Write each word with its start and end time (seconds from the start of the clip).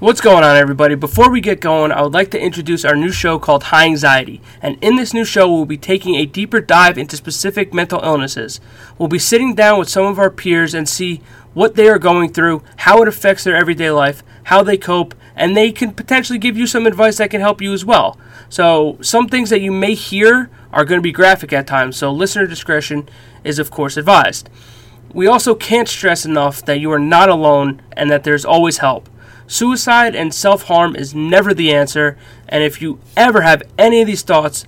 What's 0.00 0.20
going 0.20 0.44
on, 0.44 0.56
everybody? 0.56 0.94
Before 0.94 1.28
we 1.28 1.40
get 1.40 1.60
going, 1.60 1.90
I 1.90 2.02
would 2.02 2.14
like 2.14 2.30
to 2.30 2.40
introduce 2.40 2.84
our 2.84 2.94
new 2.94 3.10
show 3.10 3.40
called 3.40 3.64
High 3.64 3.86
Anxiety. 3.86 4.40
And 4.62 4.78
in 4.80 4.94
this 4.94 5.12
new 5.12 5.24
show, 5.24 5.52
we'll 5.52 5.64
be 5.64 5.76
taking 5.76 6.14
a 6.14 6.24
deeper 6.24 6.60
dive 6.60 6.96
into 6.96 7.16
specific 7.16 7.74
mental 7.74 8.00
illnesses. 8.04 8.60
We'll 8.96 9.08
be 9.08 9.18
sitting 9.18 9.56
down 9.56 9.76
with 9.76 9.88
some 9.88 10.06
of 10.06 10.20
our 10.20 10.30
peers 10.30 10.72
and 10.72 10.88
see 10.88 11.20
what 11.52 11.74
they 11.74 11.88
are 11.88 11.98
going 11.98 12.32
through, 12.32 12.62
how 12.76 13.02
it 13.02 13.08
affects 13.08 13.42
their 13.42 13.56
everyday 13.56 13.90
life, 13.90 14.22
how 14.44 14.62
they 14.62 14.76
cope, 14.76 15.16
and 15.34 15.56
they 15.56 15.72
can 15.72 15.92
potentially 15.92 16.38
give 16.38 16.56
you 16.56 16.68
some 16.68 16.86
advice 16.86 17.16
that 17.16 17.32
can 17.32 17.40
help 17.40 17.60
you 17.60 17.72
as 17.72 17.84
well. 17.84 18.16
So, 18.48 18.98
some 19.00 19.26
things 19.26 19.50
that 19.50 19.62
you 19.62 19.72
may 19.72 19.94
hear 19.94 20.48
are 20.72 20.84
going 20.84 21.00
to 21.00 21.02
be 21.02 21.10
graphic 21.10 21.52
at 21.52 21.66
times, 21.66 21.96
so 21.96 22.12
listener 22.12 22.46
discretion 22.46 23.08
is, 23.42 23.58
of 23.58 23.72
course, 23.72 23.96
advised. 23.96 24.48
We 25.12 25.26
also 25.26 25.56
can't 25.56 25.88
stress 25.88 26.24
enough 26.24 26.64
that 26.66 26.78
you 26.78 26.92
are 26.92 27.00
not 27.00 27.28
alone 27.28 27.82
and 27.96 28.08
that 28.12 28.22
there's 28.22 28.44
always 28.44 28.78
help. 28.78 29.08
Suicide 29.48 30.14
and 30.14 30.34
self 30.34 30.64
harm 30.64 30.94
is 30.94 31.14
never 31.14 31.54
the 31.54 31.72
answer, 31.72 32.18
and 32.48 32.62
if 32.62 32.82
you 32.82 33.00
ever 33.16 33.40
have 33.40 33.62
any 33.78 34.02
of 34.02 34.06
these 34.06 34.22
thoughts, 34.22 34.66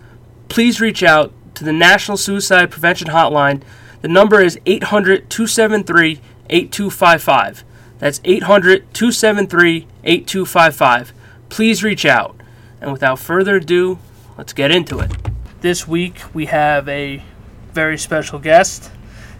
please 0.48 0.80
reach 0.80 1.02
out 1.02 1.34
to 1.54 1.64
the 1.64 1.72
National 1.72 2.16
Suicide 2.16 2.70
Prevention 2.70 3.08
Hotline. 3.08 3.62
The 4.00 4.08
number 4.08 4.40
is 4.40 4.58
800 4.64 5.28
273 5.28 6.20
8255. 6.48 7.64
That's 7.98 8.22
800 8.24 8.94
273 8.94 9.86
8255. 10.02 11.12
Please 11.50 11.84
reach 11.84 12.06
out. 12.06 12.40
And 12.80 12.90
without 12.90 13.18
further 13.18 13.56
ado, 13.56 13.98
let's 14.38 14.54
get 14.54 14.70
into 14.70 14.98
it. 15.00 15.12
This 15.60 15.86
week 15.86 16.22
we 16.32 16.46
have 16.46 16.88
a 16.88 17.22
very 17.74 17.98
special 17.98 18.38
guest 18.38 18.90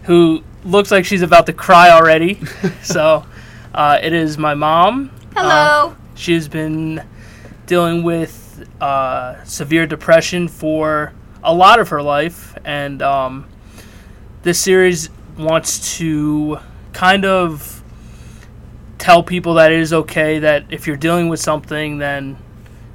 who 0.03 0.43
looks 0.63 0.91
like 0.91 1.05
she's 1.05 1.23
about 1.23 1.47
to 1.47 1.53
cry 1.53 1.89
already. 1.89 2.39
so 2.83 3.25
uh, 3.73 3.97
it 4.03 4.13
is 4.13 4.37
my 4.37 4.53
mom, 4.53 5.09
Hello. 5.33 5.91
uh, 5.91 5.95
she's 6.13 6.49
been 6.49 7.03
dealing 7.65 8.03
with 8.03 8.67
uh, 8.81 9.41
severe 9.45 9.87
depression 9.87 10.49
for 10.49 11.13
a 11.41 11.53
lot 11.53 11.79
of 11.79 11.89
her 11.89 12.01
life, 12.01 12.57
and 12.65 13.01
um, 13.01 13.47
this 14.43 14.59
series 14.59 15.09
wants 15.37 15.97
to 15.97 16.59
kind 16.91 17.23
of 17.23 17.81
tell 18.97 19.23
people 19.23 19.53
that 19.53 19.71
it 19.71 19.79
is 19.79 19.93
okay 19.93 20.39
that 20.39 20.65
if 20.69 20.85
you're 20.85 20.97
dealing 20.97 21.29
with 21.29 21.39
something, 21.39 21.97
then 21.97 22.37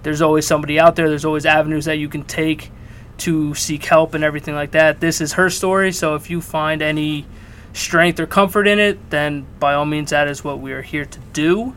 there's 0.02 0.20
always 0.20 0.46
somebody 0.46 0.78
out 0.78 0.94
there. 0.94 1.08
There's 1.08 1.24
always 1.24 1.46
avenues 1.46 1.86
that 1.86 1.96
you 1.96 2.08
can 2.08 2.22
take 2.22 2.70
to 3.18 3.54
seek 3.54 3.84
help 3.86 4.12
and 4.12 4.22
everything 4.22 4.54
like 4.54 4.72
that. 4.72 5.00
This 5.00 5.22
is 5.22 5.32
her 5.32 5.48
story, 5.48 5.90
so 5.90 6.14
if 6.14 6.28
you 6.28 6.42
find 6.42 6.82
any 6.82 7.24
strength 7.72 8.20
or 8.20 8.26
comfort 8.26 8.68
in 8.68 8.78
it, 8.78 9.10
then 9.10 9.46
by 9.58 9.72
all 9.72 9.86
means, 9.86 10.10
that 10.10 10.28
is 10.28 10.44
what 10.44 10.60
we 10.60 10.72
are 10.72 10.82
here 10.82 11.06
to 11.06 11.18
do. 11.32 11.74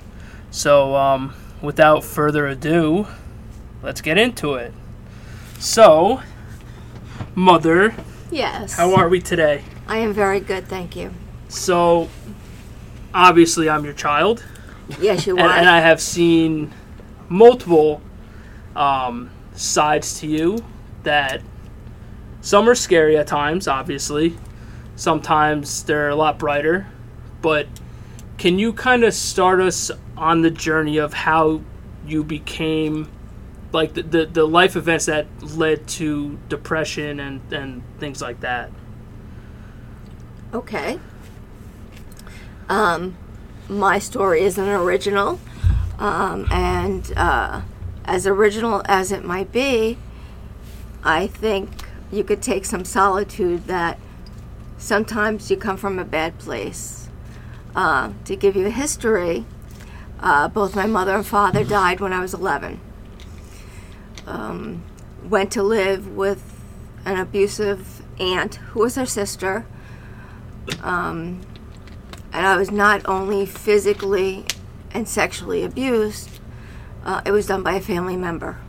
So, 0.52 0.96
um, 0.96 1.34
without 1.62 2.04
further 2.04 2.48
ado, 2.48 3.08
let's 3.84 4.02
get 4.02 4.18
into 4.18 4.56
it. 4.56 4.74
So, 5.60 6.22
Mother, 7.36 7.94
Yes. 8.32 8.76
how 8.76 8.96
are 8.96 9.10
we 9.10 9.20
today? 9.22 9.64
I 9.88 9.98
am 9.98 10.14
very 10.14 10.40
good, 10.40 10.68
thank 10.68 10.96
you. 10.96 11.12
So, 11.48 12.10
obviously, 13.14 13.70
I'm 13.70 13.84
your 13.86 13.94
child, 13.94 14.44
Yes, 15.00 15.28
you 15.28 15.38
and, 15.38 15.48
are. 15.48 15.52
and 15.58 15.70
I 15.70 15.80
have 15.82 16.02
seen 16.02 16.72
multiple 17.28 18.02
um, 18.76 19.30
sides 19.54 20.20
to 20.22 20.28
you 20.28 20.64
that 21.04 21.42
some 22.42 22.68
are 22.70 22.76
scary 22.76 23.18
at 23.18 23.28
times, 23.28 23.68
obviously. 23.68 24.36
Sometimes 24.96 25.84
they're 25.84 26.10
a 26.10 26.16
lot 26.16 26.40
brighter, 26.40 26.88
but 27.42 27.68
can 28.38 28.58
you 28.58 28.74
kind 28.74 29.04
of 29.04 29.14
start 29.14 29.60
us 29.62 29.92
on 30.20 30.42
the 30.42 30.52
journey 30.52 30.98
of 30.98 31.14
how 31.14 31.62
you 32.06 32.24
became 32.24 33.10
like 33.72 33.94
the, 33.94 34.04
the, 34.04 34.26
the 34.26 34.46
life 34.46 34.76
events 34.76 35.06
that 35.06 35.28
led 35.42 35.88
to 35.88 36.38
depression 36.50 37.20
and, 37.20 37.54
and 37.54 37.84
things 38.00 38.22
like 38.22 38.40
that 38.42 38.72
okay. 40.54 41.00
Um, 42.68 43.18
my 43.68 44.00
story 44.00 44.42
is 44.42 44.58
an 44.58 44.70
original, 44.70 45.40
um, 45.98 46.48
and 46.52 47.12
uh, 47.16 47.62
as 48.06 48.28
original 48.28 48.82
as 48.86 49.12
it 49.12 49.24
might 49.24 49.52
be, 49.52 49.98
I 51.04 51.28
think 51.28 51.70
you 52.12 52.24
could 52.24 52.42
take 52.42 52.66
some 52.66 52.86
solitude 52.86 53.66
that 53.68 54.00
sometimes 54.78 55.50
you 55.50 55.58
come 55.58 55.78
from 55.78 56.00
a 56.00 56.06
bad 56.06 56.38
place. 56.38 57.10
Uh, 57.76 58.12
to 58.26 58.36
give 58.36 58.56
you 58.56 58.66
a 58.66 58.72
history, 58.72 59.46
uh, 60.22 60.48
both 60.48 60.76
my 60.76 60.86
mother 60.86 61.16
and 61.16 61.26
father 61.26 61.64
died 61.64 62.00
when 62.00 62.14
I 62.14 62.20
was 62.20 62.34
11. 62.34 62.80
Um, 64.28 64.84
went 65.24 65.52
to 65.54 65.64
live 65.64 66.08
with 66.08 66.62
an 67.06 67.18
abusive 67.18 68.04
aunt 68.20 68.56
who 68.56 68.82
was 68.82 68.96
her 68.96 69.06
sister. 69.06 69.66
Um, 70.82 71.42
and 72.32 72.46
I 72.46 72.58
was 72.58 72.70
not 72.70 73.08
only 73.08 73.46
physically 73.46 74.46
and 74.92 75.08
sexually 75.08 75.64
abused, 75.64 76.40
uh, 77.04 77.22
it 77.26 77.32
was 77.32 77.48
done 77.48 77.64
by 77.64 77.74
a 77.74 77.82
family 77.82 78.18
member. 78.18 78.60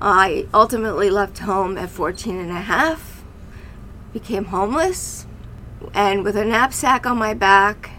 I 0.00 0.46
ultimately 0.52 1.08
left 1.08 1.38
home 1.38 1.78
at 1.78 1.88
14 1.88 2.38
and 2.38 2.50
a 2.50 2.60
half, 2.60 3.24
became 4.12 4.46
homeless, 4.46 5.26
and 5.94 6.22
with 6.22 6.36
a 6.36 6.44
knapsack 6.44 7.06
on 7.06 7.16
my 7.16 7.32
back 7.32 7.90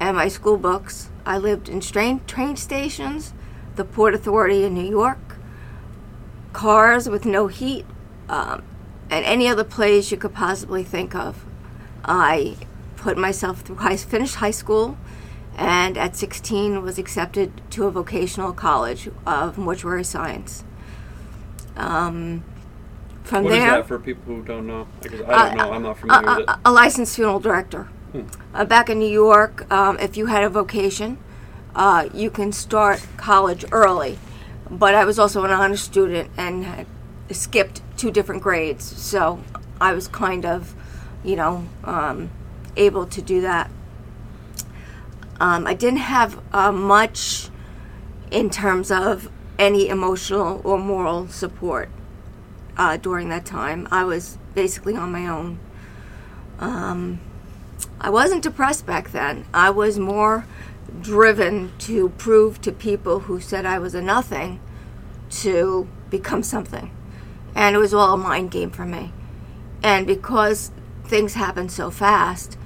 and 0.00 0.16
my 0.16 0.28
school 0.28 0.56
books, 0.56 1.10
I 1.28 1.36
lived 1.36 1.68
in 1.68 1.80
train, 1.80 2.22
train 2.26 2.56
stations, 2.56 3.34
the 3.76 3.84
Port 3.84 4.14
Authority 4.14 4.64
in 4.64 4.72
New 4.72 4.88
York, 4.88 5.36
cars 6.54 7.06
with 7.06 7.26
no 7.26 7.48
heat, 7.48 7.84
um, 8.30 8.62
and 9.10 9.26
any 9.26 9.46
other 9.46 9.62
place 9.62 10.10
you 10.10 10.16
could 10.16 10.32
possibly 10.32 10.82
think 10.82 11.14
of. 11.14 11.44
I 12.02 12.56
put 12.96 13.18
myself 13.18 13.60
through 13.60 13.76
high, 13.76 13.98
finished 13.98 14.36
high 14.36 14.52
school, 14.52 14.96
and 15.54 15.98
at 15.98 16.16
16 16.16 16.80
was 16.82 16.98
accepted 16.98 17.60
to 17.72 17.84
a 17.84 17.90
vocational 17.90 18.54
college 18.54 19.10
of 19.26 19.58
mortuary 19.58 20.04
science. 20.04 20.64
Um, 21.76 22.42
from 23.24 23.44
What 23.44 23.52
is 23.52 23.58
there, 23.58 23.70
that 23.72 23.86
for 23.86 23.98
people 23.98 24.22
who 24.34 24.42
don't 24.42 24.66
know? 24.66 24.88
Because 25.02 25.20
I 25.20 25.48
don't 25.48 25.58
know. 25.58 25.72
I'm 25.74 25.82
not 25.82 25.98
familiar 25.98 26.40
it. 26.40 26.48
a, 26.48 26.60
a 26.64 26.72
licensed 26.72 27.16
funeral 27.16 27.38
director. 27.38 27.90
Uh, 28.54 28.64
back 28.64 28.88
in 28.88 28.98
New 28.98 29.08
York, 29.08 29.70
um, 29.70 29.98
if 29.98 30.16
you 30.16 30.26
had 30.26 30.42
a 30.42 30.48
vocation, 30.48 31.18
uh, 31.74 32.08
you 32.14 32.30
can 32.30 32.52
start 32.52 33.06
college 33.16 33.64
early. 33.70 34.18
But 34.70 34.94
I 34.94 35.04
was 35.04 35.18
also 35.18 35.44
an 35.44 35.50
honor 35.50 35.76
student 35.76 36.30
and 36.36 36.86
skipped 37.30 37.82
two 37.96 38.10
different 38.10 38.42
grades, 38.42 38.84
so 38.84 39.42
I 39.80 39.92
was 39.92 40.08
kind 40.08 40.46
of, 40.46 40.74
you 41.22 41.36
know, 41.36 41.66
um, 41.84 42.30
able 42.76 43.06
to 43.06 43.22
do 43.22 43.40
that. 43.42 43.70
Um, 45.40 45.66
I 45.66 45.74
didn't 45.74 46.00
have 46.00 46.40
uh, 46.52 46.72
much 46.72 47.48
in 48.30 48.50
terms 48.50 48.90
of 48.90 49.30
any 49.58 49.88
emotional 49.88 50.60
or 50.64 50.78
moral 50.78 51.28
support 51.28 51.90
uh, 52.76 52.96
during 52.96 53.28
that 53.28 53.44
time. 53.44 53.86
I 53.90 54.04
was 54.04 54.38
basically 54.54 54.96
on 54.96 55.12
my 55.12 55.26
own. 55.26 55.58
Um, 56.58 57.20
I 58.00 58.10
wasn't 58.10 58.42
depressed 58.42 58.86
back 58.86 59.10
then. 59.10 59.46
I 59.52 59.70
was 59.70 59.98
more 59.98 60.46
driven 61.00 61.72
to 61.78 62.10
prove 62.10 62.60
to 62.62 62.72
people 62.72 63.20
who 63.20 63.40
said 63.40 63.66
I 63.66 63.78
was 63.78 63.94
a 63.94 64.00
nothing 64.00 64.60
to 65.30 65.88
become 66.10 66.42
something. 66.42 66.90
And 67.54 67.74
it 67.74 67.78
was 67.78 67.92
all 67.92 68.14
a 68.14 68.16
mind 68.16 68.50
game 68.50 68.70
for 68.70 68.84
me. 68.84 69.12
And 69.82 70.06
because 70.06 70.70
things 71.04 71.34
happen 71.34 71.68
so 71.68 71.90
fast, 71.90 72.56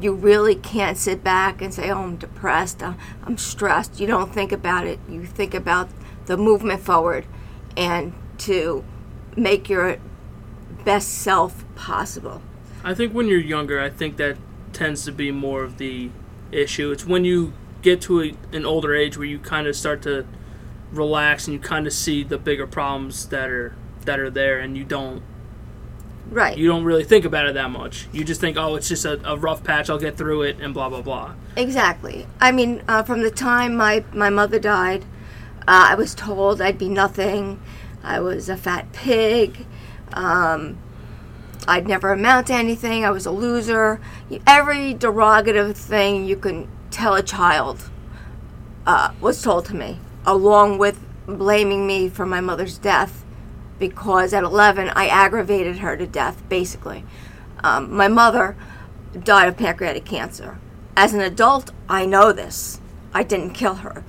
you 0.00 0.12
really 0.12 0.54
can't 0.54 0.98
sit 0.98 1.22
back 1.22 1.62
and 1.62 1.72
say, 1.72 1.90
oh, 1.90 2.02
I'm 2.02 2.16
depressed, 2.16 2.82
I'm, 2.82 3.38
stressed. 3.38 4.00
You 4.00 4.06
don't 4.06 4.34
think 4.34 4.52
about 4.52 4.86
it. 4.86 4.98
You 5.08 5.24
think 5.24 5.54
about 5.54 5.88
the 6.26 6.36
movement 6.36 6.80
forward 6.80 7.26
and 7.76 8.12
to 8.38 8.84
make 9.36 9.68
your 9.68 9.98
best 10.84 11.08
self 11.08 11.64
possible. 11.74 12.42
I 12.82 12.94
think 12.94 13.14
when 13.14 13.28
you're 13.28 13.38
younger, 13.38 13.80
I 13.80 13.88
think 13.88 14.16
that 14.16 14.36
tends 14.74 15.04
to 15.04 15.12
be 15.12 15.30
more 15.30 15.62
of 15.62 15.78
the 15.78 16.10
issue. 16.52 16.90
It's 16.90 17.06
when 17.06 17.24
you 17.24 17.52
get 17.82 18.00
to 18.02 18.22
a, 18.22 18.34
an 18.52 18.64
older 18.64 18.94
age 18.94 19.16
where 19.16 19.26
you 19.26 19.38
kind 19.38 19.66
of 19.66 19.76
start 19.76 20.02
to 20.02 20.26
relax 20.92 21.46
and 21.46 21.54
you 21.54 21.60
kind 21.60 21.86
of 21.86 21.92
see 21.92 22.22
the 22.22 22.38
bigger 22.38 22.66
problems 22.66 23.28
that 23.28 23.48
are 23.50 23.74
that 24.04 24.18
are 24.20 24.30
there, 24.30 24.58
and 24.58 24.76
you 24.76 24.84
don't 24.84 25.22
Right. 26.30 26.56
you 26.56 26.66
don't 26.66 26.84
really 26.84 27.04
think 27.04 27.24
about 27.24 27.46
it 27.46 27.54
that 27.54 27.70
much. 27.70 28.06
You 28.12 28.24
just 28.24 28.40
think, 28.40 28.56
oh, 28.56 28.74
it's 28.76 28.88
just 28.88 29.04
a, 29.04 29.20
a 29.30 29.36
rough 29.36 29.62
patch. 29.62 29.88
I'll 29.90 29.98
get 29.98 30.16
through 30.16 30.42
it, 30.42 30.58
and 30.60 30.74
blah 30.74 30.88
blah 30.88 31.02
blah. 31.02 31.34
Exactly. 31.56 32.26
I 32.40 32.50
mean, 32.52 32.82
uh, 32.88 33.02
from 33.02 33.22
the 33.22 33.30
time 33.30 33.76
my, 33.76 34.04
my 34.12 34.30
mother 34.30 34.58
died, 34.58 35.04
uh, 35.68 35.88
I 35.90 35.94
was 35.94 36.14
told 36.14 36.60
I'd 36.60 36.78
be 36.78 36.88
nothing. 36.88 37.60
I 38.02 38.20
was 38.20 38.48
a 38.48 38.56
fat 38.56 38.92
pig. 38.92 39.66
Um, 40.12 40.78
I'd 41.66 41.86
never 41.86 42.12
amount 42.12 42.48
to 42.48 42.54
anything. 42.54 43.04
I 43.04 43.10
was 43.10 43.26
a 43.26 43.30
loser. 43.30 44.00
Every 44.46 44.94
derogative 44.94 45.76
thing 45.76 46.24
you 46.24 46.36
can 46.36 46.68
tell 46.90 47.14
a 47.14 47.22
child 47.22 47.90
uh, 48.86 49.12
was 49.20 49.42
told 49.42 49.66
to 49.66 49.74
me. 49.74 49.98
along 50.26 50.78
with 50.78 50.98
blaming 51.26 51.86
me 51.86 52.08
for 52.08 52.26
my 52.26 52.40
mother's 52.40 52.78
death 52.78 53.24
because 53.78 54.32
at 54.32 54.44
11 54.44 54.90
I 54.90 55.06
aggravated 55.06 55.78
her 55.78 55.96
to 55.96 56.06
death, 56.06 56.42
basically. 56.48 57.04
Um, 57.62 57.94
my 57.94 58.08
mother 58.08 58.56
died 59.22 59.48
of 59.48 59.56
pancreatic 59.56 60.04
cancer. 60.04 60.58
As 60.96 61.12
an 61.12 61.20
adult, 61.20 61.72
I 61.88 62.06
know 62.06 62.32
this. 62.32 62.80
I 63.12 63.22
didn't 63.22 63.50
kill 63.50 63.76
her. 63.76 64.04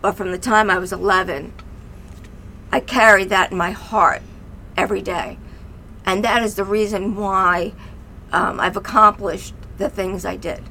But 0.00 0.12
from 0.12 0.30
the 0.30 0.38
time 0.38 0.70
I 0.70 0.78
was 0.78 0.92
11, 0.92 1.52
I 2.70 2.80
carried 2.80 3.28
that 3.28 3.52
in 3.52 3.58
my 3.58 3.70
heart 3.72 4.22
every 4.76 5.02
day. 5.02 5.38
And 6.04 6.24
that 6.24 6.42
is 6.42 6.56
the 6.56 6.64
reason 6.64 7.16
why 7.16 7.72
um, 8.32 8.58
I've 8.60 8.76
accomplished 8.76 9.54
the 9.78 9.88
things 9.88 10.24
I 10.24 10.36
did 10.36 10.62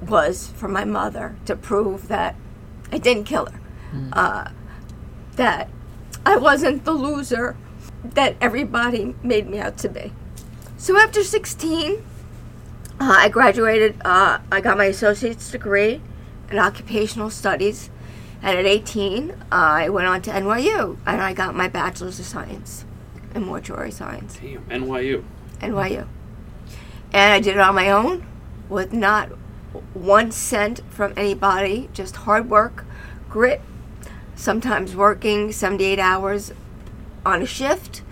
was 0.00 0.48
for 0.48 0.68
my 0.68 0.84
mother 0.84 1.36
to 1.46 1.56
prove 1.56 2.08
that 2.08 2.36
I 2.92 2.98
didn't 2.98 3.24
kill 3.24 3.46
her. 3.46 3.60
Mm. 3.92 4.08
Uh, 4.12 4.50
that 5.36 5.68
I 6.24 6.36
wasn't 6.36 6.84
the 6.84 6.92
loser 6.92 7.56
that 8.04 8.36
everybody 8.40 9.14
made 9.22 9.48
me 9.48 9.58
out 9.58 9.78
to 9.78 9.88
be. 9.88 10.12
So 10.76 10.98
after 10.98 11.24
16, 11.24 11.94
uh, 11.94 11.98
I 13.00 13.28
graduated. 13.28 14.00
Uh, 14.04 14.38
I 14.52 14.60
got 14.60 14.76
my 14.76 14.84
associate's 14.86 15.50
degree 15.50 16.00
in 16.50 16.58
occupational 16.58 17.30
studies. 17.30 17.90
And 18.42 18.58
at 18.58 18.66
18, 18.66 19.34
I 19.50 19.88
went 19.88 20.06
on 20.06 20.20
to 20.22 20.30
NYU 20.30 20.98
and 21.06 21.22
I 21.22 21.32
got 21.32 21.54
my 21.54 21.66
bachelor's 21.66 22.20
of 22.20 22.26
science 22.26 22.84
in 23.34 23.44
mortuary 23.44 23.90
science. 23.90 24.38
Damn, 24.40 24.64
NYU. 24.64 25.24
NYU. 25.60 26.06
And 27.12 27.32
I 27.32 27.40
did 27.40 27.56
it 27.56 27.60
on 27.60 27.74
my 27.74 27.90
own 27.90 28.26
with 28.68 28.92
not 28.92 29.30
one 29.92 30.30
cent 30.30 30.80
from 30.88 31.12
anybody, 31.16 31.88
just 31.92 32.16
hard 32.16 32.48
work, 32.48 32.84
grit, 33.28 33.60
sometimes 34.36 34.96
working 34.96 35.52
78 35.52 35.98
hours 35.98 36.52
on 37.24 37.42
a 37.42 37.46
shift. 37.46 38.02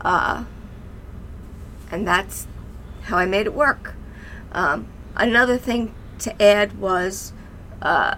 Uh, 0.00 0.44
and 1.90 2.06
that's 2.06 2.46
how 3.04 3.18
I 3.18 3.26
made 3.26 3.46
it 3.46 3.54
work. 3.54 3.94
Um, 4.52 4.88
another 5.16 5.58
thing 5.58 5.94
to 6.20 6.42
add 6.42 6.78
was 6.78 7.32
uh, 7.82 8.16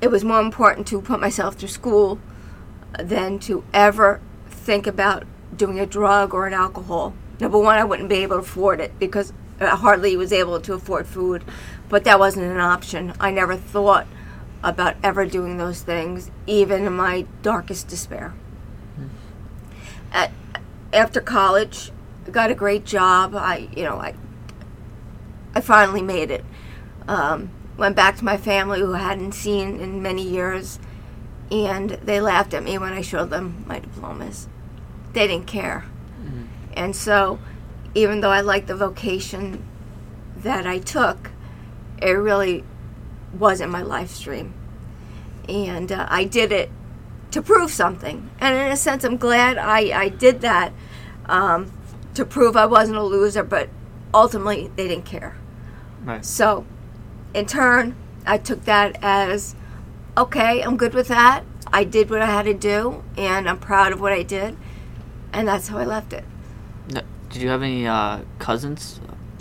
it 0.00 0.10
was 0.10 0.24
more 0.24 0.40
important 0.40 0.86
to 0.88 1.00
put 1.00 1.20
myself 1.20 1.56
through 1.56 1.68
school 1.68 2.18
than 2.98 3.38
to 3.40 3.64
ever 3.72 4.20
think 4.66 4.88
about 4.88 5.22
doing 5.56 5.78
a 5.78 5.86
drug 5.86 6.34
or 6.34 6.46
an 6.46 6.52
alcohol. 6.52 7.14
Number 7.38 7.58
one, 7.58 7.78
I 7.78 7.84
wouldn't 7.84 8.08
be 8.08 8.16
able 8.16 8.36
to 8.36 8.42
afford 8.42 8.80
it 8.80 8.98
because 8.98 9.32
I 9.60 9.68
hardly 9.68 10.16
was 10.16 10.32
able 10.32 10.60
to 10.60 10.74
afford 10.74 11.06
food, 11.06 11.44
but 11.88 12.04
that 12.04 12.18
wasn't 12.18 12.46
an 12.46 12.58
option. 12.58 13.14
I 13.20 13.30
never 13.30 13.56
thought 13.56 14.06
about 14.62 14.96
ever 15.04 15.24
doing 15.24 15.56
those 15.56 15.82
things, 15.82 16.30
even 16.46 16.84
in 16.84 16.92
my 16.94 17.26
darkest 17.42 17.86
despair. 17.86 18.34
Mm. 18.98 19.08
At, 20.12 20.32
after 20.92 21.20
college, 21.20 21.92
I 22.26 22.30
got 22.30 22.50
a 22.50 22.54
great 22.54 22.84
job. 22.84 23.36
I, 23.36 23.68
you 23.74 23.84
know, 23.84 23.96
I, 23.98 24.14
I 25.54 25.60
finally 25.60 26.02
made 26.02 26.32
it. 26.32 26.44
Um, 27.06 27.50
went 27.76 27.94
back 27.94 28.16
to 28.16 28.24
my 28.24 28.36
family 28.36 28.80
who 28.80 28.94
I 28.94 28.98
hadn't 28.98 29.32
seen 29.32 29.78
in 29.78 30.02
many 30.02 30.22
years, 30.22 30.80
and 31.52 31.90
they 31.90 32.20
laughed 32.20 32.52
at 32.52 32.64
me 32.64 32.78
when 32.78 32.92
I 32.92 33.02
showed 33.02 33.30
them 33.30 33.64
my 33.68 33.78
diplomas. 33.78 34.48
They 35.16 35.26
didn't 35.26 35.46
care. 35.46 35.86
Mm-hmm. 36.20 36.42
And 36.74 36.94
so, 36.94 37.38
even 37.94 38.20
though 38.20 38.30
I 38.30 38.42
liked 38.42 38.66
the 38.66 38.76
vocation 38.76 39.64
that 40.36 40.66
I 40.66 40.78
took, 40.78 41.30
it 42.02 42.10
really 42.10 42.64
wasn't 43.32 43.72
my 43.72 43.80
life 43.80 44.10
stream. 44.10 44.52
And 45.48 45.90
uh, 45.90 46.06
I 46.10 46.24
did 46.24 46.52
it 46.52 46.68
to 47.30 47.40
prove 47.40 47.70
something. 47.70 48.28
And 48.40 48.54
in 48.54 48.70
a 48.70 48.76
sense, 48.76 49.04
I'm 49.04 49.16
glad 49.16 49.56
I, 49.56 49.98
I 49.98 50.08
did 50.10 50.42
that 50.42 50.74
um, 51.24 51.72
to 52.12 52.26
prove 52.26 52.54
I 52.54 52.66
wasn't 52.66 52.98
a 52.98 53.02
loser, 53.02 53.42
but 53.42 53.70
ultimately, 54.12 54.70
they 54.76 54.86
didn't 54.86 55.06
care. 55.06 55.34
Right. 56.04 56.26
So, 56.26 56.66
in 57.32 57.46
turn, 57.46 57.96
I 58.26 58.36
took 58.36 58.66
that 58.66 58.98
as 59.00 59.56
okay, 60.14 60.60
I'm 60.60 60.76
good 60.76 60.92
with 60.92 61.08
that. 61.08 61.42
I 61.72 61.84
did 61.84 62.10
what 62.10 62.20
I 62.20 62.26
had 62.26 62.44
to 62.44 62.52
do, 62.52 63.02
and 63.16 63.48
I'm 63.48 63.58
proud 63.58 63.94
of 63.94 64.00
what 64.02 64.12
I 64.12 64.22
did, 64.22 64.58
and 65.36 65.46
that's 65.46 65.68
how 65.68 65.76
I 65.76 65.84
left 65.84 66.14
it. 66.14 66.24
Did 66.88 67.42
you 67.42 67.48
have 67.50 67.62
any 67.62 67.86
uh, 67.86 68.20
cousins? 68.38 69.00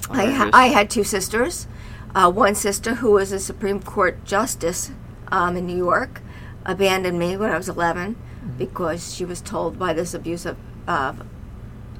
I, 0.09 0.25
ha- 0.25 0.49
I 0.51 0.67
had 0.67 0.89
two 0.89 1.05
sisters. 1.05 1.67
Uh, 2.13 2.29
one 2.29 2.53
sister 2.53 2.95
who 2.95 3.11
was 3.11 3.31
a 3.31 3.39
Supreme 3.39 3.81
Court 3.81 4.25
justice 4.25 4.91
um, 5.29 5.55
in 5.55 5.65
New 5.65 5.77
York 5.77 6.21
abandoned 6.65 7.17
me 7.17 7.37
when 7.37 7.49
I 7.49 7.57
was 7.57 7.69
11 7.69 8.15
mm-hmm. 8.15 8.57
because 8.57 9.15
she 9.15 9.23
was 9.23 9.39
told 9.39 9.79
by 9.79 9.93
this 9.93 10.13
abusive 10.13 10.57
uh, 10.85 11.13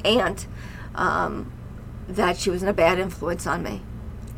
aunt 0.04 0.48
um, 0.94 1.54
that 2.08 2.38
she 2.38 2.50
was 2.50 2.62
in 2.62 2.68
a 2.68 2.74
bad 2.74 3.00
influence 3.00 3.48
on 3.48 3.64
me. 3.64 3.82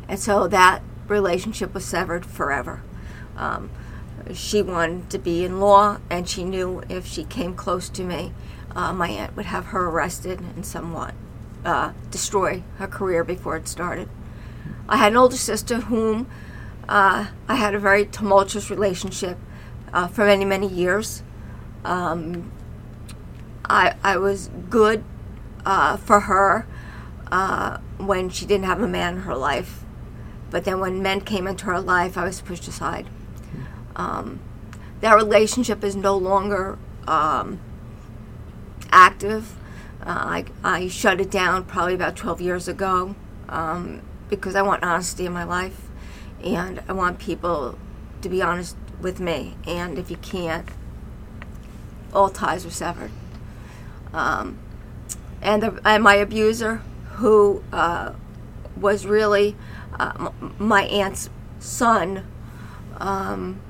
And 0.06 0.20
so 0.20 0.46
that 0.46 0.82
relationship 1.08 1.74
was 1.74 1.84
severed 1.84 2.24
forever. 2.24 2.82
Um, 3.36 3.70
she 4.32 4.62
wanted 4.62 5.10
to 5.10 5.18
be 5.18 5.44
in 5.44 5.58
law, 5.58 5.98
and 6.08 6.28
she 6.28 6.44
knew 6.44 6.82
if 6.88 7.06
she 7.06 7.24
came 7.24 7.54
close 7.54 7.88
to 7.88 8.04
me, 8.04 8.32
uh, 8.74 8.92
my 8.92 9.08
aunt 9.08 9.36
would 9.36 9.46
have 9.46 9.66
her 9.66 9.88
arrested 9.88 10.40
and 10.40 10.64
somewhat 10.64 11.14
uh, 11.64 11.92
destroy 12.10 12.62
her 12.76 12.86
career 12.86 13.24
before 13.24 13.56
it 13.56 13.68
started. 13.68 14.08
I 14.88 14.96
had 14.96 15.12
an 15.12 15.18
older 15.18 15.36
sister 15.36 15.80
whom 15.80 16.26
uh, 16.88 17.26
I 17.48 17.54
had 17.54 17.74
a 17.74 17.78
very 17.78 18.06
tumultuous 18.06 18.70
relationship 18.70 19.36
uh, 19.92 20.08
for 20.08 20.24
many, 20.24 20.44
many 20.44 20.68
years. 20.68 21.22
Um, 21.84 22.50
I, 23.64 23.96
I 24.02 24.16
was 24.16 24.50
good 24.70 25.04
uh, 25.66 25.96
for 25.98 26.20
her 26.20 26.66
uh, 27.30 27.78
when 27.98 28.30
she 28.30 28.46
didn't 28.46 28.64
have 28.64 28.80
a 28.80 28.88
man 28.88 29.16
in 29.16 29.20
her 29.22 29.36
life. 29.36 29.84
But 30.50 30.64
then 30.64 30.80
when 30.80 31.02
men 31.02 31.20
came 31.20 31.46
into 31.46 31.66
her 31.66 31.80
life, 31.80 32.16
I 32.16 32.24
was 32.24 32.40
pushed 32.40 32.66
aside. 32.66 33.06
Um, 33.96 34.40
that 35.00 35.14
relationship 35.14 35.84
is 35.84 35.94
no 35.94 36.16
longer 36.16 36.78
um, 37.06 37.60
active. 38.90 39.56
Uh, 40.00 40.06
I, 40.10 40.44
I 40.64 40.88
shut 40.88 41.20
it 41.20 41.30
down 41.30 41.64
probably 41.64 41.94
about 41.94 42.16
12 42.16 42.40
years 42.40 42.68
ago 42.68 43.14
um, 43.48 44.02
because 44.28 44.54
I 44.54 44.62
want 44.62 44.82
honesty 44.82 45.26
in 45.26 45.32
my 45.32 45.44
life 45.44 45.88
and 46.42 46.82
I 46.88 46.92
want 46.92 47.18
people 47.18 47.78
to 48.22 48.28
be 48.28 48.42
honest 48.42 48.76
with 49.00 49.20
me. 49.20 49.56
And 49.66 49.98
if 49.98 50.10
you 50.10 50.16
can't, 50.16 50.68
all 52.12 52.30
ties 52.30 52.64
are 52.64 52.70
severed. 52.70 53.10
Um, 54.12 54.58
and, 55.42 55.62
the, 55.62 55.80
and 55.84 56.02
my 56.02 56.14
abuser, 56.14 56.82
who 57.16 57.62
uh, 57.72 58.12
was 58.76 59.06
really 59.06 59.56
uh, 59.98 60.30
my 60.58 60.82
aunt's 60.84 61.30
son 61.58 62.24
um, 62.98 63.60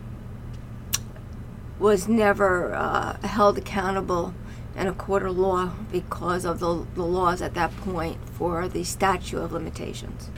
was 1.79 2.09
never 2.09 2.75
uh, 2.75 3.19
held 3.27 3.59
accountable 3.59 4.35
in 4.79 4.87
a 4.87 4.93
court 4.93 5.25
of 5.25 5.37
law 5.37 5.73
because 5.91 6.45
of 6.45 6.61
the, 6.61 6.87
the 6.95 7.03
laws 7.03 7.43
at 7.43 7.55
that 7.55 7.77
point 7.79 8.19
for 8.31 8.69
the 8.69 8.85
statute 8.85 9.39
of 9.39 9.53
limitations. 9.53 10.31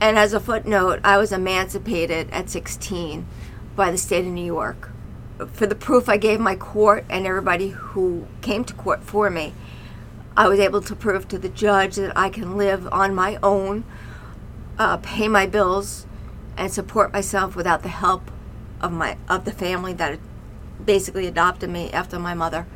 And 0.00 0.18
as 0.18 0.32
a 0.32 0.40
footnote, 0.40 1.00
I 1.04 1.16
was 1.16 1.32
emancipated 1.32 2.28
at 2.30 2.50
16 2.50 3.26
by 3.76 3.90
the 3.90 3.98
state 3.98 4.26
of 4.26 4.32
New 4.32 4.44
York. 4.44 4.90
For 5.52 5.66
the 5.66 5.74
proof 5.74 6.08
I 6.08 6.16
gave 6.16 6.40
my 6.40 6.56
court 6.56 7.04
and 7.08 7.26
everybody 7.26 7.68
who 7.68 8.26
came 8.40 8.64
to 8.64 8.74
court 8.74 9.02
for 9.02 9.30
me, 9.30 9.54
I 10.36 10.48
was 10.48 10.58
able 10.58 10.80
to 10.82 10.94
prove 10.94 11.28
to 11.28 11.38
the 11.38 11.48
judge 11.48 11.96
that 11.96 12.16
I 12.16 12.28
can 12.28 12.56
live 12.56 12.88
on 12.92 13.14
my 13.14 13.38
own 13.42 13.84
uh, 14.78 14.96
pay 14.98 15.28
my 15.28 15.46
bills 15.46 16.06
and 16.56 16.72
support 16.72 17.12
myself 17.12 17.56
without 17.56 17.82
the 17.82 17.88
help 17.88 18.30
of 18.80 18.92
my 18.92 19.16
of 19.28 19.44
the 19.44 19.52
family 19.52 19.92
that 19.94 20.18
basically 20.84 21.26
adopted 21.26 21.68
me 21.68 21.90
after 21.90 22.18
my 22.18 22.34
mother 22.34 22.66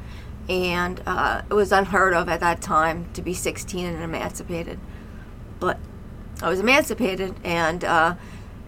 and 0.48 1.02
uh, 1.06 1.42
it 1.48 1.54
was 1.54 1.72
unheard 1.72 2.14
of 2.14 2.28
at 2.28 2.40
that 2.40 2.60
time 2.60 3.08
to 3.14 3.22
be 3.22 3.34
16 3.34 3.86
and 3.86 4.02
emancipated 4.02 4.78
but 5.60 5.78
i 6.42 6.48
was 6.48 6.60
emancipated 6.60 7.34
and 7.44 7.84
uh, 7.84 8.14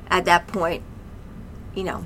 at 0.08 0.24
that 0.24 0.46
point 0.46 0.82
you 1.74 1.84
know 1.84 2.04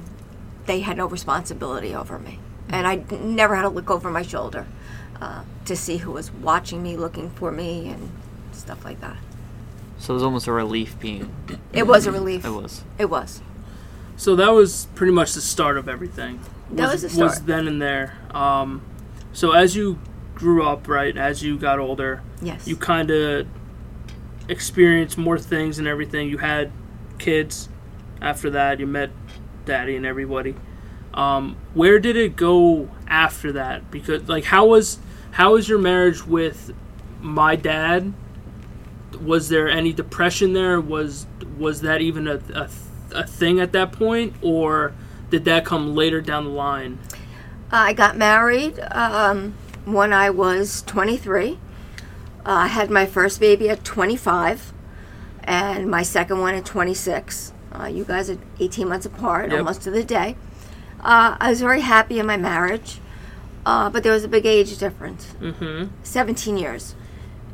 they 0.66 0.80
had 0.80 0.96
no 0.96 1.06
responsibility 1.06 1.94
over 1.94 2.18
me 2.18 2.38
and 2.68 2.86
i 2.86 2.96
never 3.20 3.56
had 3.56 3.62
to 3.62 3.68
look 3.68 3.90
over 3.90 4.10
my 4.10 4.22
shoulder 4.22 4.66
uh, 5.20 5.42
to 5.64 5.76
see 5.76 5.98
who 5.98 6.12
was 6.12 6.30
watching 6.32 6.82
me 6.82 6.96
looking 6.96 7.30
for 7.30 7.50
me 7.50 7.88
and 7.88 8.10
stuff 8.52 8.84
like 8.84 9.00
that 9.00 9.18
so 9.98 10.12
it 10.12 10.14
was 10.14 10.22
almost 10.22 10.46
a 10.46 10.52
relief 10.52 10.98
being. 11.00 11.34
It 11.72 11.86
was 11.86 12.06
a 12.06 12.12
relief. 12.12 12.44
It 12.44 12.50
was. 12.50 12.84
It 12.98 13.10
was. 13.10 13.42
So 14.16 14.36
that 14.36 14.50
was 14.50 14.86
pretty 14.94 15.12
much 15.12 15.34
the 15.34 15.40
start 15.40 15.76
of 15.76 15.88
everything. 15.88 16.38
Was, 16.70 16.78
that 16.78 16.92
was 16.92 17.02
the 17.02 17.10
start. 17.10 17.30
Was 17.30 17.42
then 17.42 17.68
and 17.68 17.82
there. 17.82 18.16
Um, 18.30 18.82
so 19.38 19.52
as 19.52 19.76
you 19.76 20.00
grew 20.34 20.64
up, 20.64 20.88
right, 20.88 21.16
as 21.16 21.44
you 21.44 21.56
got 21.56 21.78
older, 21.78 22.22
yes, 22.42 22.66
you 22.66 22.74
kind 22.74 23.08
of 23.08 23.46
experienced 24.48 25.16
more 25.16 25.38
things 25.38 25.78
and 25.78 25.86
everything. 25.86 26.28
You 26.28 26.38
had 26.38 26.72
kids. 27.20 27.68
After 28.20 28.50
that, 28.50 28.80
you 28.80 28.88
met 28.88 29.10
daddy 29.64 29.94
and 29.94 30.04
everybody. 30.04 30.56
Um, 31.14 31.56
where 31.72 32.00
did 32.00 32.16
it 32.16 32.34
go 32.34 32.88
after 33.06 33.52
that? 33.52 33.92
Because 33.92 34.28
like, 34.28 34.42
how 34.42 34.66
was 34.66 34.98
how 35.30 35.52
was 35.52 35.68
your 35.68 35.78
marriage 35.78 36.26
with 36.26 36.74
my 37.20 37.54
dad? 37.54 38.12
Was 39.22 39.50
there 39.50 39.68
any 39.68 39.92
depression 39.92 40.52
there? 40.52 40.80
Was 40.80 41.28
was 41.56 41.82
that 41.82 42.00
even 42.00 42.26
a, 42.26 42.40
a, 42.56 42.68
a 43.12 43.24
thing 43.24 43.60
at 43.60 43.70
that 43.70 43.92
point, 43.92 44.34
or 44.42 44.94
did 45.30 45.44
that 45.44 45.64
come 45.64 45.94
later 45.94 46.20
down 46.20 46.42
the 46.42 46.50
line? 46.50 46.98
I 47.70 47.92
got 47.92 48.16
married 48.16 48.78
um, 48.92 49.54
when 49.84 50.12
I 50.12 50.30
was 50.30 50.82
23. 50.82 51.52
Uh, 51.52 51.56
I 52.44 52.66
had 52.68 52.90
my 52.90 53.04
first 53.06 53.40
baby 53.40 53.68
at 53.68 53.84
25, 53.84 54.72
and 55.44 55.90
my 55.90 56.02
second 56.02 56.40
one 56.40 56.54
at 56.54 56.64
26. 56.64 57.52
Uh, 57.72 57.84
you 57.86 58.04
guys 58.04 58.30
are 58.30 58.38
18 58.58 58.88
months 58.88 59.04
apart, 59.06 59.50
Yep. 59.50 59.58
almost 59.58 59.82
to 59.82 59.90
the 59.90 60.02
day. 60.02 60.36
Uh, 61.00 61.36
I 61.38 61.50
was 61.50 61.60
very 61.60 61.82
happy 61.82 62.18
in 62.18 62.26
my 62.26 62.36
marriage, 62.38 63.00
uh, 63.66 63.90
but 63.90 64.02
there 64.02 64.12
was 64.12 64.24
a 64.24 64.28
big 64.28 64.46
age 64.46 64.76
difference. 64.78 65.34
Mm-hmm. 65.40 65.88
17 66.02 66.56
years. 66.56 66.94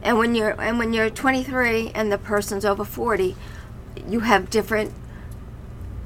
And 0.03 0.19
when 0.19 0.35
you're 0.35 0.61
and 0.61 0.79
when 0.79 0.93
you're 0.93 1.09
23 1.11 1.91
and 1.95 2.13
the 2.13 2.19
person's 2.19 2.65
over 2.65 2.85
40, 2.85 3.35
you 4.09 4.21
have 4.21 4.51
different 4.51 4.93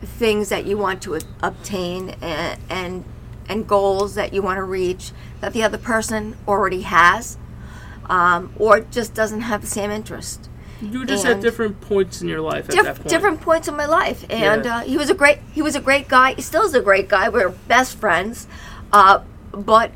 things 0.01 0.49
that 0.51 0.65
you 0.67 0.79
want 0.79 1.03
to 1.03 1.19
obtain 1.43 2.11
and 2.23 2.61
and, 2.71 3.05
and 3.49 3.67
goals 3.67 4.15
that 4.15 4.33
you 4.33 4.43
want 4.43 4.59
to 4.59 4.63
reach 4.65 5.13
that 5.41 5.53
the 5.53 5.63
other 5.63 5.79
person 5.79 6.37
already 6.47 6.83
has, 6.83 7.39
um, 8.09 8.53
or 8.59 8.81
just 8.81 9.15
doesn't 9.15 9.43
have 9.43 9.61
the 9.61 9.67
same 9.67 9.91
interest. 9.91 10.49
You 10.81 11.01
were 11.01 11.05
just 11.07 11.25
at 11.25 11.33
And- 11.33 11.43
different 11.43 11.81
points 11.81 12.23
in 12.23 12.29
your 12.29 12.41
life 12.41 12.69
at 12.69 12.75
Diff- 12.77 12.85
point. 12.87 13.09
different 13.09 13.41
points 13.41 13.67
in 13.67 13.77
my 13.77 13.87
life, 13.87 14.25
and 14.31 14.65
Yeah. 14.65 14.77
uh, 14.79 14.81
he 14.83 14.97
was 14.97 15.11
a 15.11 15.15
great 15.15 15.39
he 15.53 15.61
was 15.63 15.75
a 15.75 15.81
great 15.81 16.07
guy. 16.09 16.35
He 16.35 16.43
still 16.43 16.63
is 16.63 16.75
a 16.75 16.81
great 16.81 17.09
guy. 17.09 17.29
We're 17.29 17.49
best 17.49 17.97
friends, 17.99 18.47
uh, 18.93 19.21
but 19.53 19.91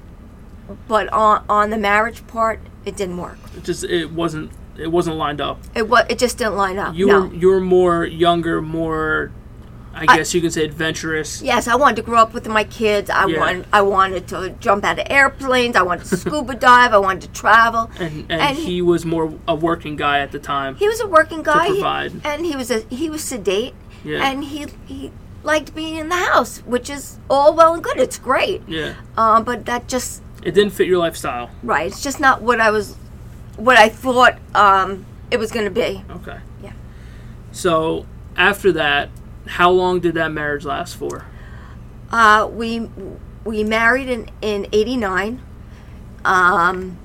but 0.89 1.13
on 1.13 1.45
on 1.49 1.71
the 1.71 1.79
marriage 1.79 2.27
part, 2.27 2.59
it 2.85 2.97
didn't 2.97 3.19
work. 3.19 3.39
It 3.57 3.63
just 3.65 3.85
it 3.85 4.11
wasn't 4.13 4.51
it 4.77 4.91
wasn't 4.91 5.17
lined 5.17 5.41
up. 5.41 5.61
It 5.75 5.89
was 5.89 6.05
it 6.09 6.19
just 6.19 6.39
didn't 6.39 6.57
line 6.57 6.79
up. 6.79 6.95
You 6.97 7.07
no. 7.07 7.21
were 7.21 7.27
you 7.35 7.49
were 7.49 7.61
more 7.61 8.05
younger, 8.05 8.61
more 8.61 9.31
I 9.95 10.05
I- 10.09 10.17
guess 10.17 10.35
you 10.35 10.41
could 10.41 10.53
say 10.53 10.65
adventurous. 10.65 11.43
Yes, 11.43 11.69
I 11.69 11.75
wanted 11.77 11.97
to 11.97 12.03
grow 12.03 12.19
up 12.19 12.33
with 12.35 12.47
my 12.49 12.65
kids. 12.65 13.11
I 13.11 13.27
Yeah. 13.27 13.39
wanted 13.41 13.67
I 13.73 13.83
wanted 13.83 14.27
to 14.29 14.51
jump 14.61 14.85
out 14.85 14.99
of 14.99 15.07
airplanes. 15.11 15.77
I 15.77 15.83
wanted 15.83 16.07
to 16.07 16.17
scuba 16.17 16.55
dive. 16.55 16.93
I 16.95 16.99
wanted 16.99 17.23
to 17.23 17.29
travel. 17.41 17.91
And, 17.99 18.25
and, 18.31 18.41
And 18.41 18.57
he 18.57 18.81
was 18.83 19.05
more 19.05 19.33
a 19.47 19.55
working 19.55 19.97
guy 19.97 20.21
at 20.21 20.33
the 20.33 20.39
time. 20.39 20.77
He 20.77 20.89
was 20.89 21.01
a 21.01 21.07
working 21.07 21.43
guy, 21.43 21.67
he- 21.67 21.73
provide. 21.75 22.13
and 22.25 22.47
he 22.47 22.57
was 22.57 22.71
a 22.71 22.81
he 22.89 23.11
was 23.11 23.23
sedate, 23.23 23.75
Yeah. 24.05 24.27
and 24.29 24.45
he 24.45 24.67
he 24.87 25.11
liked 25.45 25.75
being 25.75 25.97
in 25.97 26.09
the 26.09 26.17
house, 26.17 26.63
which 26.67 26.89
is 26.89 27.19
all 27.29 27.53
well 27.55 27.75
and 27.75 27.83
good. 27.83 27.99
It's 27.99 28.19
great, 28.19 28.63
yeah. 28.69 28.95
um, 29.17 29.43
but 29.45 29.67
that 29.67 29.89
just 29.89 30.23
It 30.43 30.53
didn't 30.55 30.73
fit 30.73 30.87
your 30.87 30.99
lifestyle. 30.99 31.51
right. 31.63 31.87
It's 31.89 32.03
just 32.03 32.19
not 32.21 32.43
what 32.43 32.61
I 32.61 32.71
was, 32.71 32.97
what 33.57 33.77
I 33.77 33.89
thought 33.89 34.37
um, 34.55 35.05
it 35.33 35.39
was 35.39 35.51
going 35.53 35.65
to 35.67 35.71
be. 35.71 36.03
Okay. 36.19 36.39
Yeah. 36.63 36.73
So 37.53 38.07
after 38.37 38.73
that, 38.73 39.09
how 39.47 39.71
long 39.71 40.01
did 40.01 40.15
that 40.15 40.33
marriage 40.33 40.65
last 40.65 40.97
for? 40.97 41.27
Uh, 42.11 42.49
we 42.51 42.89
we 43.45 43.65
married 43.65 44.09
in 44.09 44.29
in 44.41 44.67
'89. 44.73 45.41
Um, 46.25 46.99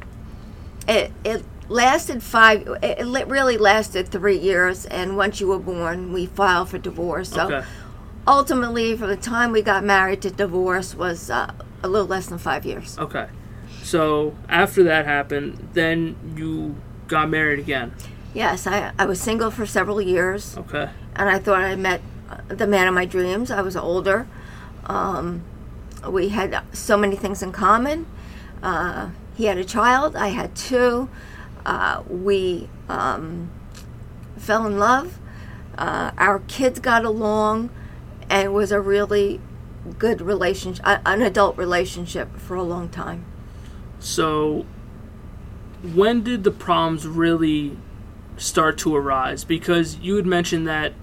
it 0.87 1.11
it 1.23 1.43
lasted 1.69 2.21
five. 2.23 2.67
It, 2.83 2.99
it 2.99 3.27
really 3.27 3.57
lasted 3.57 4.09
three 4.09 4.37
years, 4.37 4.85
and 4.85 5.17
once 5.17 5.39
you 5.41 5.47
were 5.47 5.59
born, 5.59 6.13
we 6.13 6.25
filed 6.25 6.69
for 6.69 6.77
divorce. 6.77 7.29
So 7.29 7.45
Okay. 7.45 7.65
ultimately, 8.27 8.95
from 8.97 9.09
the 9.09 9.17
time 9.17 9.51
we 9.51 9.61
got 9.61 9.83
married 9.83 10.21
to 10.23 10.29
divorce 10.29 10.93
was 10.95 11.29
uh, 11.29 11.51
a 11.83 11.87
little 11.87 12.07
less 12.07 12.27
than 12.27 12.37
five 12.37 12.65
years. 12.65 12.97
Okay. 12.99 13.27
So 13.83 14.35
after 14.49 14.83
that 14.83 15.05
happened, 15.05 15.69
then 15.73 16.15
you 16.35 16.75
got 17.07 17.29
married 17.29 17.59
again. 17.59 17.93
Yes, 18.33 18.67
I 18.67 18.91
I 18.99 19.05
was 19.05 19.19
single 19.19 19.49
for 19.51 19.65
several 19.65 20.01
years. 20.01 20.57
Okay. 20.57 20.89
and 21.15 21.29
I 21.29 21.39
thought 21.39 21.61
I 21.61 21.75
met 21.75 22.01
the 22.47 22.67
man 22.67 22.87
of 22.87 22.93
my 22.93 23.05
dreams. 23.05 23.51
I 23.51 23.61
was 23.61 23.75
older. 23.75 24.27
Um, 24.85 25.43
we 26.07 26.29
had 26.29 26.63
so 26.73 26.97
many 26.97 27.15
things 27.15 27.41
in 27.41 27.51
common. 27.51 28.05
Uh, 28.61 29.09
he 29.35 29.45
had 29.45 29.57
a 29.57 29.63
child. 29.63 30.15
I 30.15 30.29
had 30.29 30.55
two. 30.55 31.09
Uh, 31.65 32.03
we 32.07 32.69
um, 32.89 33.51
fell 34.37 34.65
in 34.65 34.79
love. 34.79 35.19
Uh, 35.77 36.11
our 36.17 36.39
kids 36.39 36.79
got 36.79 37.05
along, 37.05 37.69
and 38.29 38.45
it 38.45 38.51
was 38.51 38.71
a 38.71 38.81
really 38.81 39.39
good 39.99 40.21
relationship, 40.21 40.83
an 40.85 41.21
adult 41.21 41.57
relationship 41.57 42.35
for 42.37 42.55
a 42.55 42.63
long 42.63 42.89
time. 42.89 43.25
So 43.99 44.65
when 45.83 46.23
did 46.23 46.43
the 46.43 46.51
problems 46.51 47.05
really 47.05 47.77
start 48.37 48.77
to 48.79 48.95
arise? 48.95 49.43
Because 49.43 49.97
you 49.99 50.15
had 50.15 50.25
mentioned 50.25 50.67
that 50.67 50.93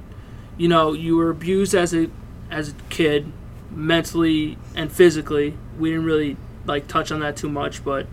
you 0.57 0.69
know 0.69 0.93
you 0.93 1.17
were 1.17 1.31
abused 1.31 1.75
as 1.75 1.95
a 1.95 2.09
as 2.51 2.71
a 2.71 2.75
kid, 2.91 3.33
mentally 3.71 4.57
and 4.75 4.91
physically. 4.93 5.57
We 5.79 5.91
didn't 5.91 6.05
really 6.05 6.37
like 6.67 6.87
touch 6.89 7.11
on 7.13 7.21
that 7.21 7.37
too 7.37 7.49
much, 7.49 7.85
but 7.85 8.07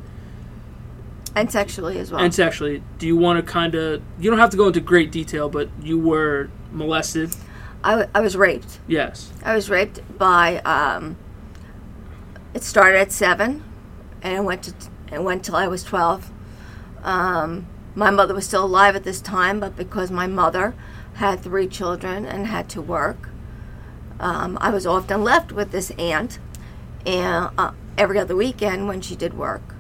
And 1.35 1.51
sexually 1.51 1.97
as 1.99 2.11
well. 2.11 2.21
and 2.21 2.33
sexually. 2.33 2.83
Do 2.97 3.07
you 3.07 3.15
want 3.15 3.43
to 3.45 3.51
kind 3.51 3.75
of? 3.75 4.01
You 4.19 4.29
don't 4.29 4.39
have 4.39 4.49
to 4.51 4.57
go 4.57 4.67
into 4.67 4.81
great 4.81 5.11
detail, 5.11 5.49
but 5.49 5.69
you 5.81 5.97
were 5.99 6.49
molested. 6.71 7.35
I, 7.83 7.91
w- 7.91 8.09
I 8.13 8.19
was 8.21 8.35
raped. 8.37 8.79
Yes. 8.87 9.31
I 9.43 9.55
was 9.55 9.69
raped 9.69 10.01
by. 10.17 10.57
Um, 10.59 11.15
it 12.53 12.63
started 12.63 12.99
at 12.99 13.11
seven, 13.11 13.63
and 14.21 14.33
it 14.37 14.41
went 14.43 14.63
to 14.63 14.73
it 15.11 15.23
went 15.23 15.43
till 15.45 15.55
I 15.55 15.67
was 15.67 15.83
twelve. 15.83 16.31
Um, 17.03 17.67
my 17.95 18.09
mother 18.09 18.33
was 18.33 18.45
still 18.45 18.63
alive 18.65 18.95
at 18.95 19.03
this 19.03 19.19
time, 19.21 19.59
but 19.59 19.75
because 19.75 20.11
my 20.11 20.27
mother 20.27 20.75
had 21.21 21.39
three 21.39 21.67
children 21.67 22.25
and 22.25 22.47
had 22.47 22.67
to 22.69 22.81
work, 22.81 23.29
um, 24.19 24.57
I 24.61 24.69
was 24.69 24.85
often 24.85 25.23
left 25.23 25.51
with 25.51 25.71
this 25.71 25.91
aunt, 25.91 26.39
and 27.05 27.49
uh, 27.57 27.71
every 27.97 28.19
other 28.19 28.35
weekend 28.35 28.87
when 28.87 29.01
she 29.01 29.15
did 29.15 29.33
work, 29.33 29.75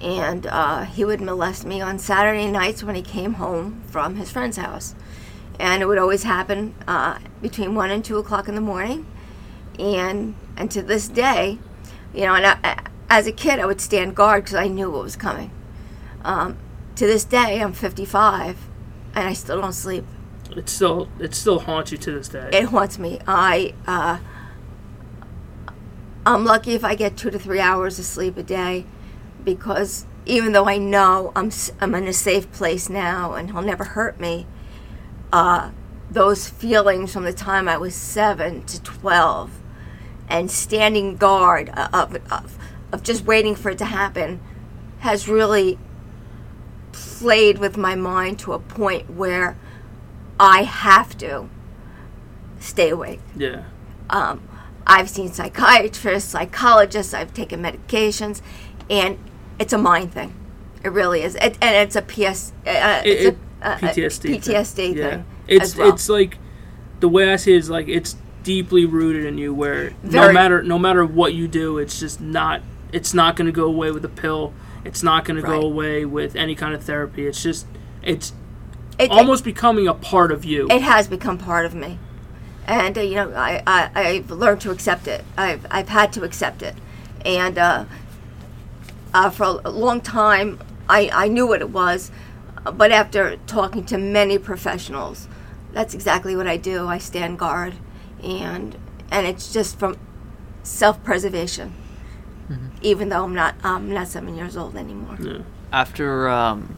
and 0.00 0.46
uh, 0.46 0.84
he 0.84 1.04
would 1.04 1.20
molest 1.20 1.64
me 1.64 1.80
on 1.80 1.98
Saturday 1.98 2.50
nights 2.50 2.82
when 2.82 2.94
he 2.94 3.02
came 3.02 3.34
home 3.34 3.82
from 3.88 4.16
his 4.16 4.30
friend's 4.30 4.56
house 4.56 4.94
and 5.58 5.82
it 5.82 5.86
would 5.86 5.98
always 5.98 6.22
happen 6.22 6.74
uh, 6.86 7.18
between 7.42 7.74
one 7.74 7.90
and 7.90 8.04
two 8.04 8.18
o'clock 8.18 8.48
in 8.48 8.54
the 8.54 8.60
morning. 8.60 9.06
And 9.78 10.34
and 10.56 10.70
to 10.70 10.82
this 10.82 11.08
day, 11.08 11.58
you 12.14 12.22
know, 12.22 12.34
and 12.34 12.46
I, 12.46 12.82
as 13.10 13.26
a 13.26 13.32
kid, 13.32 13.58
I 13.58 13.66
would 13.66 13.80
stand 13.80 14.14
guard 14.14 14.44
because 14.44 14.56
I 14.56 14.68
knew 14.68 14.90
what 14.90 15.02
was 15.02 15.16
coming. 15.16 15.50
Um, 16.24 16.56
to 16.96 17.06
this 17.06 17.24
day, 17.24 17.62
I'm 17.62 17.72
55, 17.72 18.68
and 19.14 19.28
I 19.28 19.32
still 19.32 19.60
don't 19.60 19.72
sleep. 19.72 20.04
It 20.58 20.68
still 20.68 21.08
it 21.20 21.36
still 21.36 21.60
haunts 21.60 21.92
you 21.92 21.98
to 21.98 22.10
this 22.10 22.28
day. 22.28 22.50
It 22.52 22.64
haunts 22.64 22.98
me. 22.98 23.20
I 23.28 23.74
uh, 23.86 24.18
I'm 26.26 26.44
lucky 26.44 26.74
if 26.74 26.84
I 26.84 26.96
get 26.96 27.16
two 27.16 27.30
to 27.30 27.38
three 27.38 27.60
hours 27.60 27.98
of 28.00 28.04
sleep 28.04 28.36
a 28.36 28.42
day, 28.42 28.84
because 29.44 30.04
even 30.26 30.52
though 30.52 30.66
I 30.66 30.76
know 30.76 31.32
I'm 31.36 31.52
I'm 31.80 31.94
in 31.94 32.08
a 32.08 32.12
safe 32.12 32.50
place 32.50 32.90
now 32.90 33.34
and 33.34 33.52
he'll 33.52 33.62
never 33.62 33.84
hurt 33.84 34.18
me, 34.18 34.46
uh, 35.32 35.70
those 36.10 36.48
feelings 36.48 37.12
from 37.12 37.22
the 37.22 37.32
time 37.32 37.68
I 37.68 37.76
was 37.76 37.94
seven 37.94 38.64
to 38.64 38.82
twelve, 38.82 39.52
and 40.28 40.50
standing 40.50 41.16
guard 41.16 41.68
of 41.68 42.16
of, 42.32 42.58
of 42.90 43.02
just 43.04 43.24
waiting 43.24 43.54
for 43.54 43.70
it 43.70 43.78
to 43.78 43.84
happen, 43.84 44.40
has 44.98 45.28
really 45.28 45.78
played 46.90 47.58
with 47.58 47.76
my 47.76 47.94
mind 47.94 48.40
to 48.40 48.54
a 48.54 48.58
point 48.58 49.08
where 49.08 49.56
I 50.40 50.62
have 50.62 51.16
to 51.18 51.48
stay 52.60 52.90
awake. 52.90 53.20
yeah. 53.36 53.64
Um, 54.10 54.40
I've 54.86 55.10
seen 55.10 55.30
psychiatrists, 55.32 56.30
psychologists, 56.30 57.12
I've 57.12 57.34
taken 57.34 57.60
medications, 57.62 58.40
and 58.88 59.18
it's 59.58 59.72
a 59.74 59.78
mind 59.78 60.12
thing. 60.14 60.34
It 60.82 60.88
really 60.92 61.22
is. 61.22 61.34
It, 61.34 61.58
and 61.60 61.76
it's 61.76 61.94
a 61.94 62.00
PS, 62.02 62.52
uh, 62.66 63.02
It- 63.04 63.06
it's 63.10 63.24
it- 63.26 63.38
a, 63.60 63.68
a, 63.68 63.72
a 63.74 63.76
PTSD. 63.76 64.22
thing. 64.22 64.40
PTSD 64.40 64.94
Yeah. 64.96 65.10
thing. 65.10 65.24
It's 65.46 65.76
well. 65.76 65.88
it's 65.90 66.08
like 66.08 66.38
the 67.00 67.08
way 67.08 67.30
I 67.32 67.36
see 67.36 67.52
it 67.54 67.58
is 67.58 67.68
like 67.70 67.88
it's 67.88 68.16
deeply 68.44 68.86
rooted 68.86 69.24
in 69.26 69.36
you 69.36 69.52
where 69.52 69.92
no 70.02 70.32
matter 70.32 70.62
no 70.62 70.78
matter 70.78 71.04
what 71.04 71.34
you 71.34 71.48
do, 71.48 71.76
it's 71.78 71.98
just 72.00 72.20
not 72.20 72.62
it's 72.92 73.12
not 73.12 73.36
going 73.36 73.46
to 73.46 73.52
go 73.52 73.64
away 73.66 73.90
with 73.90 74.04
a 74.04 74.08
pill. 74.10 74.52
It's 74.84 75.02
not 75.02 75.24
going 75.26 75.36
to 75.36 75.42
go 75.46 75.60
away 75.60 76.04
with 76.06 76.34
any 76.36 76.54
kind 76.54 76.74
of 76.74 76.82
therapy. 76.84 77.26
It's 77.26 77.42
just 77.42 77.66
it's 78.02 78.32
It- 78.98 79.10
almost 79.10 79.44
becoming 79.44 79.86
a 79.88 79.94
part 79.94 80.32
of 80.32 80.44
you. 80.44 80.68
it 80.70 80.82
has 80.82 81.06
become 81.08 81.38
part 81.38 81.66
of 81.66 81.74
me 81.74 81.98
and 82.66 82.96
uh, 82.98 83.00
you 83.00 83.14
know 83.14 83.32
I, 83.32 83.62
I 83.66 83.90
i've 83.94 84.30
learned 84.30 84.60
to 84.62 84.70
accept 84.70 85.06
it 85.08 85.24
i've 85.36 85.66
i've 85.70 85.88
had 85.88 86.12
to 86.14 86.22
accept 86.24 86.62
it 86.62 86.74
and 87.24 87.56
uh, 87.58 87.84
uh, 89.14 89.30
for 89.30 89.60
a 89.64 89.70
long 89.70 90.00
time 90.00 90.58
i 90.88 91.10
i 91.12 91.28
knew 91.28 91.46
what 91.46 91.60
it 91.60 91.70
was 91.70 92.10
uh, 92.66 92.72
but 92.72 92.90
after 92.92 93.36
talking 93.46 93.84
to 93.86 93.98
many 93.98 94.38
professionals 94.38 95.28
that's 95.72 95.94
exactly 95.94 96.36
what 96.36 96.46
i 96.46 96.56
do 96.56 96.86
i 96.88 96.98
stand 96.98 97.38
guard 97.38 97.74
and 98.22 98.76
and 99.10 99.26
it's 99.26 99.52
just 99.52 99.78
from 99.78 99.96
self-preservation. 100.62 101.72
Even 102.82 103.08
though 103.08 103.24
I'm 103.24 103.34
not 103.34 103.54
I'm 103.64 103.92
not 103.92 104.08
seven 104.08 104.36
years 104.36 104.56
old 104.56 104.76
anymore. 104.76 105.16
Yeah. 105.20 105.38
After, 105.72 106.28
um, 106.28 106.77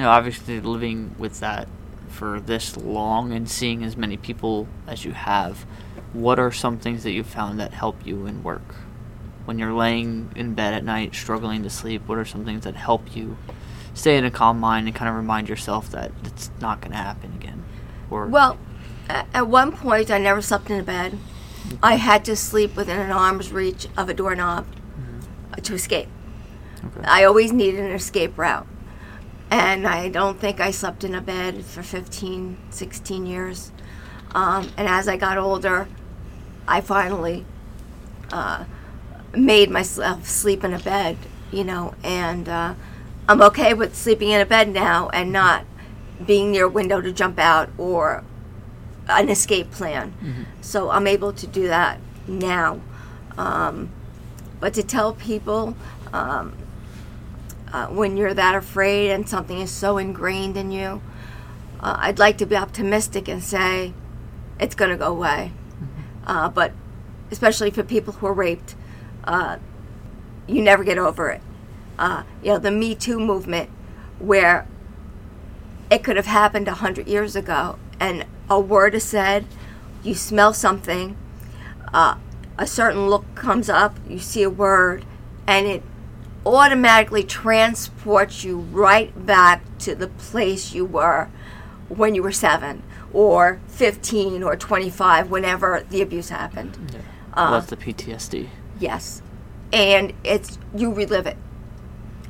you 0.00 0.06
know, 0.06 0.12
obviously 0.12 0.58
living 0.60 1.14
with 1.18 1.40
that 1.40 1.68
for 2.08 2.40
this 2.40 2.74
long 2.74 3.34
and 3.34 3.50
seeing 3.50 3.84
as 3.84 3.98
many 3.98 4.16
people 4.16 4.66
as 4.86 5.04
you 5.04 5.12
have, 5.12 5.66
what 6.14 6.38
are 6.38 6.50
some 6.50 6.78
things 6.78 7.02
that 7.02 7.10
you 7.10 7.22
found 7.22 7.60
that 7.60 7.74
help 7.74 8.06
you 8.06 8.24
in 8.24 8.42
work? 8.42 8.76
When 9.44 9.58
you're 9.58 9.74
laying 9.74 10.32
in 10.34 10.54
bed 10.54 10.72
at 10.72 10.84
night 10.84 11.14
struggling 11.14 11.62
to 11.64 11.70
sleep, 11.70 12.08
what 12.08 12.16
are 12.16 12.24
some 12.24 12.46
things 12.46 12.64
that 12.64 12.76
help 12.76 13.14
you 13.14 13.36
stay 13.92 14.16
in 14.16 14.24
a 14.24 14.30
calm 14.30 14.58
mind 14.58 14.86
and 14.86 14.96
kind 14.96 15.10
of 15.10 15.16
remind 15.16 15.50
yourself 15.50 15.90
that 15.90 16.12
it's 16.24 16.50
not 16.62 16.80
going 16.80 16.92
to 16.92 16.96
happen 16.96 17.34
again? 17.34 17.62
Or 18.10 18.26
Well, 18.26 18.56
at 19.10 19.48
one 19.48 19.70
point, 19.70 20.10
I 20.10 20.16
never 20.16 20.40
slept 20.40 20.70
in 20.70 20.80
a 20.80 20.82
bed. 20.82 21.18
I 21.82 21.96
had 21.96 22.24
to 22.24 22.36
sleep 22.36 22.74
within 22.74 22.98
an 22.98 23.10
arm's 23.10 23.52
reach 23.52 23.86
of 23.98 24.08
a 24.08 24.14
doorknob 24.14 24.66
uh, 25.52 25.56
to 25.56 25.74
escape. 25.74 26.08
Okay. 26.82 27.04
I 27.04 27.24
always 27.24 27.52
needed 27.52 27.80
an 27.80 27.90
escape 27.90 28.38
route. 28.38 28.66
And 29.50 29.86
I 29.86 30.08
don't 30.08 30.38
think 30.38 30.60
I 30.60 30.70
slept 30.70 31.02
in 31.02 31.14
a 31.14 31.20
bed 31.20 31.64
for 31.64 31.82
15, 31.82 32.56
16 32.70 33.26
years. 33.26 33.72
Um, 34.32 34.70
and 34.76 34.86
as 34.86 35.08
I 35.08 35.16
got 35.16 35.38
older, 35.38 35.88
I 36.68 36.80
finally 36.80 37.44
uh, 38.32 38.64
made 39.34 39.70
myself 39.70 40.28
sleep 40.28 40.62
in 40.62 40.72
a 40.72 40.78
bed, 40.78 41.16
you 41.50 41.64
know, 41.64 41.94
and 42.04 42.48
uh, 42.48 42.74
I'm 43.28 43.42
okay 43.42 43.74
with 43.74 43.96
sleeping 43.96 44.30
in 44.30 44.40
a 44.40 44.46
bed 44.46 44.68
now 44.68 45.08
and 45.10 45.32
not 45.32 45.64
being 46.24 46.52
near 46.52 46.66
a 46.66 46.68
window 46.68 47.00
to 47.00 47.10
jump 47.12 47.38
out 47.38 47.70
or 47.76 48.22
an 49.08 49.28
escape 49.28 49.72
plan. 49.72 50.12
So 50.60 50.90
I'm 50.90 51.08
able 51.08 51.32
to 51.32 51.46
do 51.46 51.66
that 51.66 51.98
now. 52.28 52.80
Um, 53.36 53.90
but 54.60 54.74
to 54.74 54.82
tell 54.84 55.14
people 55.14 55.74
um, 56.12 56.52
uh, 57.72 57.86
when 57.86 58.16
you're 58.16 58.34
that 58.34 58.54
afraid 58.54 59.10
and 59.10 59.28
something 59.28 59.60
is 59.60 59.70
so 59.70 59.98
ingrained 59.98 60.56
in 60.56 60.70
you, 60.70 61.00
uh, 61.80 61.96
I'd 61.98 62.18
like 62.18 62.38
to 62.38 62.46
be 62.46 62.56
optimistic 62.56 63.28
and 63.28 63.42
say 63.42 63.94
it's 64.58 64.74
going 64.74 64.90
to 64.90 64.96
go 64.96 65.06
away. 65.06 65.52
Uh, 66.26 66.48
but 66.48 66.72
especially 67.30 67.70
for 67.70 67.82
people 67.82 68.14
who 68.14 68.26
are 68.26 68.34
raped, 68.34 68.74
uh, 69.24 69.58
you 70.46 70.62
never 70.62 70.84
get 70.84 70.98
over 70.98 71.30
it. 71.30 71.40
Uh, 71.98 72.24
you 72.42 72.52
know, 72.52 72.58
the 72.58 72.70
Me 72.70 72.94
Too 72.94 73.18
movement, 73.18 73.70
where 74.18 74.66
it 75.90 76.02
could 76.04 76.16
have 76.16 76.26
happened 76.26 76.68
a 76.68 76.74
hundred 76.74 77.08
years 77.08 77.36
ago, 77.36 77.78
and 77.98 78.24
a 78.48 78.60
word 78.60 78.94
is 78.94 79.04
said, 79.04 79.46
you 80.02 80.14
smell 80.14 80.52
something, 80.52 81.16
uh, 81.92 82.16
a 82.58 82.66
certain 82.66 83.08
look 83.08 83.34
comes 83.34 83.68
up, 83.68 83.96
you 84.08 84.18
see 84.18 84.42
a 84.42 84.50
word, 84.50 85.04
and 85.46 85.66
it 85.66 85.82
automatically 86.46 87.22
transports 87.22 88.44
you 88.44 88.58
right 88.58 89.26
back 89.26 89.62
to 89.78 89.94
the 89.94 90.06
place 90.08 90.72
you 90.72 90.84
were 90.84 91.28
when 91.88 92.14
you 92.14 92.22
were 92.22 92.32
seven 92.32 92.82
or 93.12 93.60
15 93.68 94.42
or 94.42 94.56
25 94.56 95.30
whenever 95.30 95.84
the 95.90 96.00
abuse 96.00 96.28
happened. 96.30 96.78
Well, 97.36 97.52
that's 97.52 97.66
the 97.66 97.76
PTSD. 97.76 98.48
yes. 98.78 99.22
And 99.72 100.12
it's 100.24 100.58
you 100.74 100.92
relive 100.92 101.26
it. 101.26 101.36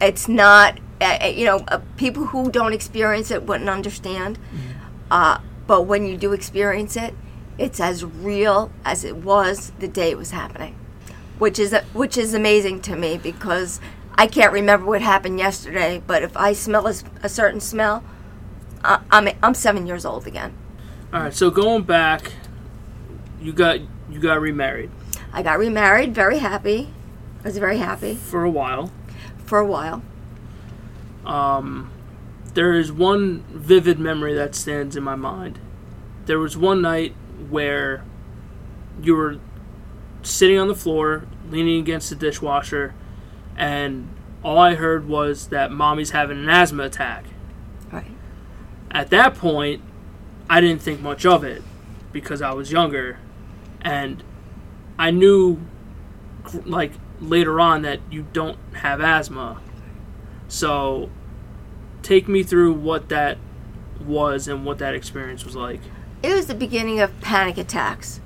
It's 0.00 0.28
not 0.28 0.78
uh, 1.00 1.18
uh, 1.22 1.26
you 1.26 1.46
know 1.46 1.56
uh, 1.68 1.80
people 1.96 2.26
who 2.26 2.50
don't 2.50 2.74
experience 2.74 3.30
it 3.30 3.44
wouldn't 3.44 3.70
understand. 3.70 4.38
Uh, 5.10 5.38
but 5.66 5.82
when 5.82 6.04
you 6.04 6.16
do 6.16 6.32
experience 6.32 6.96
it 6.96 7.14
it's 7.56 7.78
as 7.78 8.04
real 8.04 8.72
as 8.84 9.04
it 9.04 9.16
was 9.16 9.70
the 9.78 9.86
day 9.88 10.10
it 10.10 10.18
was 10.18 10.30
happening 10.30 10.74
which 11.38 11.58
is 11.58 11.74
which 11.92 12.16
is 12.16 12.34
amazing 12.34 12.80
to 12.80 12.96
me 12.96 13.16
because 13.16 13.80
I 14.14 14.26
can't 14.26 14.52
remember 14.52 14.86
what 14.86 15.02
happened 15.02 15.38
yesterday 15.38 16.02
but 16.06 16.22
if 16.22 16.36
I 16.36 16.52
smell 16.52 16.86
a 16.86 17.28
certain 17.28 17.60
smell 17.60 18.04
uh, 18.84 18.98
I'm 19.10 19.28
I'm 19.42 19.54
7 19.54 19.86
years 19.86 20.04
old 20.04 20.26
again 20.26 20.54
All 21.12 21.22
right, 21.22 21.34
so 21.34 21.50
going 21.50 21.82
back, 21.84 22.32
you 23.40 23.52
got 23.52 23.80
you 24.10 24.20
got 24.20 24.40
remarried 24.40 24.90
I 25.32 25.42
got 25.42 25.58
remarried 25.58 26.14
very 26.14 26.38
happy 26.38 26.88
I 27.44 27.48
was 27.48 27.58
very 27.58 27.78
happy 27.78 28.14
for 28.14 28.44
a 28.44 28.50
while. 28.50 28.90
for 29.44 29.58
a 29.58 29.66
while 29.66 30.02
Um, 31.24 31.90
there 32.54 32.72
is 32.74 32.90
one 32.92 33.44
vivid 33.50 33.98
memory 33.98 34.34
that 34.34 34.54
stands 34.54 34.96
in 34.96 35.02
my 35.04 35.14
mind. 35.14 35.58
There 36.26 36.38
was 36.38 36.56
one 36.56 36.82
night 36.82 37.14
where 37.48 38.02
you 39.02 39.14
were 39.14 39.36
sitting 40.22 40.58
on 40.58 40.68
the 40.68 40.74
floor, 40.74 41.24
leaning 41.50 41.78
against 41.80 42.10
the 42.10 42.16
dishwasher, 42.16 42.94
and 43.60 44.08
all 44.42 44.58
I 44.58 44.74
heard 44.74 45.06
was 45.06 45.48
that 45.48 45.70
mommy's 45.70 46.10
having 46.10 46.38
an 46.38 46.48
asthma 46.48 46.84
attack. 46.84 47.26
right 47.92 48.06
At 48.90 49.10
that 49.10 49.34
point, 49.34 49.82
I 50.48 50.62
didn't 50.62 50.80
think 50.80 51.00
much 51.00 51.26
of 51.26 51.44
it 51.44 51.62
because 52.10 52.40
I 52.40 52.52
was 52.54 52.72
younger, 52.72 53.18
and 53.82 54.24
I 54.98 55.10
knew, 55.10 55.60
like 56.64 56.92
later 57.20 57.60
on, 57.60 57.82
that 57.82 58.00
you 58.10 58.26
don't 58.32 58.58
have 58.76 59.00
asthma. 59.00 59.60
So, 60.48 61.10
take 62.02 62.26
me 62.26 62.42
through 62.42 62.72
what 62.72 63.10
that 63.10 63.36
was 64.00 64.48
and 64.48 64.64
what 64.64 64.78
that 64.78 64.94
experience 64.94 65.44
was 65.44 65.54
like. 65.54 65.80
it 66.22 66.34
was 66.34 66.46
the 66.46 66.54
beginning 66.54 66.98
of 66.98 67.20
panic 67.20 67.58
attacks 67.58 68.20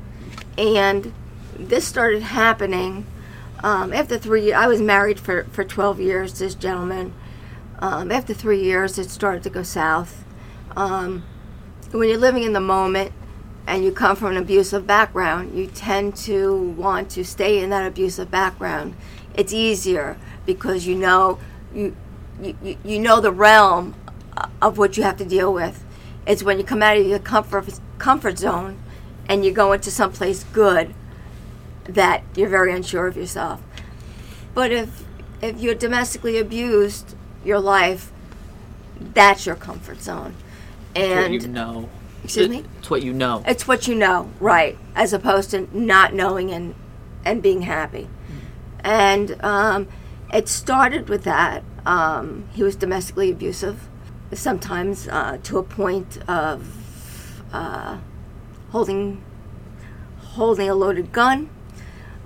and 0.56 1.12
this 1.58 1.84
started 1.84 2.22
happening 2.22 3.04
um, 3.64 3.92
after 3.92 4.18
three 4.18 4.52
i 4.52 4.66
was 4.68 4.80
married 4.80 5.18
for, 5.18 5.44
for 5.44 5.64
12 5.64 6.00
years 6.00 6.38
this 6.38 6.54
gentleman. 6.54 7.12
Um, 7.80 8.12
after 8.12 8.32
three 8.32 8.62
years 8.62 8.98
it 8.98 9.10
started 9.10 9.42
to 9.42 9.50
go 9.50 9.62
south. 9.64 10.24
Um, 10.76 11.24
when 11.90 12.08
you're 12.08 12.18
living 12.18 12.44
in 12.44 12.52
the 12.52 12.60
moment 12.60 13.12
and 13.66 13.84
you 13.84 13.90
come 13.92 14.14
from 14.16 14.32
an 14.32 14.36
abusive 14.36 14.86
background 14.86 15.56
you 15.58 15.66
tend 15.66 16.14
to 16.28 16.56
want 16.76 17.10
to 17.10 17.24
stay 17.24 17.62
in 17.62 17.70
that 17.70 17.86
abusive 17.86 18.30
background. 18.30 18.94
It's 19.34 19.52
easier 19.52 20.16
because 20.46 20.86
you 20.86 20.94
know 20.94 21.38
you, 21.74 21.96
you- 22.62 22.76
you 22.84 22.98
know 22.98 23.20
the 23.20 23.32
realm 23.32 23.94
of 24.60 24.76
what 24.78 24.96
you 24.96 25.02
have 25.04 25.16
to 25.18 25.24
deal 25.24 25.52
with. 25.52 25.84
It's 26.26 26.42
when 26.42 26.58
you 26.58 26.64
come 26.64 26.82
out 26.82 26.96
of 26.96 27.06
your 27.06 27.18
comfort 27.18 27.80
comfort 27.98 28.38
zone 28.38 28.78
and 29.28 29.44
you 29.44 29.52
go 29.52 29.72
into 29.72 29.90
someplace 29.90 30.44
good 30.52 30.94
that 31.88 32.22
you're 32.34 32.48
very 32.48 32.72
unsure 32.72 33.06
of 33.06 33.16
yourself. 33.16 33.62
But 34.54 34.72
if 34.72 35.04
if 35.42 35.60
you're 35.60 35.74
domestically 35.74 36.38
abused 36.38 37.14
your 37.44 37.60
life, 37.60 38.10
that's 38.98 39.44
your 39.46 39.56
comfort 39.56 40.00
zone. 40.00 40.34
And 40.96 41.34
you 41.34 41.48
know. 41.48 41.88
excuse 42.22 42.46
It- 42.46 42.50
me? 42.50 42.64
It's 42.78 42.88
what 42.90 43.02
you 43.02 43.12
know. 43.12 43.42
It's 43.46 43.66
what 43.68 43.86
you 43.88 43.94
know, 43.94 44.30
right? 44.40 44.78
As 44.94 45.12
opposed 45.12 45.50
to 45.50 45.68
not 45.76 46.14
knowing 46.14 46.50
and 46.50 46.74
and 47.24 47.42
being 47.42 47.62
happy. 47.62 48.08
And 48.80 49.42
um, 49.42 49.88
it 50.32 50.48
started 50.48 51.08
with 51.08 51.24
that. 51.24 51.64
Um, 51.86 52.44
he 52.52 52.62
was 52.62 52.76
domestically 52.76 53.30
abusive, 53.30 53.88
sometimes 54.32 55.08
uh, 55.08 55.38
to 55.42 55.58
a 55.58 55.62
point 55.62 56.18
of 56.28 56.66
uh, 57.52 57.98
holding 58.70 59.22
holding 60.34 60.68
a 60.68 60.74
loaded 60.74 61.12
gun. 61.12 61.48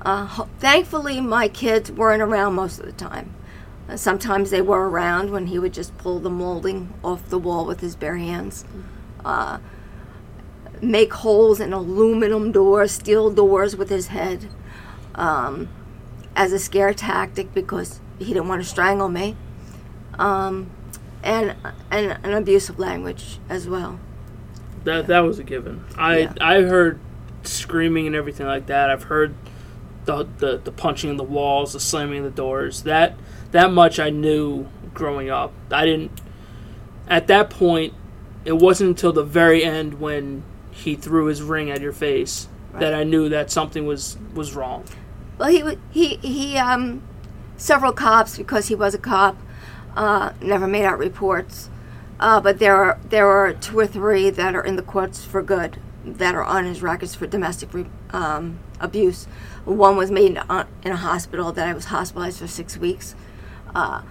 Uh, 0.02 0.26
ho- 0.26 0.48
thankfully, 0.58 1.20
my 1.20 1.48
kids 1.48 1.90
weren't 1.90 2.22
around 2.22 2.54
most 2.54 2.78
of 2.78 2.86
the 2.86 2.92
time. 2.92 3.34
Uh, 3.88 3.96
sometimes 3.96 4.50
they 4.50 4.60
were 4.62 4.88
around 4.88 5.30
when 5.30 5.46
he 5.46 5.58
would 5.58 5.72
just 5.72 5.96
pull 5.98 6.18
the 6.20 6.30
molding 6.30 6.92
off 7.02 7.28
the 7.28 7.38
wall 7.38 7.64
with 7.64 7.80
his 7.80 7.96
bare 7.96 8.16
hands. 8.16 8.64
Uh, 9.24 9.58
make 10.80 11.12
holes 11.12 11.58
in 11.60 11.72
aluminum 11.72 12.52
doors, 12.52 12.92
steel 12.92 13.30
doors 13.30 13.76
with 13.76 13.88
his 13.88 14.08
head 14.08 14.46
um, 15.14 15.68
as 16.36 16.52
a 16.52 16.58
scare 16.58 16.94
tactic 16.94 17.52
because 17.52 18.00
he 18.18 18.26
didn't 18.26 18.48
want 18.48 18.62
to 18.62 18.68
strangle 18.68 19.08
me. 19.08 19.36
Um, 20.18 20.70
and, 21.22 21.56
and 21.90 22.18
an 22.24 22.32
abusive 22.32 22.78
language 22.78 23.38
as 23.48 23.68
well. 23.68 23.98
That 24.84 25.08
that 25.08 25.20
was 25.20 25.38
a 25.38 25.44
given. 25.44 25.84
I 25.96 26.18
Yeah. 26.18 26.32
I 26.40 26.62
heard 26.62 27.00
screaming 27.42 28.06
and 28.06 28.14
everything 28.14 28.46
like 28.46 28.66
that. 28.66 28.90
I've 28.90 29.04
heard 29.04 29.34
the, 30.08 30.26
the 30.38 30.56
the 30.64 30.72
punching 30.72 31.10
in 31.10 31.16
the 31.18 31.22
walls, 31.22 31.74
the 31.74 31.80
slamming 31.80 32.18
of 32.18 32.24
the 32.24 32.30
doors. 32.30 32.82
That 32.82 33.14
that 33.50 33.70
much 33.72 34.00
I 34.00 34.10
knew 34.10 34.66
growing 34.94 35.28
up. 35.30 35.52
I 35.70 35.84
didn't. 35.84 36.10
At 37.06 37.26
that 37.28 37.50
point, 37.50 37.94
it 38.44 38.54
wasn't 38.54 38.88
until 38.88 39.12
the 39.12 39.22
very 39.22 39.62
end 39.64 40.00
when 40.00 40.42
he 40.70 40.94
threw 40.94 41.26
his 41.26 41.42
ring 41.42 41.70
at 41.70 41.80
your 41.80 41.92
face 41.92 42.48
that 42.74 42.94
I 42.94 43.02
knew 43.02 43.28
that 43.28 43.50
something 43.50 43.86
was 43.86 44.16
was 44.34 44.54
wrong. 44.54 44.84
Well, 45.36 45.50
he 45.50 45.78
he 45.90 46.16
he 46.16 46.56
um, 46.56 47.02
several 47.56 47.92
cops 47.92 48.38
because 48.38 48.68
he 48.68 48.74
was 48.74 48.94
a 48.94 48.98
cop 48.98 49.36
uh, 49.94 50.32
never 50.40 50.66
made 50.66 50.84
out 50.84 50.98
reports, 50.98 51.68
uh, 52.18 52.40
but 52.40 52.58
there 52.58 52.76
are 52.76 52.98
there 53.08 53.28
are 53.28 53.52
two 53.52 53.78
or 53.78 53.86
three 53.86 54.30
that 54.30 54.54
are 54.54 54.64
in 54.64 54.76
the 54.76 54.82
courts 54.82 55.24
for 55.24 55.42
good 55.42 55.78
that 56.04 56.34
are 56.34 56.44
on 56.44 56.64
his 56.64 56.80
records 56.80 57.14
for 57.14 57.26
domestic 57.26 57.74
re- 57.74 57.86
um, 58.10 58.58
abuse. 58.80 59.26
One 59.64 59.96
was 59.96 60.10
made 60.10 60.30
in 60.30 60.92
a 60.92 60.96
hospital 60.96 61.52
that 61.52 61.68
I 61.68 61.72
was 61.72 61.86
hospitalized 61.86 62.38
for 62.38 62.46
six 62.46 62.76
weeks. 62.76 63.14
Uh, 63.74 64.02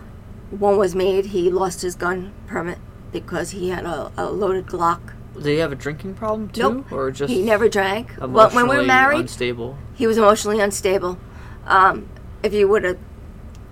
one 0.51 0.77
was 0.77 0.95
made, 0.95 1.27
he 1.27 1.49
lost 1.49 1.82
his 1.82 1.95
gun 1.95 2.34
permit 2.45 2.77
because 3.12 3.51
he 3.51 3.69
had 3.69 3.86
a, 3.86 4.12
a 4.17 4.30
loaded 4.32 4.67
Glock. 4.67 5.13
Did 5.34 5.45
he 5.45 5.58
have 5.58 5.71
a 5.71 5.75
drinking 5.75 6.15
problem 6.15 6.49
too, 6.49 6.62
Nope. 6.62 6.91
or 6.91 7.12
just 7.12 7.32
he 7.32 7.43
never 7.43 7.69
drank. 7.69 8.17
Emotionally 8.17 8.56
when 8.56 8.69
we 8.69 8.77
were 8.77 8.88
married, 8.88 9.19
unstable? 9.21 9.77
he 9.93 10.08
was 10.08 10.17
emotionally 10.17 10.60
unstable. 10.60 11.17
Um, 11.65 12.10
if 12.41 12.53
you 12.53 12.67
would 12.67 12.84
have 12.84 12.97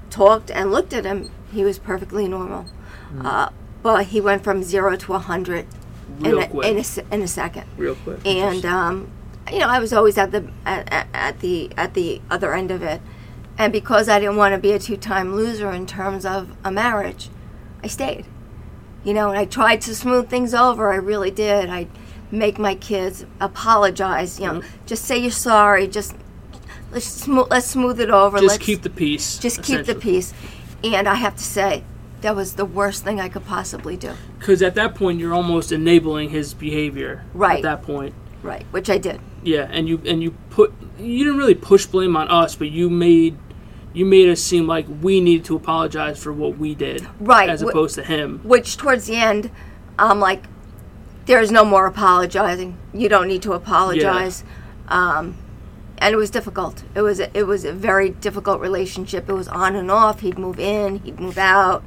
talked 0.10 0.52
and 0.52 0.72
looked 0.72 0.94
at 0.94 1.06
him, 1.06 1.32
he 1.52 1.64
was 1.64 1.80
perfectly 1.80 2.28
normal. 2.28 2.66
Mm. 3.14 3.26
Uh, 3.26 3.50
but 3.82 4.08
he 4.08 4.22
went 4.22 4.44
from 4.44 4.64
zero 4.64 4.96
to 4.96 5.14
a 5.14 5.20
hundred 5.20 5.66
in 6.20 6.26
in 6.28 6.78
a 6.78 7.14
in 7.14 7.22
a 7.22 7.28
second. 7.28 7.66
Real 7.78 7.96
quick. 7.96 8.26
And 8.26 8.66
um, 8.66 9.12
you 9.52 9.60
know, 9.60 9.68
I 9.68 9.80
was 9.80 9.94
always 9.94 10.18
at 10.18 10.32
the 10.32 10.50
at, 10.66 11.08
at- 11.14 11.40
the 11.40 11.72
at 11.78 11.94
the 11.94 12.22
other 12.30 12.54
end 12.54 12.72
of 12.72 12.82
it, 12.82 13.02
and 13.58 13.72
because 13.72 14.10
I 14.10 14.20
didn't 14.20 14.38
want 14.38 14.54
to 14.54 14.60
be 14.60 14.72
a 14.72 14.80
two-time 14.80 15.36
loser 15.36 15.72
in 15.72 15.86
terms 15.86 16.26
of 16.26 16.56
a 16.64 16.72
marriage, 16.72 17.30
I 17.84 17.88
stayed. 17.88 18.26
You 19.04 19.14
know, 19.14 19.30
and 19.30 19.38
I 19.38 19.46
tried 19.46 19.82
to 19.82 19.96
smooth 19.96 20.30
things 20.30 20.54
over. 20.54 20.92
I 20.92 20.96
really 20.96 21.30
did. 21.30 21.70
I 21.70 21.88
make 22.32 22.58
my 22.58 22.74
kids 22.74 23.26
apologize. 23.40 24.40
You 24.40 24.48
know, 24.48 24.54
mm-hmm. 24.62 24.86
just 24.88 25.06
say 25.06 25.18
you're 25.18 25.32
sorry. 25.32 25.88
Just 25.88 26.16
let's 26.92 27.06
smooth 27.06 27.48
let's 27.52 27.68
smooth 27.68 28.00
it 28.00 28.10
over. 28.10 28.38
just 28.38 28.48
let's, 28.48 28.66
keep 28.66 28.82
the 28.82 28.90
peace. 28.90 29.38
just 29.38 29.62
keep 29.62 29.86
the 29.86 29.96
peace. 29.96 30.34
And 30.84 31.08
I 31.08 31.16
have 31.16 31.36
to 31.36 31.44
say, 31.44 31.84
that 32.22 32.36
was 32.36 32.56
the 32.56 32.66
worst 32.66 33.04
thing 33.04 33.20
I 33.20 33.30
could 33.30 33.46
possibly 33.46 33.98
do. 33.98 34.14
Because 34.40 34.62
at 34.62 34.76
that 34.76 34.96
point, 34.96 35.20
you're 35.20 35.34
almost 35.34 35.72
enabling 35.72 36.30
his 36.30 36.54
behavior. 36.54 37.24
Right. 37.34 37.58
At 37.58 37.64
that 37.64 37.84
point. 37.84 38.14
Right, 38.44 38.66
which 38.72 38.90
I 38.90 38.98
did. 38.98 39.20
Yeah, 39.46 39.68
and 39.72 39.88
you 39.88 40.02
and 40.06 40.22
you 40.22 40.32
put 40.50 40.74
you 41.00 41.20
didn't 41.20 41.38
really 41.38 41.56
push 41.56 41.86
blame 41.86 42.16
on 42.16 42.28
us, 42.30 42.56
but 42.56 42.70
you 42.70 42.90
made 42.90 43.38
you 43.94 44.06
made 44.06 44.28
us 44.30 44.42
seem 44.42 44.68
like 44.68 44.86
we 45.02 45.22
needed 45.22 45.46
to 45.46 45.56
apologize 45.56 46.22
for 46.22 46.34
what 46.34 46.58
we 46.58 46.76
did, 46.76 47.08
Right, 47.20 47.50
As 47.50 47.62
opposed 47.62 47.96
to 47.96 48.04
him. 48.04 48.42
Which 48.44 48.76
towards 48.76 49.06
the 49.06 49.16
end, 49.16 49.50
I'm 49.98 50.20
like, 50.20 50.44
there's 51.26 51.50
no 51.50 51.64
more 51.64 51.86
apologizing. 51.86 52.78
You 52.94 53.08
don't 53.08 53.28
need 53.28 53.42
to 53.44 53.54
apologize. 53.54 54.44
Um, 54.90 55.38
and 55.98 56.14
it 56.14 56.18
was 56.18 56.30
difficult. 56.30 56.84
It 56.94 57.02
was 57.02 57.22
a, 57.22 57.36
it 57.38 57.44
was 57.44 57.64
a 57.64 57.72
very 57.72 58.10
difficult 58.10 58.60
relationship. 58.60 59.30
It 59.30 59.34
was 59.34 59.48
on 59.48 59.76
and 59.76 59.90
off. 59.90 60.20
He'd 60.20 60.38
move 60.38 60.60
in, 60.60 61.00
he'd 61.00 61.20
move 61.20 61.38
out, 61.38 61.84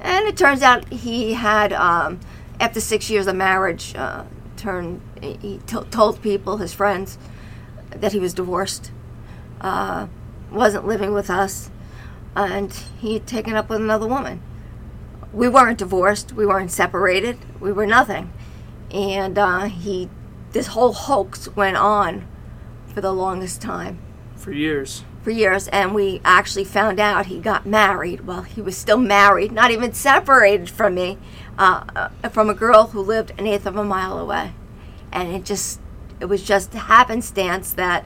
and 0.00 0.26
it 0.26 0.36
turns 0.36 0.62
out 0.62 0.88
he 0.92 1.32
had 1.34 1.72
um, 1.72 2.20
after 2.60 2.80
six 2.80 3.10
years 3.10 3.26
of 3.26 3.34
marriage, 3.36 3.94
uh, 3.96 4.24
turned 4.62 5.00
he 5.20 5.60
t- 5.66 5.76
told 5.90 6.22
people 6.22 6.56
his 6.58 6.72
friends 6.72 7.18
that 7.90 8.12
he 8.12 8.18
was 8.18 8.32
divorced, 8.32 8.90
uh, 9.60 10.06
wasn't 10.50 10.86
living 10.86 11.12
with 11.12 11.28
us, 11.28 11.70
and 12.34 12.72
he 13.00 13.14
had 13.14 13.26
taken 13.26 13.54
up 13.54 13.68
with 13.68 13.80
another 13.80 14.06
woman 14.06 14.40
we 15.32 15.48
weren't 15.48 15.78
divorced, 15.78 16.32
we 16.32 16.46
weren't 16.46 16.70
separated, 16.70 17.38
we 17.58 17.72
were 17.72 17.86
nothing. 17.86 18.32
And 18.90 19.38
uh, 19.38 19.64
he, 19.64 20.10
this 20.52 20.68
whole 20.68 20.92
hoax 20.92 21.48
went 21.56 21.76
on 21.76 22.26
for 22.86 23.00
the 23.00 23.12
longest 23.12 23.62
time, 23.62 23.98
For 24.36 24.52
years. 24.52 25.04
for 25.22 25.30
years. 25.30 25.68
And 25.68 25.94
we 25.94 26.20
actually 26.24 26.64
found 26.64 27.00
out 27.00 27.26
he 27.26 27.40
got 27.40 27.64
married. 27.64 28.26
Well, 28.26 28.42
he 28.42 28.60
was 28.60 28.76
still 28.76 28.98
married, 28.98 29.52
not 29.52 29.70
even 29.70 29.94
separated 29.94 30.68
from 30.68 30.94
me, 30.94 31.16
uh, 31.58 32.08
from 32.30 32.48
a 32.48 32.54
girl 32.54 32.88
who 32.88 33.00
lived 33.00 33.32
an 33.38 33.46
eighth 33.46 33.66
of 33.66 33.76
a 33.76 33.84
mile 33.84 34.18
away. 34.18 34.52
And 35.12 35.34
it 35.34 35.44
just, 35.44 35.80
it 36.20 36.26
was 36.26 36.42
just 36.42 36.72
happenstance 36.72 37.72
that 37.72 38.04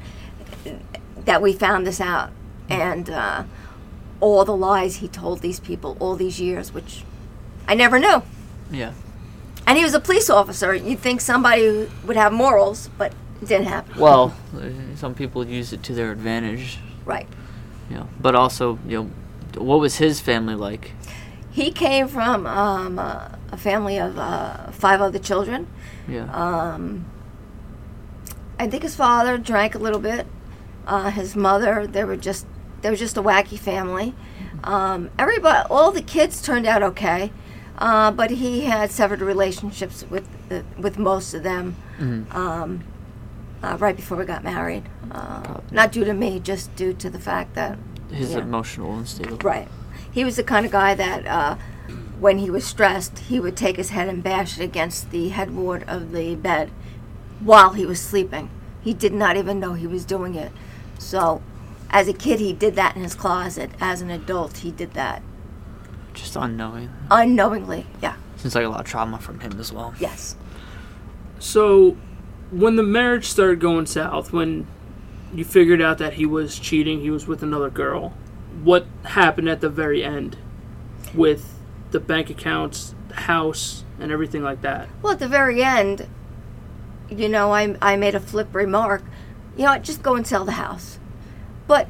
that 1.25 1.43
we 1.43 1.53
found 1.53 1.87
this 1.87 2.01
out, 2.01 2.31
and 2.69 3.11
uh, 3.11 3.43
all 4.21 4.45
the 4.45 4.57
lies 4.57 4.97
he 4.97 5.09
told 5.09 5.41
these 5.41 5.61
people 5.61 5.97
all 5.99 6.17
these 6.17 6.41
years, 6.41 6.73
which 6.73 7.03
I 7.69 7.75
never 7.75 7.99
knew. 7.99 8.23
Yeah. 8.71 8.93
And 9.67 9.77
he 9.77 9.85
was 9.85 9.95
a 9.95 10.01
police 10.01 10.31
officer. 10.31 10.75
You'd 10.75 11.01
think 11.01 11.21
somebody 11.21 11.89
would 12.07 12.17
have 12.17 12.33
morals, 12.33 12.89
but 12.97 13.13
it 13.43 13.49
didn't 13.49 13.67
happen. 13.67 14.01
Well, 14.01 14.35
uh, 14.57 14.97
some 14.97 15.15
people 15.15 15.45
use 15.45 15.73
it 15.73 15.83
to 15.85 15.95
their 15.95 16.13
advantage. 16.13 16.79
Right. 17.05 17.27
You 17.91 17.97
know, 17.97 18.09
but 18.21 18.35
also, 18.35 18.79
you 18.87 19.03
know, 19.03 19.61
what 19.61 19.81
was 19.81 19.97
his 19.97 20.21
family 20.21 20.55
like? 20.55 20.93
He 21.51 21.73
came 21.73 22.07
from 22.07 22.47
um, 22.47 22.99
uh, 22.99 23.31
a 23.57 23.59
family 23.59 23.99
of 23.99 24.19
uh, 24.19 24.71
five 24.71 25.01
other 25.01 25.19
children. 25.19 25.67
Yeah. 26.07 26.31
Um, 26.33 27.07
I 28.59 28.69
think 28.69 28.83
his 28.83 28.95
father 28.95 29.39
drank 29.39 29.75
a 29.75 29.79
little 29.79 30.01
bit. 30.01 30.27
Uh, 30.87 31.11
his 31.11 31.35
mother, 31.35 31.87
they 31.87 32.05
were 32.05 32.17
just 32.17 32.47
they 32.83 32.91
were 32.91 32.97
just 32.97 33.17
a 33.17 33.23
wacky 33.23 33.59
family. 33.59 34.15
Um, 34.63 35.11
everybody, 35.19 35.67
all 35.71 35.91
the 35.91 36.03
kids 36.03 36.41
turned 36.43 36.67
out 36.67 36.83
okay, 36.83 37.33
uh, 37.79 38.11
but 38.13 38.31
he 38.31 38.63
had 38.63 38.91
severed 38.91 39.21
relationships 39.21 40.05
with 40.09 40.27
uh, 40.51 40.63
with 40.79 40.99
most 40.99 41.35
of 41.35 41.43
them. 41.43 41.75
Mhm. 41.99 42.35
Um, 42.35 42.85
uh, 43.63 43.77
right 43.81 43.97
before 43.97 44.19
we 44.19 44.25
got 44.27 44.45
married, 44.45 44.85
uh, 45.11 45.61
not 45.73 45.91
due 45.91 46.05
to 46.05 46.13
me, 46.15 46.39
just 46.39 46.75
due 46.77 46.93
to 46.93 47.09
the 47.11 47.19
fact 47.19 47.55
that 47.55 47.79
his 48.13 48.35
emotional 48.35 48.99
unstable. 48.99 49.39
Right. 49.39 49.67
He 50.13 50.25
was 50.25 50.37
the 50.37 50.45
kind 50.45 50.65
of 50.65 50.73
guy 50.73 50.95
that, 50.95 51.27
uh, 51.27 51.57
when 52.19 52.39
he 52.39 52.51
was 52.51 52.65
stressed, 52.67 53.19
he 53.21 53.39
would 53.41 53.57
take 53.57 53.77
his 53.77 53.91
head 53.91 54.09
and 54.09 54.23
bash 54.23 54.59
it 54.59 54.63
against 54.65 55.11
the 55.11 55.29
headboard 55.29 55.85
of 55.89 56.13
the 56.13 56.35
bed 56.35 56.71
while 57.41 57.75
he 57.75 57.85
was 57.87 58.01
sleeping. 58.01 58.51
He 58.81 58.95
did 58.95 59.13
not 59.13 59.37
even 59.37 59.61
know 59.61 59.75
he 59.75 59.87
was 59.87 60.05
doing 60.05 60.35
it. 60.35 60.53
So, 60.99 61.43
as 61.91 62.09
a 62.09 62.13
kid, 62.13 62.41
he 62.41 62.53
did 62.53 62.75
that 62.77 62.97
in 62.97 63.03
his 63.03 63.15
closet. 63.15 63.71
As 63.81 64.01
an 64.01 64.11
adult, 64.11 64.59
he 64.59 64.71
did 64.71 64.95
that 64.95 65.23
Just 66.15 66.37
unknowing. 66.37 66.91
unknowingly. 67.11 67.87
Yeah. 68.03 68.17
Seems 68.37 68.55
like 68.55 68.65
a 68.65 68.69
lot 68.69 68.81
of 68.81 68.87
trauma 68.87 69.19
from 69.19 69.41
him 69.41 69.59
as 69.61 69.73
well. 69.73 69.95
Yes. 69.99 70.37
So, 71.39 71.97
when 72.51 72.77
the 72.77 72.83
marriage 72.83 73.27
started 73.27 73.61
going 73.61 73.87
south, 73.87 74.33
when 74.33 74.67
you 75.35 75.45
figured 75.45 75.83
out 75.83 75.99
that 75.99 76.15
he 76.15 76.25
was 76.25 76.59
cheating, 76.59 77.01
he 77.01 77.11
was 77.11 77.27
with 77.27 77.43
another 77.43 77.69
girl, 77.71 78.15
what 78.63 78.87
happened 79.05 79.49
at 79.49 79.61
the 79.61 79.69
very 79.69 80.03
end 80.03 80.39
with 81.15 81.56
the 81.91 82.01
bank 82.01 82.31
accounts, 82.31 82.95
the 83.09 83.15
house, 83.15 83.85
and 83.99 84.11
everything 84.13 84.43
like 84.43 84.63
that? 84.63 84.89
Well, 85.03 85.13
at 85.13 85.19
the 85.19 85.29
very 85.29 85.63
end, 85.63 86.07
you 87.11 87.29
know, 87.29 87.53
I, 87.53 87.77
I 87.81 87.97
made 87.97 88.15
a 88.15 88.21
flip 88.21 88.55
remark. 88.55 89.03
You 89.57 89.65
know, 89.65 89.79
just 89.79 90.03
go 90.03 90.17
and 90.17 90.27
sell 90.27 90.45
the 90.45 90.53
house. 90.53 90.99
But 91.67 91.89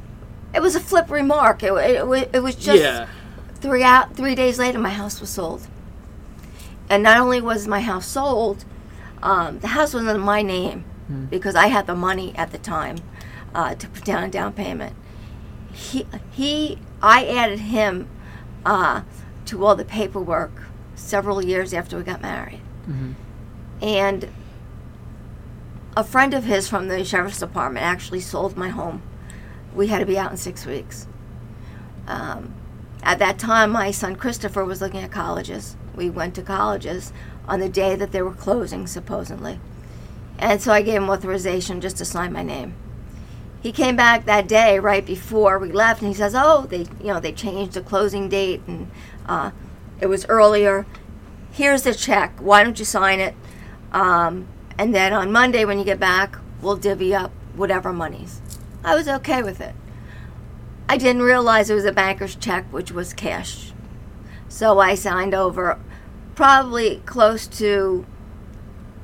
it 0.54 0.61
was 0.62 0.74
a 0.74 0.80
flip 0.80 1.11
remark. 1.11 1.62
It, 1.62 1.72
it, 1.72 2.30
it 2.32 2.40
was 2.40 2.54
just 2.54 2.82
yeah. 2.82 3.09
three 3.56 3.82
out 3.82 4.16
three 4.16 4.35
days 4.35 4.59
later 4.59 4.78
my 4.78 4.90
house 4.90 5.20
was 5.20 5.30
sold 5.30 5.66
and 6.88 7.02
not 7.02 7.18
only 7.18 7.40
was 7.40 7.66
my 7.66 7.80
house 7.80 8.06
sold 8.06 8.64
um, 9.22 9.59
the 9.61 9.68
house 9.68 9.92
was 9.94 10.06
in 10.06 10.20
my 10.20 10.42
name 10.42 10.85
because 11.30 11.54
i 11.54 11.68
had 11.68 11.87
the 11.87 11.94
money 11.94 12.35
at 12.37 12.50
the 12.50 12.59
time 12.59 12.96
uh, 13.54 13.74
to 13.74 13.88
put 13.88 14.04
down 14.04 14.24
a 14.24 14.28
down 14.28 14.52
payment 14.52 14.94
he, 15.72 16.06
he 16.32 16.78
i 17.02 17.26
added 17.26 17.61
him 17.61 18.09
uh, 18.64 19.02
to 19.46 19.64
all 19.64 19.74
the 19.76 19.85
paperwork 19.85 20.52
several 20.94 21.44
years 21.44 21.72
after 21.74 21.96
we 21.96 22.02
got 22.02 22.20
married 22.22 22.61
Mhm. 22.88 23.14
and 23.82 24.28
a 25.96 26.04
friend 26.04 26.35
of 26.35 26.44
his 26.44 26.68
from 26.68 26.88
the 26.88 27.04
sheriff's 27.04 27.38
department 27.40 27.85
actually 27.85 28.20
sold 28.20 28.56
my 28.56 28.68
home 28.68 29.02
we 29.74 29.88
had 29.88 29.98
to 29.98 30.06
be 30.06 30.18
out 30.18 30.30
in 30.30 30.37
six 30.37 30.64
weeks 30.66 31.06
um, 32.09 32.52
at 33.02 33.18
that 33.18 33.38
time, 33.38 33.70
my 33.70 33.90
son 33.90 34.14
Christopher 34.16 34.64
was 34.64 34.80
looking 34.80 35.00
at 35.00 35.11
colleges. 35.11 35.76
We 35.94 36.09
went 36.11 36.35
to 36.37 36.42
colleges 36.42 37.12
on 37.48 37.59
the 37.61 37.68
day 37.68 37.94
that 37.96 38.11
they 38.12 38.22
were 38.22 38.32
closing, 38.32 38.87
supposedly. 38.87 39.59
And 40.38 40.61
so 40.62 40.72
I 40.72 40.82
gave 40.82 41.02
him 41.02 41.11
authorization 41.11 41.80
just 41.80 41.96
to 41.98 42.04
sign 42.04 42.32
my 42.32 42.42
name. 42.44 42.74
He 43.61 43.72
came 43.72 43.96
back 43.96 44.24
that 44.26 44.46
day 44.48 44.78
right 44.78 45.04
before 45.04 45.59
we 45.59 45.72
left, 45.72 46.00
and 46.00 46.09
he 46.09 46.14
says, 46.14 46.35
"Oh, 46.37 46.66
they, 46.68 46.87
you 47.00 47.09
know, 47.12 47.18
they 47.20 47.32
changed 47.32 47.74
the 47.74 47.80
closing 47.80 48.28
date, 48.28 48.62
and 48.68 48.88
uh, 49.26 49.50
it 50.00 50.06
was 50.06 50.26
earlier. 50.26 50.86
Here's 51.50 51.82
the 51.82 51.94
check. 51.94 52.38
Why 52.38 52.62
don't 52.62 52.78
you 52.78 52.84
sign 52.84 53.20
it? 53.20 53.34
Um, 53.92 54.48
and 54.78 54.94
then 54.94 55.12
on 55.12 55.32
Monday 55.32 55.64
when 55.64 55.78
you 55.78 55.84
get 55.84 56.00
back, 56.00 56.36
we'll 56.60 56.76
divvy 56.76 57.14
up 57.14 57.32
whatever 57.54 57.92
monies." 57.92 58.40
I 58.84 58.94
was 58.94 59.08
okay 59.08 59.42
with 59.42 59.60
it. 59.60 59.74
I 60.88 60.96
didn't 60.96 61.22
realize 61.22 61.68
it 61.68 61.74
was 61.74 61.84
a 61.84 61.92
banker's 61.92 62.36
check, 62.36 62.72
which 62.72 62.92
was 62.92 63.12
cash. 63.12 63.72
So 64.48 64.78
I 64.78 64.94
signed 64.94 65.34
over 65.34 65.80
probably 66.36 67.02
close 67.06 67.48
to 67.48 68.06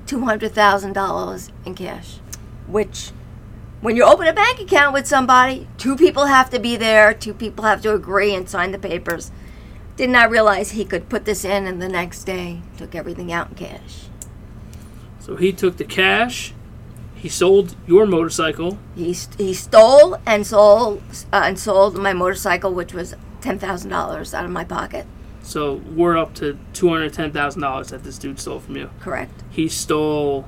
$200,000 0.07 1.51
in 1.65 1.75
cash, 1.75 2.19
which 2.69 3.11
when 3.81 3.97
you 3.97 4.05
open 4.05 4.29
a 4.29 4.33
bank 4.33 4.61
account 4.61 4.93
with 4.93 5.09
somebody, 5.09 5.67
two 5.79 5.97
people 5.97 6.27
have 6.27 6.51
to 6.51 6.61
be 6.61 6.77
there, 6.77 7.13
two 7.13 7.35
people 7.35 7.65
have 7.65 7.83
to 7.83 7.93
agree 7.95 8.33
and 8.33 8.49
sign 8.49 8.71
the 8.71 8.79
papers. 8.79 9.33
Did 9.97 10.11
not 10.11 10.31
realize 10.31 10.73
he 10.73 10.85
could 10.85 11.09
put 11.09 11.25
this 11.25 11.45
in 11.45 11.67
and 11.67 11.81
the 11.81 11.89
next 11.89 12.25
day 12.25 12.61
took 12.79 12.95
everything 12.95 13.31
out 13.33 13.51
in 13.51 13.55
cash. 13.57 14.07
So 15.21 15.37
he 15.37 15.53
took 15.53 15.77
the 15.77 15.85
cash, 15.85 16.53
He 17.15 17.29
sold 17.29 17.77
your 17.87 18.07
motorcycle. 18.07 18.79
He, 18.97 19.15
st- 19.15 19.39
he 19.39 19.55
stole 19.55 20.17
and 20.27 20.47
sold 20.47 21.03
uh, 21.33 21.43
and 21.45 21.59
sold 21.59 21.97
my 21.99 22.13
motorcycle, 22.13 22.73
which 22.73 22.93
was 22.93 23.15
ten 23.41 23.59
thousand 23.59 23.91
dollars 23.91 24.35
out 24.35 24.45
of 24.45 24.51
my 24.51 24.65
pocket. 24.65 25.07
So 25.43 25.75
we're 25.75 26.17
up 26.17 26.35
to 26.37 26.59
two 26.73 26.89
hundred 26.89 27.13
ten 27.13 27.31
thousand 27.31 27.61
dollars 27.63 27.91
that 27.91 28.03
this 28.03 28.19
dude 28.19 28.41
stole 28.41 28.61
from 28.61 28.77
you. 28.77 28.91
Correct. 29.01 29.43
He 29.51 29.69
stole 29.69 30.47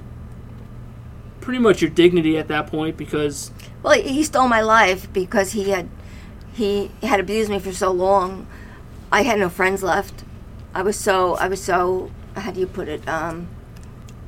pretty 1.41 1.61
much 1.61 1.83
your 1.83 1.91
dignity 1.91 2.39
at 2.39 2.49
that 2.49 2.67
point 2.67 2.97
because 2.97 3.51
Well, 3.83 4.01
he 4.01 4.25
stole 4.25 4.49
my 4.49 4.63
life 4.63 5.13
because 5.13 5.53
he 5.53 5.71
had 5.71 5.89
he 6.55 6.91
had 7.03 7.21
abused 7.21 7.51
me 7.51 7.59
for 7.59 7.73
so 7.73 7.93
long. 7.93 8.47
I 9.15 9.23
had 9.23 9.39
no 9.39 9.49
friends 9.49 9.85
left. 9.85 10.25
I 10.75 10.83
was 10.83 10.99
so 10.99 11.37
I 11.37 11.47
was 11.47 11.63
so 11.63 12.11
how 12.35 12.51
do 12.51 12.59
you 12.59 12.67
put 12.67 12.89
it? 12.89 13.09
Um, 13.09 13.47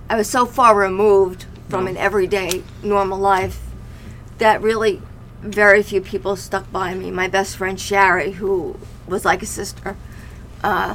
I 0.08 0.14
was 0.14 0.30
so 0.30 0.46
far 0.46 0.76
removed 0.76 1.46
from 1.68 1.88
an 1.88 1.96
everyday 1.96 2.62
normal 2.84 3.18
life 3.18 3.62
that 4.38 4.62
really 4.62 5.02
very 5.40 5.82
few 5.82 6.00
people 6.00 6.36
stuck 6.36 6.70
by 6.70 6.94
me. 6.94 7.10
My 7.10 7.26
best 7.26 7.56
friend 7.56 7.80
Sherry, 7.80 8.30
who 8.30 8.78
was 9.08 9.24
like 9.24 9.42
a 9.42 9.46
sister, 9.46 9.96
uh, 10.62 10.94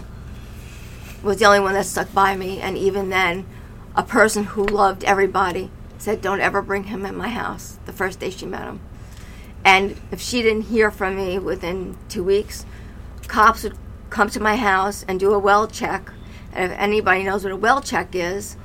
was 1.22 1.40
the 1.40 1.46
only 1.46 1.60
one 1.60 1.74
that 1.74 1.86
stuck 1.86 2.14
by 2.14 2.38
me. 2.38 2.62
And 2.62 2.78
even 2.78 3.10
then, 3.10 3.46
a 3.94 4.04
person 4.04 4.46
who 4.46 4.64
loved 4.64 5.04
everybody 5.04 5.70
said, 5.98 6.22
"Don't 6.22 6.40
ever 6.40 6.62
bring 6.62 6.86
him 6.86 7.06
in 7.06 7.18
my 7.18 7.28
house." 7.28 7.78
The 7.86 7.92
first 7.92 8.22
day 8.22 8.30
she 8.30 8.46
met 8.46 8.64
him, 8.64 8.80
and 9.66 10.00
if 10.12 10.22
she 10.22 10.42
didn't 10.42 10.72
hear 10.74 10.92
from 10.92 11.18
me 11.18 11.38
within 11.40 11.98
two 12.08 12.24
weeks, 12.24 12.66
cops 13.28 13.64
would 13.64 13.78
come 14.10 14.30
to 14.30 14.40
my 14.40 14.56
house 14.56 15.04
and 15.08 15.20
do 15.20 15.34
a 15.34 15.40
well 15.40 15.68
check. 15.68 16.12
And 16.54 16.72
if 16.72 16.78
anybody 16.78 17.24
knows 17.24 17.44
what 17.44 17.54
a 17.54 17.58
well 17.58 17.82
check 17.82 18.14
is, 18.14 18.58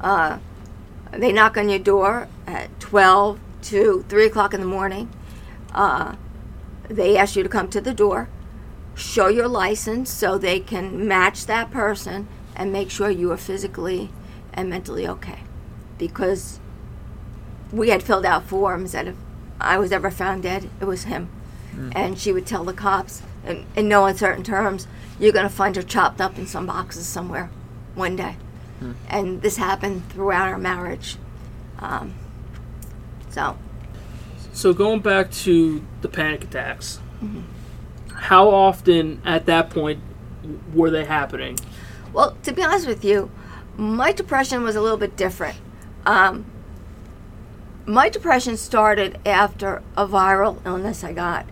uh, 0.00 0.38
they 1.12 1.32
knock 1.32 1.56
on 1.56 1.68
your 1.68 1.78
door 1.78 2.28
at 2.46 2.78
12 2.80 3.40
to 3.62 4.04
3 4.08 4.26
o'clock 4.26 4.54
in 4.54 4.60
the 4.60 4.66
morning. 4.66 5.10
Uh, 5.74 6.16
they 6.88 7.16
ask 7.16 7.36
you 7.36 7.42
to 7.42 7.48
come 7.48 7.68
to 7.68 7.80
the 7.80 7.94
door, 7.94 8.28
show 8.94 9.28
your 9.28 9.48
license 9.48 10.10
so 10.10 10.36
they 10.36 10.60
can 10.60 11.06
match 11.06 11.46
that 11.46 11.70
person 11.70 12.28
and 12.56 12.72
make 12.72 12.90
sure 12.90 13.10
you 13.10 13.30
are 13.30 13.36
physically 13.36 14.10
and 14.52 14.68
mentally 14.68 15.06
okay. 15.06 15.40
Because 15.98 16.60
we 17.72 17.90
had 17.90 18.02
filled 18.02 18.26
out 18.26 18.44
forms 18.44 18.92
that 18.92 19.06
if 19.06 19.14
I 19.60 19.78
was 19.78 19.92
ever 19.92 20.10
found 20.10 20.42
dead, 20.42 20.68
it 20.80 20.84
was 20.84 21.04
him. 21.04 21.30
And 21.94 22.18
she 22.18 22.32
would 22.32 22.46
tell 22.46 22.64
the 22.64 22.72
cops, 22.72 23.22
in, 23.46 23.66
in 23.76 23.88
no 23.88 24.06
uncertain 24.06 24.42
terms, 24.44 24.86
you're 25.18 25.32
going 25.32 25.48
to 25.48 25.54
find 25.54 25.76
her 25.76 25.82
chopped 25.82 26.20
up 26.20 26.38
in 26.38 26.46
some 26.46 26.66
boxes 26.66 27.06
somewhere 27.06 27.50
one 27.94 28.16
day. 28.16 28.36
And 29.08 29.42
this 29.42 29.58
happened 29.58 30.08
throughout 30.10 30.48
our 30.48 30.56
marriage. 30.56 31.16
Um, 31.80 32.14
so, 33.28 33.58
So 34.54 34.72
going 34.72 35.00
back 35.00 35.30
to 35.32 35.84
the 36.00 36.08
panic 36.08 36.44
attacks, 36.44 36.98
how 38.14 38.48
often 38.48 39.20
at 39.24 39.44
that 39.46 39.68
point 39.68 40.00
were 40.72 40.90
they 40.90 41.04
happening? 41.04 41.58
well, 42.14 42.36
to 42.42 42.52
be 42.52 42.62
honest 42.62 42.86
with 42.86 43.04
you, 43.04 43.30
my 43.76 44.12
depression 44.12 44.62
was 44.62 44.76
a 44.76 44.80
little 44.80 44.96
bit 44.98 45.14
different. 45.16 45.56
Um, 46.06 46.46
my 47.86 48.08
depression 48.08 48.56
started 48.56 49.18
after 49.26 49.82
a 49.96 50.06
viral 50.06 50.58
illness 50.64 51.04
I 51.04 51.12
got. 51.12 51.46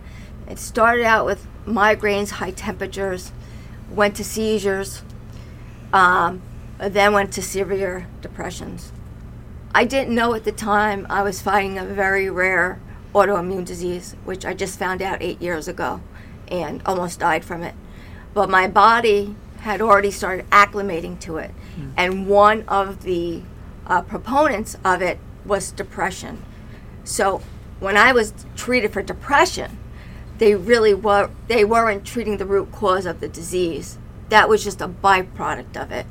It 0.49 0.57
started 0.59 1.05
out 1.05 1.25
with 1.25 1.45
migraines, 1.69 2.31
high 2.31 2.51
temperatures, 2.51 3.31
went 3.89 4.15
to 4.15 4.23
seizures, 4.23 5.03
um, 5.93 6.41
then 6.77 7.13
went 7.13 7.31
to 7.33 7.41
severe 7.41 8.07
depressions. 8.21 8.91
I 9.73 9.85
didn't 9.85 10.15
know 10.15 10.33
at 10.33 10.43
the 10.43 10.51
time 10.51 11.05
I 11.09 11.21
was 11.21 11.41
fighting 11.41 11.77
a 11.77 11.85
very 11.85 12.29
rare 12.29 12.79
autoimmune 13.13 13.65
disease, 13.65 14.15
which 14.25 14.45
I 14.45 14.53
just 14.53 14.79
found 14.79 15.01
out 15.01 15.21
eight 15.21 15.41
years 15.41 15.67
ago 15.67 16.01
and 16.47 16.81
almost 16.85 17.19
died 17.19 17.43
from 17.45 17.63
it. 17.63 17.75
But 18.33 18.49
my 18.49 18.67
body 18.67 19.35
had 19.61 19.81
already 19.81 20.11
started 20.11 20.49
acclimating 20.51 21.19
to 21.21 21.37
it. 21.37 21.51
And 21.97 22.27
one 22.27 22.63
of 22.67 23.03
the 23.03 23.41
uh, 23.85 24.01
proponents 24.03 24.77
of 24.85 25.01
it 25.01 25.19
was 25.45 25.71
depression. 25.71 26.43
So 27.03 27.41
when 27.79 27.97
I 27.97 28.13
was 28.13 28.33
treated 28.55 28.93
for 28.93 29.01
depression, 29.01 29.77
they 30.39 30.55
really 30.55 30.93
were 30.93 31.29
they 31.47 31.63
weren't 31.63 32.05
treating 32.05 32.37
the 32.37 32.45
root 32.45 32.71
cause 32.71 33.05
of 33.05 33.19
the 33.19 33.27
disease. 33.27 33.97
That 34.29 34.49
was 34.49 34.63
just 34.63 34.81
a 34.81 34.87
byproduct 34.87 35.77
of 35.77 35.91
it. 35.91 36.05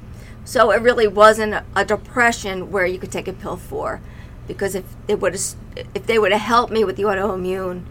So 0.44 0.70
it 0.70 0.80
really 0.80 1.06
wasn't 1.06 1.62
a, 1.76 1.84
depression 1.84 2.70
where 2.70 2.86
you 2.86 2.98
could 2.98 3.12
take 3.12 3.28
a 3.28 3.34
pill 3.34 3.58
for, 3.58 4.00
because 4.46 4.74
if 4.74 4.84
they 5.06 5.14
would 5.14 5.34
have 5.34 5.54
if 5.94 6.06
they 6.06 6.18
would 6.18 6.32
have 6.32 6.40
helped 6.40 6.72
me 6.72 6.84
with 6.84 6.96
the 6.96 7.02
autoimmune, 7.02 7.84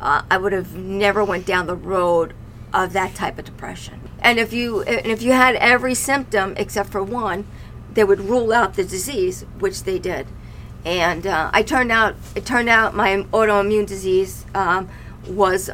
uh, 0.00 0.22
I 0.30 0.38
would 0.38 0.52
have 0.52 0.74
never 0.74 1.22
went 1.22 1.46
down 1.46 1.66
the 1.66 1.76
road 1.76 2.34
of 2.72 2.92
that 2.94 3.14
type 3.14 3.38
of 3.38 3.44
depression. 3.44 4.00
And 4.20 4.38
if 4.38 4.52
you 4.52 4.82
and 4.82 5.06
if 5.06 5.22
you 5.22 5.32
had 5.32 5.54
every 5.56 5.94
symptom 5.94 6.54
except 6.56 6.90
for 6.90 7.02
one, 7.02 7.46
they 7.94 8.04
would 8.04 8.20
rule 8.20 8.52
out 8.52 8.74
the 8.74 8.84
disease, 8.84 9.44
which 9.58 9.82
they 9.84 9.98
did. 9.98 10.26
And 10.84 11.26
uh, 11.26 11.50
I 11.52 11.62
turned 11.62 11.92
out 11.92 12.14
it 12.34 12.46
turned 12.46 12.68
out 12.68 12.94
my 12.94 13.16
autoimmune 13.32 13.86
disease 13.86 14.46
um, 14.54 14.88
was 15.26 15.70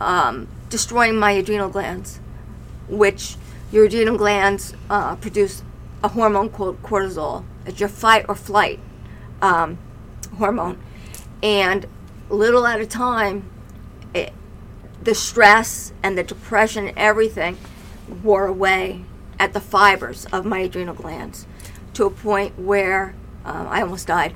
um, 0.00 0.48
destroying 0.68 1.16
my 1.16 1.32
adrenal 1.32 1.68
glands, 1.68 2.20
which 2.88 3.36
your 3.70 3.84
adrenal 3.84 4.16
glands 4.16 4.74
uh, 4.88 5.16
produce 5.16 5.62
a 6.02 6.08
hormone 6.08 6.48
called 6.48 6.82
cortisol. 6.82 7.44
It's 7.66 7.80
your 7.80 7.88
fight 7.88 8.26
or 8.28 8.34
flight 8.34 8.80
um, 9.42 9.78
hormone, 10.38 10.78
and 11.42 11.86
little 12.28 12.66
at 12.66 12.80
a 12.80 12.86
time, 12.86 13.48
it, 14.14 14.32
the 15.02 15.14
stress 15.14 15.92
and 16.02 16.16
the 16.16 16.22
depression 16.22 16.92
everything 16.96 17.56
wore 18.22 18.46
away 18.46 19.04
at 19.38 19.52
the 19.52 19.60
fibers 19.60 20.26
of 20.26 20.44
my 20.44 20.60
adrenal 20.60 20.94
glands 20.94 21.46
to 21.94 22.04
a 22.04 22.10
point 22.10 22.58
where 22.58 23.14
um, 23.44 23.68
I 23.68 23.82
almost 23.82 24.06
died. 24.06 24.34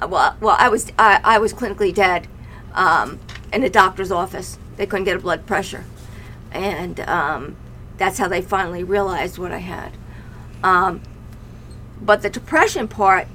Well, 0.00 0.36
well, 0.40 0.56
I 0.58 0.68
was 0.68 0.92
I, 0.98 1.20
I 1.24 1.38
was 1.38 1.52
clinically 1.52 1.92
dead 1.92 2.28
um, 2.74 3.18
in 3.52 3.62
a 3.62 3.70
doctor's 3.70 4.10
office. 4.10 4.58
They 4.76 4.86
couldn't 4.86 5.04
get 5.04 5.16
a 5.16 5.20
blood 5.20 5.46
pressure, 5.46 5.84
and 6.52 7.00
um, 7.00 7.56
that's 7.96 8.18
how 8.18 8.28
they 8.28 8.40
finally 8.40 8.84
realized 8.84 9.38
what 9.38 9.52
I 9.52 9.58
had. 9.58 9.92
Um, 10.62 11.02
but 12.00 12.22
the 12.22 12.30
depression 12.30 12.88
part, 12.88 13.26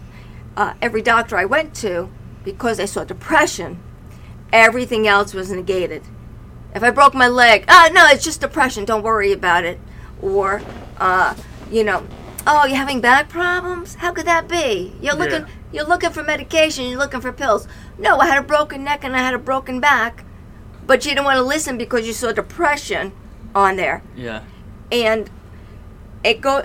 uh, 0.56 0.74
every 0.82 1.02
doctor 1.02 1.38
I 1.38 1.46
went 1.46 1.76
to, 1.76 2.10
because 2.44 2.78
they 2.78 2.88
saw 2.88 3.04
depression, 3.04 3.80
everything 4.52 5.08
else 5.08 5.34
was 5.34 5.52
negated. 5.52 6.04
If 6.74 6.84
I 6.84 6.90
broke 6.90 7.14
my 7.14 7.28
leg, 7.28 7.66
oh 7.68 7.90
no, 7.94 8.08
it's 8.08 8.24
just 8.24 8.42
depression. 8.42 8.86
Don't 8.86 9.04
worry 9.04 9.32
about 9.32 9.64
it. 9.64 9.80
Or, 10.22 10.62
uh, 10.98 11.36
you 11.72 11.84
know, 11.84 12.08
oh, 12.48 12.66
you're 12.66 12.78
having 12.78 13.02
back 13.02 13.30
problems. 13.30 13.96
How 13.96 14.12
could 14.12 14.26
that 14.26 14.48
be? 14.48 14.96
You're 15.02 15.16
looking, 15.16 15.42
Yeah. 15.42 15.48
You're 15.74 15.86
looking 15.86 16.12
for 16.12 16.24
medication. 16.24 16.86
You're 16.86 17.00
looking 17.00 17.20
for 17.22 17.32
pills. 17.34 17.68
No, 17.98 18.20
I 18.20 18.28
had 18.28 18.38
a 18.38 18.46
broken 18.48 18.84
neck 18.84 19.04
and 19.04 19.16
I 19.16 19.20
had 19.20 19.34
a 19.34 19.40
broken 19.40 19.80
back, 19.82 20.24
but 20.88 21.04
you 21.04 21.12
didn't 21.12 21.26
want 21.26 21.38
to 21.38 21.44
listen 21.44 21.78
because 21.78 22.08
you 22.08 22.14
saw 22.14 22.32
depression 22.32 23.12
on 23.56 23.76
there 23.76 24.02
Yeah. 24.16 24.42
and 24.92 25.30
it 26.24 26.42
go 26.42 26.60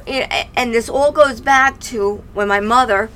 and 0.57 0.73
this 0.73 0.89
all 0.89 1.13
goes 1.13 1.41
back 1.41 1.79
to 1.81 2.23
when 2.33 2.49
my 2.49 2.61
mother 2.61 3.11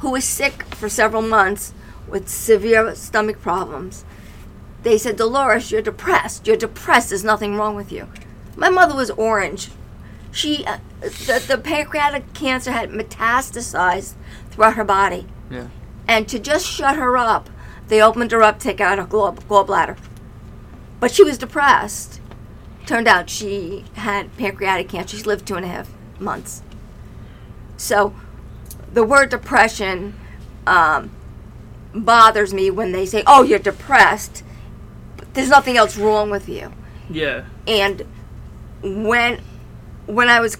who 0.00 0.10
was 0.10 0.24
sick 0.24 0.64
for 0.74 0.88
several 0.90 1.22
months 1.22 1.72
with 2.06 2.28
severe 2.28 2.94
stomach 2.94 3.40
problems 3.40 4.04
they 4.82 4.98
said 4.98 5.16
dolores 5.16 5.70
you're 5.70 5.80
depressed 5.80 6.46
you're 6.46 6.56
depressed 6.58 7.08
there's 7.08 7.24
nothing 7.24 7.56
wrong 7.56 7.74
with 7.74 7.90
you 7.90 8.06
my 8.54 8.68
mother 8.68 8.94
was 8.94 9.10
orange 9.12 9.70
she 10.30 10.62
uh, 10.66 10.76
the, 11.00 11.42
the 11.48 11.56
pancreatic 11.56 12.34
cancer 12.34 12.72
had 12.72 12.90
metastasized 12.90 14.12
throughout 14.52 14.74
her 14.74 14.84
body 14.84 15.26
Yeah. 15.50 15.68
and 16.06 16.28
to 16.28 16.38
just 16.38 16.66
shut 16.66 16.96
her 16.96 17.16
up, 17.16 17.48
they 17.88 18.00
opened 18.00 18.30
her 18.32 18.42
up, 18.42 18.58
take 18.58 18.80
out 18.80 18.98
her 18.98 19.04
gall- 19.04 19.34
gallbladder. 19.48 19.96
But 21.00 21.10
she 21.10 21.24
was 21.24 21.36
depressed. 21.38 22.20
Turned 22.86 23.08
out 23.08 23.28
she 23.30 23.84
had 23.94 24.36
pancreatic 24.36 24.88
cancer. 24.88 25.16
She 25.16 25.22
lived 25.24 25.46
two 25.46 25.56
and 25.56 25.64
a 25.64 25.68
half 25.68 25.88
months. 26.20 26.62
So, 27.76 28.14
the 28.92 29.02
word 29.04 29.30
depression 29.30 30.14
um, 30.66 31.10
bothers 31.94 32.52
me 32.54 32.70
when 32.70 32.92
they 32.92 33.06
say, 33.06 33.22
"Oh, 33.26 33.42
you're 33.42 33.58
depressed." 33.58 34.42
There's 35.32 35.48
nothing 35.48 35.76
else 35.76 35.96
wrong 35.96 36.28
with 36.30 36.48
you 36.48 36.72
Yeah. 37.08 37.44
and 37.66 38.02
when 38.82 39.40
when 40.06 40.28
I 40.28 40.40
was 40.40 40.58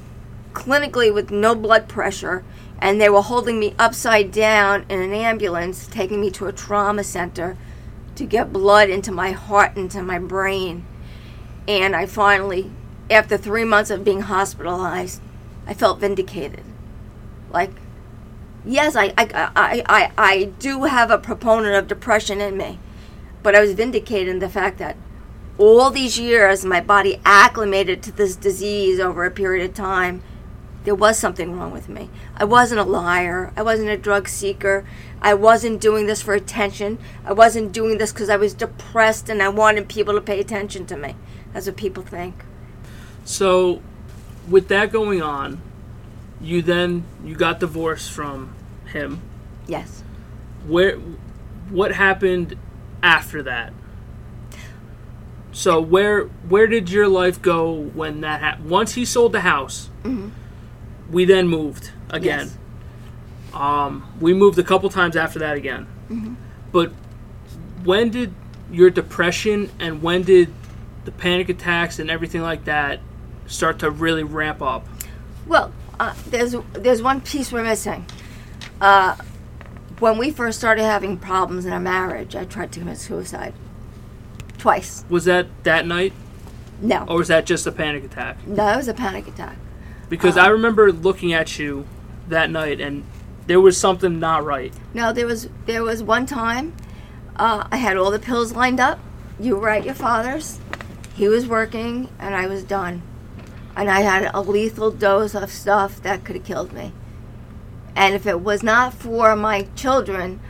clinically 0.54 1.12
with 1.12 1.30
no 1.30 1.54
blood 1.54 1.88
pressure 1.88 2.42
and 2.82 3.00
they 3.00 3.08
were 3.08 3.22
holding 3.22 3.58
me 3.58 3.74
upside 3.78 4.30
down 4.30 4.84
in 4.90 5.00
an 5.00 5.14
ambulance 5.14 5.86
taking 5.86 6.20
me 6.20 6.30
to 6.30 6.46
a 6.46 6.52
trauma 6.52 7.04
center 7.04 7.56
to 8.16 8.26
get 8.26 8.52
blood 8.52 8.90
into 8.90 9.10
my 9.10 9.30
heart 9.30 9.74
into 9.76 10.02
my 10.02 10.18
brain 10.18 10.84
and 11.66 11.96
I 11.96 12.04
finally 12.04 12.70
after 13.08 13.38
3 13.38 13.64
months 13.64 13.90
of 13.90 14.04
being 14.04 14.22
hospitalized 14.22 15.22
I 15.66 15.72
felt 15.72 16.00
vindicated 16.00 16.64
like 17.50 17.70
yes, 18.64 18.96
I, 18.96 19.12
I, 19.18 19.26
I, 19.56 19.82
I, 19.86 20.12
I 20.18 20.44
do 20.58 20.84
have 20.84 21.10
a 21.10 21.18
proponent 21.18 21.74
of 21.74 21.88
depression 21.88 22.40
in 22.40 22.56
me, 22.56 22.78
but 23.42 23.54
I 23.54 23.60
was 23.60 23.72
vindicated 23.72 24.28
in 24.28 24.38
the 24.38 24.48
fact 24.48 24.78
that 24.78 24.96
all 25.58 25.90
these 25.90 26.18
years 26.18 26.64
my 26.64 26.80
body 26.80 27.20
acclimated 27.24 28.02
to 28.04 28.12
this 28.12 28.36
disease 28.36 28.98
over 28.98 29.24
a 29.24 29.30
period 29.30 29.68
of 29.68 29.74
time. 29.74 30.22
There 30.84 30.94
was 30.94 31.18
something 31.18 31.56
wrong 31.56 31.70
with 31.70 31.88
me. 31.88 32.10
I 32.36 32.44
wasn't 32.44 32.80
a 32.80 32.84
liar. 32.84 33.52
I 33.56 33.62
wasn't 33.62 33.90
a 33.90 33.96
drug 33.96 34.28
seeker. 34.28 34.84
I 35.20 35.34
wasn't 35.34 35.80
doing 35.80 36.06
this 36.06 36.20
for 36.22 36.34
attention. 36.34 36.98
I 37.24 37.32
wasn't 37.32 37.72
doing 37.72 37.98
this 37.98 38.12
because 38.12 38.28
I 38.28 38.36
was 38.36 38.52
depressed 38.52 39.28
and 39.28 39.42
I 39.42 39.48
wanted 39.48 39.88
people 39.88 40.14
to 40.14 40.20
pay 40.20 40.40
attention 40.40 40.86
to 40.86 40.96
me. 40.96 41.14
That's 41.52 41.66
what 41.66 41.76
people 41.76 42.02
think. 42.02 42.44
So, 43.24 43.80
with 44.48 44.68
that 44.68 44.90
going 44.90 45.22
on, 45.22 45.60
you 46.40 46.62
then 46.62 47.04
you 47.24 47.36
got 47.36 47.60
divorced 47.60 48.10
from 48.10 48.52
him. 48.86 49.22
Yes. 49.68 50.02
Where, 50.66 50.96
what 51.70 51.92
happened 51.92 52.56
after 53.02 53.42
that? 53.44 53.72
So 55.52 55.80
where 55.80 56.24
where 56.48 56.66
did 56.66 56.90
your 56.90 57.08
life 57.08 57.40
go 57.42 57.72
when 57.72 58.22
that 58.22 58.40
happened? 58.40 58.70
Once 58.70 58.94
he 58.94 59.04
sold 59.04 59.32
the 59.32 59.42
house, 59.42 59.90
mm-hmm. 60.02 60.30
We 61.12 61.24
then 61.24 61.46
moved 61.46 61.92
again. 62.10 62.46
Yes. 62.48 62.58
Um, 63.54 64.10
we 64.20 64.32
moved 64.34 64.58
a 64.58 64.62
couple 64.64 64.88
times 64.88 65.14
after 65.14 65.38
that 65.40 65.56
again. 65.56 65.86
But 66.72 66.90
when 67.84 68.10
did 68.10 68.34
your 68.70 68.90
depression 68.90 69.70
and 69.78 70.02
when 70.02 70.22
did 70.22 70.52
the 71.04 71.12
panic 71.12 71.48
attacks 71.50 71.98
and 71.98 72.10
everything 72.10 72.40
like 72.42 72.64
that 72.64 73.00
start 73.46 73.78
to 73.80 73.90
really 73.90 74.22
ramp 74.24 74.62
up? 74.62 74.86
Well, 75.46 75.72
uh, 76.00 76.14
there's 76.28 76.54
there's 76.72 77.02
one 77.02 77.20
piece 77.20 77.52
we're 77.52 77.62
missing. 77.62 78.06
Uh, 78.80 79.16
when 79.98 80.16
we 80.18 80.30
first 80.30 80.58
started 80.58 80.82
having 80.84 81.16
problems 81.18 81.66
in 81.66 81.72
our 81.72 81.80
marriage, 81.80 82.34
I 82.34 82.44
tried 82.44 82.72
to 82.72 82.80
commit 82.80 82.98
suicide 82.98 83.52
twice. 84.58 85.04
Was 85.10 85.26
that 85.26 85.46
that 85.64 85.86
night, 85.86 86.12
No, 86.80 87.04
or 87.08 87.18
was 87.18 87.28
that 87.28 87.44
just 87.46 87.66
a 87.66 87.72
panic 87.72 88.02
attack? 88.04 88.44
no, 88.46 88.66
it 88.72 88.76
was 88.76 88.88
a 88.88 88.94
panic 88.94 89.28
attack. 89.28 89.56
Because 90.12 90.36
I 90.36 90.48
remember 90.48 90.92
looking 90.92 91.32
at 91.32 91.58
you 91.58 91.86
that 92.28 92.50
night, 92.50 92.82
and 92.82 93.02
there 93.46 93.62
was 93.62 93.78
something 93.78 94.20
not 94.20 94.44
right. 94.44 94.70
No, 94.92 95.10
there 95.10 95.26
was 95.26 95.48
there 95.64 95.82
was 95.82 96.02
one 96.02 96.26
time 96.26 96.74
uh, 97.36 97.66
I 97.70 97.78
had 97.78 97.96
all 97.96 98.10
the 98.10 98.18
pills 98.18 98.52
lined 98.52 98.78
up. 98.78 99.00
You 99.40 99.56
were 99.56 99.70
at 99.70 99.86
your 99.86 99.94
father's. 99.94 100.60
He 101.14 101.28
was 101.28 101.46
working, 101.46 102.10
and 102.18 102.34
I 102.34 102.46
was 102.46 102.62
done. 102.62 103.00
And 103.74 103.88
I 103.90 104.02
had 104.02 104.30
a 104.34 104.42
lethal 104.42 104.90
dose 104.90 105.34
of 105.34 105.50
stuff 105.50 106.02
that 106.02 106.26
could 106.26 106.36
have 106.36 106.44
killed 106.44 106.74
me. 106.74 106.92
And 107.96 108.14
if 108.14 108.26
it 108.26 108.42
was 108.42 108.62
not 108.62 108.92
for 108.92 109.34
my 109.34 109.66
children 109.74 110.40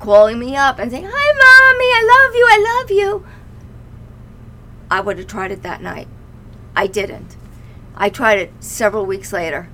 calling 0.00 0.40
me 0.40 0.56
up 0.56 0.80
and 0.80 0.90
saying, 0.90 1.08
"Hi, 1.08 1.28
mommy, 1.44 1.90
I 1.94 2.24
love 2.24 2.34
you, 2.34 2.46
I 2.50 2.80
love 2.80 2.90
you," 2.90 3.26
I 4.90 5.00
would 5.00 5.18
have 5.18 5.28
tried 5.28 5.52
it 5.52 5.62
that 5.62 5.80
night. 5.80 6.08
I 6.74 6.88
didn't. 6.88 7.36
I 7.96 8.08
tried 8.10 8.38
it 8.38 8.52
several 8.60 9.06
weeks 9.06 9.32
later. 9.32 9.68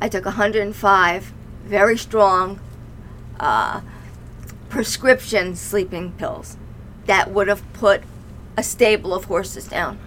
I 0.00 0.08
took 0.08 0.26
105 0.26 1.32
very 1.64 1.96
strong 1.96 2.60
uh, 3.40 3.80
prescription 4.68 5.56
sleeping 5.56 6.12
pills 6.12 6.56
that 7.06 7.30
would 7.30 7.48
have 7.48 7.70
put 7.72 8.02
a 8.56 8.62
stable 8.62 9.14
of 9.14 9.24
horses 9.24 9.66
down. 9.66 9.98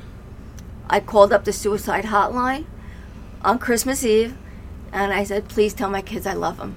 I 0.89 1.00
called 1.00 1.34
up 1.34 1.46
the 1.46 1.54
suicide 1.54 2.06
hotline 2.06 2.65
on 3.41 3.60
Christmas 3.60 4.06
Eve 4.06 4.38
and 4.91 5.12
I 5.12 5.24
said, 5.24 5.50
please 5.50 5.74
tell 5.74 5.89
my 5.89 6.02
kids 6.02 6.26
I 6.26 6.34
love 6.34 6.58
them. 6.58 6.76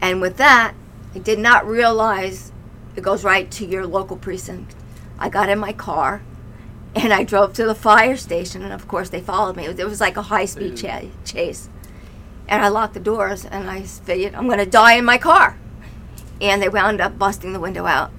And 0.00 0.20
with 0.20 0.36
that, 0.36 0.74
I 1.14 1.18
did 1.18 1.38
not 1.38 1.66
realize 1.66 2.52
it 2.96 3.02
goes 3.02 3.24
right 3.24 3.50
to 3.52 3.66
your 3.66 3.86
local 3.86 4.16
precinct. 4.16 4.74
I 5.18 5.28
got 5.28 5.48
in 5.48 5.58
my 5.58 5.72
car 5.72 6.22
and 6.94 7.12
I 7.12 7.24
drove 7.24 7.52
to 7.54 7.64
the 7.64 7.74
fire 7.74 8.16
station, 8.16 8.62
and 8.62 8.72
of 8.72 8.88
course, 8.88 9.10
they 9.10 9.20
followed 9.20 9.56
me. 9.56 9.64
It 9.64 9.68
was, 9.68 9.78
it 9.78 9.86
was 9.86 10.00
like 10.00 10.16
a 10.16 10.22
high 10.22 10.44
speed 10.44 10.76
cha- 10.76 11.02
chase. 11.24 11.68
And 12.48 12.64
I 12.64 12.68
locked 12.68 12.94
the 12.94 13.00
doors 13.00 13.44
and 13.44 13.70
I 13.70 13.82
figured, 13.82 14.34
I'm 14.34 14.46
going 14.46 14.58
to 14.58 14.66
die 14.66 14.94
in 14.94 15.04
my 15.04 15.18
car. 15.18 15.56
And 16.40 16.60
they 16.60 16.68
wound 16.68 17.00
up 17.00 17.16
busting 17.16 17.52
the 17.52 17.60
window 17.60 17.86
out 17.86 18.10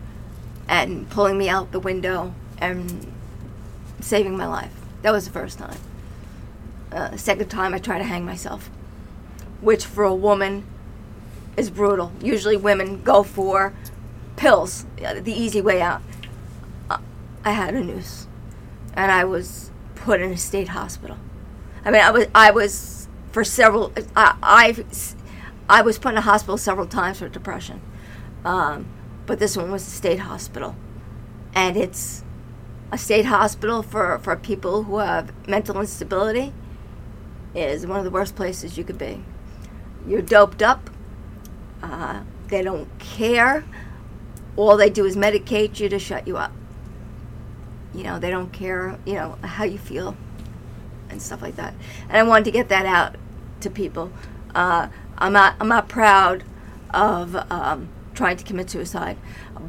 and 0.69 1.09
pulling 1.09 1.37
me 1.37 1.49
out 1.49 1.73
the 1.73 1.81
window 1.81 2.33
and 2.57 3.11
saving 3.99 4.37
my 4.37 4.47
life. 4.47 4.71
That 5.01 5.11
was 5.11 5.25
the 5.25 5.31
first 5.31 5.57
time. 5.57 5.77
Uh, 6.93 7.17
second 7.17 7.49
time, 7.49 7.73
I 7.73 7.79
tried 7.79 7.97
to 7.97 8.05
hang 8.05 8.25
myself, 8.25 8.69
which 9.59 9.85
for 9.85 10.05
a 10.05 10.15
woman 10.15 10.65
is 11.57 11.69
brutal. 11.69 12.13
Usually, 12.21 12.55
women 12.55 13.01
go 13.01 13.23
for 13.23 13.73
pills, 14.37 14.85
uh, 15.05 15.15
the 15.15 15.33
easy 15.33 15.61
way 15.61 15.81
out. 15.81 16.01
Uh, 16.89 16.99
I 17.43 17.51
had 17.51 17.73
a 17.73 17.83
noose, 17.83 18.27
and 18.93 19.11
I 19.11 19.23
was 19.23 19.71
put 19.95 20.21
in 20.21 20.31
a 20.31 20.37
state 20.37 20.69
hospital. 20.69 21.17
I 21.83 21.91
mean, 21.91 22.01
I 22.01 22.11
was 22.11 22.27
I 22.35 22.51
was 22.51 23.07
for 23.31 23.43
several. 23.43 23.91
I 24.15 24.35
I, 24.41 24.85
I 25.69 25.81
was 25.81 25.97
put 25.97 26.13
in 26.13 26.17
a 26.17 26.21
hospital 26.21 26.57
several 26.57 26.87
times 26.87 27.19
for 27.19 27.29
depression, 27.29 27.81
um, 28.45 28.87
but 29.25 29.39
this 29.39 29.55
one 29.55 29.71
was 29.71 29.87
a 29.87 29.91
state 29.91 30.19
hospital, 30.19 30.75
and 31.53 31.77
it's 31.77 32.23
a 32.91 32.97
state 32.97 33.25
hospital 33.25 33.81
for 33.81 34.19
for 34.19 34.35
people 34.35 34.83
who 34.83 34.97
have 34.97 35.31
mental 35.47 35.79
instability. 35.79 36.53
Is 37.53 37.85
one 37.85 37.97
of 37.97 38.05
the 38.05 38.11
worst 38.11 38.35
places 38.35 38.77
you 38.77 38.85
could 38.85 38.97
be. 38.97 39.25
You're 40.07 40.21
doped 40.21 40.63
up. 40.63 40.89
Uh, 41.83 42.21
they 42.47 42.61
don't 42.61 42.87
care. 42.99 43.65
All 44.55 44.77
they 44.77 44.89
do 44.89 45.05
is 45.05 45.17
medicate 45.17 45.79
you 45.79 45.89
to 45.89 45.99
shut 45.99 46.27
you 46.27 46.37
up. 46.37 46.53
You 47.93 48.03
know, 48.03 48.19
they 48.19 48.29
don't 48.29 48.51
care, 48.53 48.97
you 49.05 49.15
know, 49.15 49.37
how 49.43 49.63
you 49.63 49.77
feel 49.77 50.15
and 51.09 51.21
stuff 51.21 51.41
like 51.41 51.55
that. 51.57 51.73
And 52.07 52.17
I 52.17 52.23
wanted 52.23 52.45
to 52.45 52.51
get 52.51 52.69
that 52.69 52.85
out 52.85 53.15
to 53.61 53.69
people. 53.69 54.11
Uh, 54.55 54.87
I'm 55.17 55.33
not, 55.33 55.55
I'm 55.59 55.67
not 55.67 55.89
proud 55.89 56.43
of 56.93 57.35
um, 57.51 57.89
trying 58.13 58.37
to 58.37 58.43
commit 58.43 58.69
suicide, 58.69 59.17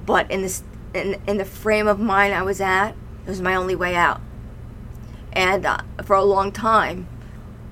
but 0.07 0.31
in 0.31 0.43
this, 0.43 0.63
in, 0.95 1.21
in 1.27 1.39
the 1.39 1.45
frame 1.45 1.87
of 1.87 1.99
mind 1.99 2.35
I 2.35 2.43
was 2.43 2.61
at, 2.61 2.91
it 2.91 3.29
was 3.29 3.41
my 3.41 3.55
only 3.55 3.75
way 3.75 3.95
out. 3.95 4.21
And 5.33 5.65
uh, 5.65 5.79
for 6.05 6.15
a 6.17 6.25
long 6.25 6.53
time, 6.53 7.09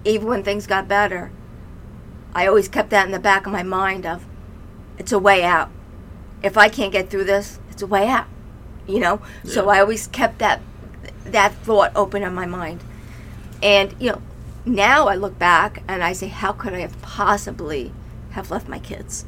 even 0.05 0.29
when 0.29 0.43
things 0.43 0.67
got 0.67 0.89
better, 0.89 1.31
I 2.35 2.47
always 2.47 2.69
kept 2.69 2.91
that 2.91 3.07
in 3.07 3.13
the 3.13 3.19
back 3.19 3.47
of 3.47 3.53
my 3.53 3.63
mind 3.63 4.07
of, 4.07 4.25
it's 4.99 5.13
a 5.13 5.19
way 5.19 5.43
out. 5.43 5.71
If 6.43 6.57
I 6.57 6.69
can't 6.69 6.93
get 6.93 7.11
through 7.11 7.25
this, 7.25 7.59
it's 7.71 7.83
a 7.83 7.87
way 7.87 8.07
out. 8.07 8.27
You 8.91 9.01
know? 9.01 9.23
So 9.45 9.69
I 9.69 9.81
always 9.81 10.07
kept 10.09 10.39
that 10.39 10.61
that 11.25 11.55
thought 11.55 11.93
open 11.95 12.23
in 12.23 12.35
my 12.35 12.47
mind. 12.47 12.81
And, 13.63 13.95
you 14.01 14.11
know, 14.11 14.23
now 14.65 15.07
I 15.09 15.15
look 15.15 15.39
back 15.39 15.83
and 15.87 16.03
I 16.03 16.13
say, 16.13 16.29
how 16.29 16.53
could 16.53 16.73
I 16.73 16.81
have 16.81 17.01
possibly 17.03 17.93
have 18.31 18.51
left 18.51 18.69
my 18.69 18.79
kids? 18.79 19.25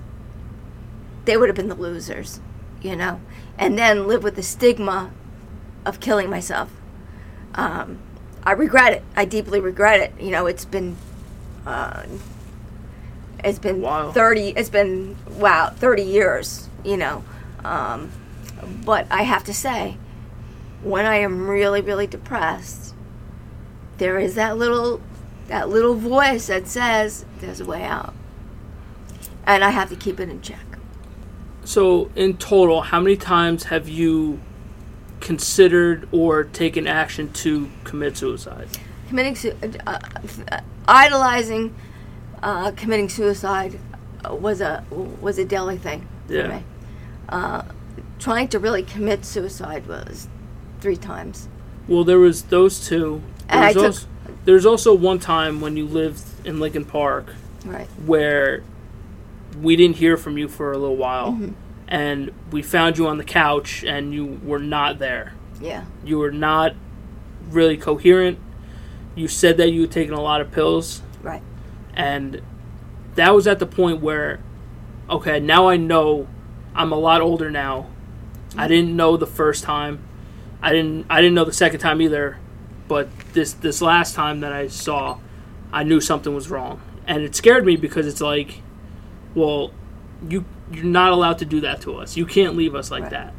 They 1.25 1.37
would 1.37 1.49
have 1.49 1.57
been 1.57 1.69
the 1.69 1.75
losers, 1.75 2.41
you 2.81 2.97
know? 2.97 3.21
And 3.59 3.79
then 3.79 4.09
live 4.09 4.23
with 4.25 4.37
the 4.37 4.43
stigma 4.43 5.11
of 5.85 6.01
killing 6.01 6.29
myself. 6.31 6.71
Um, 7.55 7.99
I 8.43 8.53
regret 8.53 8.95
it. 8.95 9.03
I 9.15 9.25
deeply 9.25 9.61
regret 9.61 10.01
it. 10.01 10.13
You 10.21 10.31
know, 10.31 10.47
it's 10.47 10.65
been 10.65 10.97
uh, 11.67 12.05
it's 13.45 13.59
been 13.59 13.81
Wow. 13.83 14.13
30 14.13 14.51
it's 14.57 14.71
been 14.71 15.17
wow 15.37 15.71
30 15.77 16.03
years 16.03 16.69
you 16.85 16.97
know 16.97 17.25
um, 17.65 18.11
but 18.85 19.07
i 19.11 19.23
have 19.23 19.45
to 19.45 19.53
say 19.55 19.97
when 20.83 21.05
i 21.07 21.17
am 21.17 21.49
really 21.49 21.81
really 21.81 22.07
depressed 22.07 22.95
there 23.99 24.19
is 24.19 24.35
that 24.35 24.57
little 24.57 25.01
that 25.49 25.69
little 25.69 25.95
voice 25.95 26.47
that 26.47 26.67
says 26.67 27.25
there's 27.41 27.61
a 27.61 27.65
way 27.65 27.83
out 27.83 28.15
and 29.47 29.63
i 29.65 29.71
have 29.71 29.89
to 29.89 29.97
keep 29.97 30.19
it 30.21 30.29
in 30.29 30.41
check 30.41 30.59
So, 31.65 32.11
in 32.17 32.37
total, 32.39 32.81
how 32.83 32.99
many 33.01 33.17
times 33.17 33.65
have 33.65 33.89
you 33.89 34.41
considered 35.21 36.09
or 36.11 36.43
taken 36.43 36.89
action 36.89 37.33
to 37.45 37.69
commit 37.85 38.17
suicide? 38.17 38.67
committing 39.09 39.37
su- 39.37 39.55
uh, 39.87 39.99
uh, 40.51 40.61
idolizing 40.89 41.73
uh, 42.43 42.73
committing 42.73 43.09
suicide 43.09 43.79
was 44.31 44.61
a 44.61 44.83
was 45.21 45.39
a 45.39 45.45
daily 45.45 45.79
thing 45.79 46.07
for 46.27 46.33
Yeah. 46.35 46.63
Trying 48.23 48.47
to 48.49 48.59
really 48.59 48.83
commit 48.85 49.25
suicide 49.25 49.87
was 49.87 50.29
three 50.81 50.97
times. 50.97 51.49
Well, 51.89 52.05
there 52.05 52.19
was 52.21 52.43
those 52.45 52.87
two. 52.87 53.21
And 53.49 53.65
I 53.65 53.73
There's 53.73 53.75
took- 53.75 53.85
also, 53.85 54.07
there's 54.45 54.67
also 54.67 54.95
one 54.95 55.19
time 55.19 55.61
when 55.61 55.77
you 55.77 55.87
lived 55.87 56.23
in 56.45 56.61
Lincoln 56.61 56.85
Park 56.85 57.35
Right. 57.65 57.89
where 58.07 58.63
we 59.61 59.75
didn't 59.77 59.97
hear 59.97 60.17
from 60.17 60.39
you 60.39 60.47
for 60.49 60.73
a 60.73 60.79
little 60.79 60.97
while, 60.97 61.33
Mm-hmm. 61.33 61.51
and 61.89 62.31
we 62.53 62.63
found 62.63 62.97
you 62.99 63.07
on 63.09 63.19
the 63.19 63.25
couch, 63.25 63.85
and 63.85 64.15
you 64.15 64.41
were 64.45 64.59
not 64.61 64.99
there. 65.01 65.33
Yeah. 65.61 65.85
You 66.05 66.19
were 66.19 66.31
not 66.33 66.75
really 67.51 67.77
coherent. 67.77 68.39
You 69.15 69.27
said 69.29 69.57
that 69.59 69.71
you 69.73 69.83
had 69.83 69.91
taken 69.91 70.15
a 70.15 70.21
lot 70.21 70.41
of 70.41 70.51
pills, 70.53 71.03
Right. 71.23 71.43
and 71.95 72.41
that 73.17 73.35
was 73.35 73.47
at 73.49 73.59
the 73.59 73.67
point 73.67 74.01
where 74.01 74.39
okay, 75.11 75.39
now 75.41 75.69
I 75.69 75.77
know 75.77 76.27
I'm 76.75 76.93
a 76.93 76.97
lot 76.99 77.21
older 77.21 77.51
now. 77.51 77.87
I 78.57 78.69
didn't 78.69 78.95
know 78.97 79.17
the 79.17 79.27
first 79.27 79.65
time. 79.65 80.01
I 80.63 80.73
didn't 80.73 81.07
I 81.11 81.21
didn't 81.21 81.35
know 81.35 81.45
the 81.45 81.53
second 81.53 81.81
time 81.81 82.01
either. 82.01 82.39
But 82.89 83.09
this 83.33 83.53
this 83.55 83.81
last 83.81 84.15
time 84.15 84.41
that 84.41 84.53
I 84.53 84.67
saw, 84.69 85.19
I 85.73 85.83
knew 85.85 86.01
something 86.01 86.35
was 86.35 86.51
wrong. 86.51 86.81
And 87.07 87.23
it 87.23 87.35
scared 87.35 87.65
me 87.65 87.77
because 87.77 88.07
it's 88.07 88.21
like, 88.21 88.61
well, 89.35 89.73
you 90.29 90.45
you're 90.71 90.85
not 90.85 91.13
allowed 91.13 91.39
to 91.39 91.45
do 91.45 91.61
that 91.61 91.81
to 91.83 91.97
us. 91.97 92.17
You 92.17 92.27
can't 92.27 92.57
leave 92.57 92.75
us 92.75 92.91
like 92.91 93.03
Right. 93.05 93.11
that. 93.13 93.35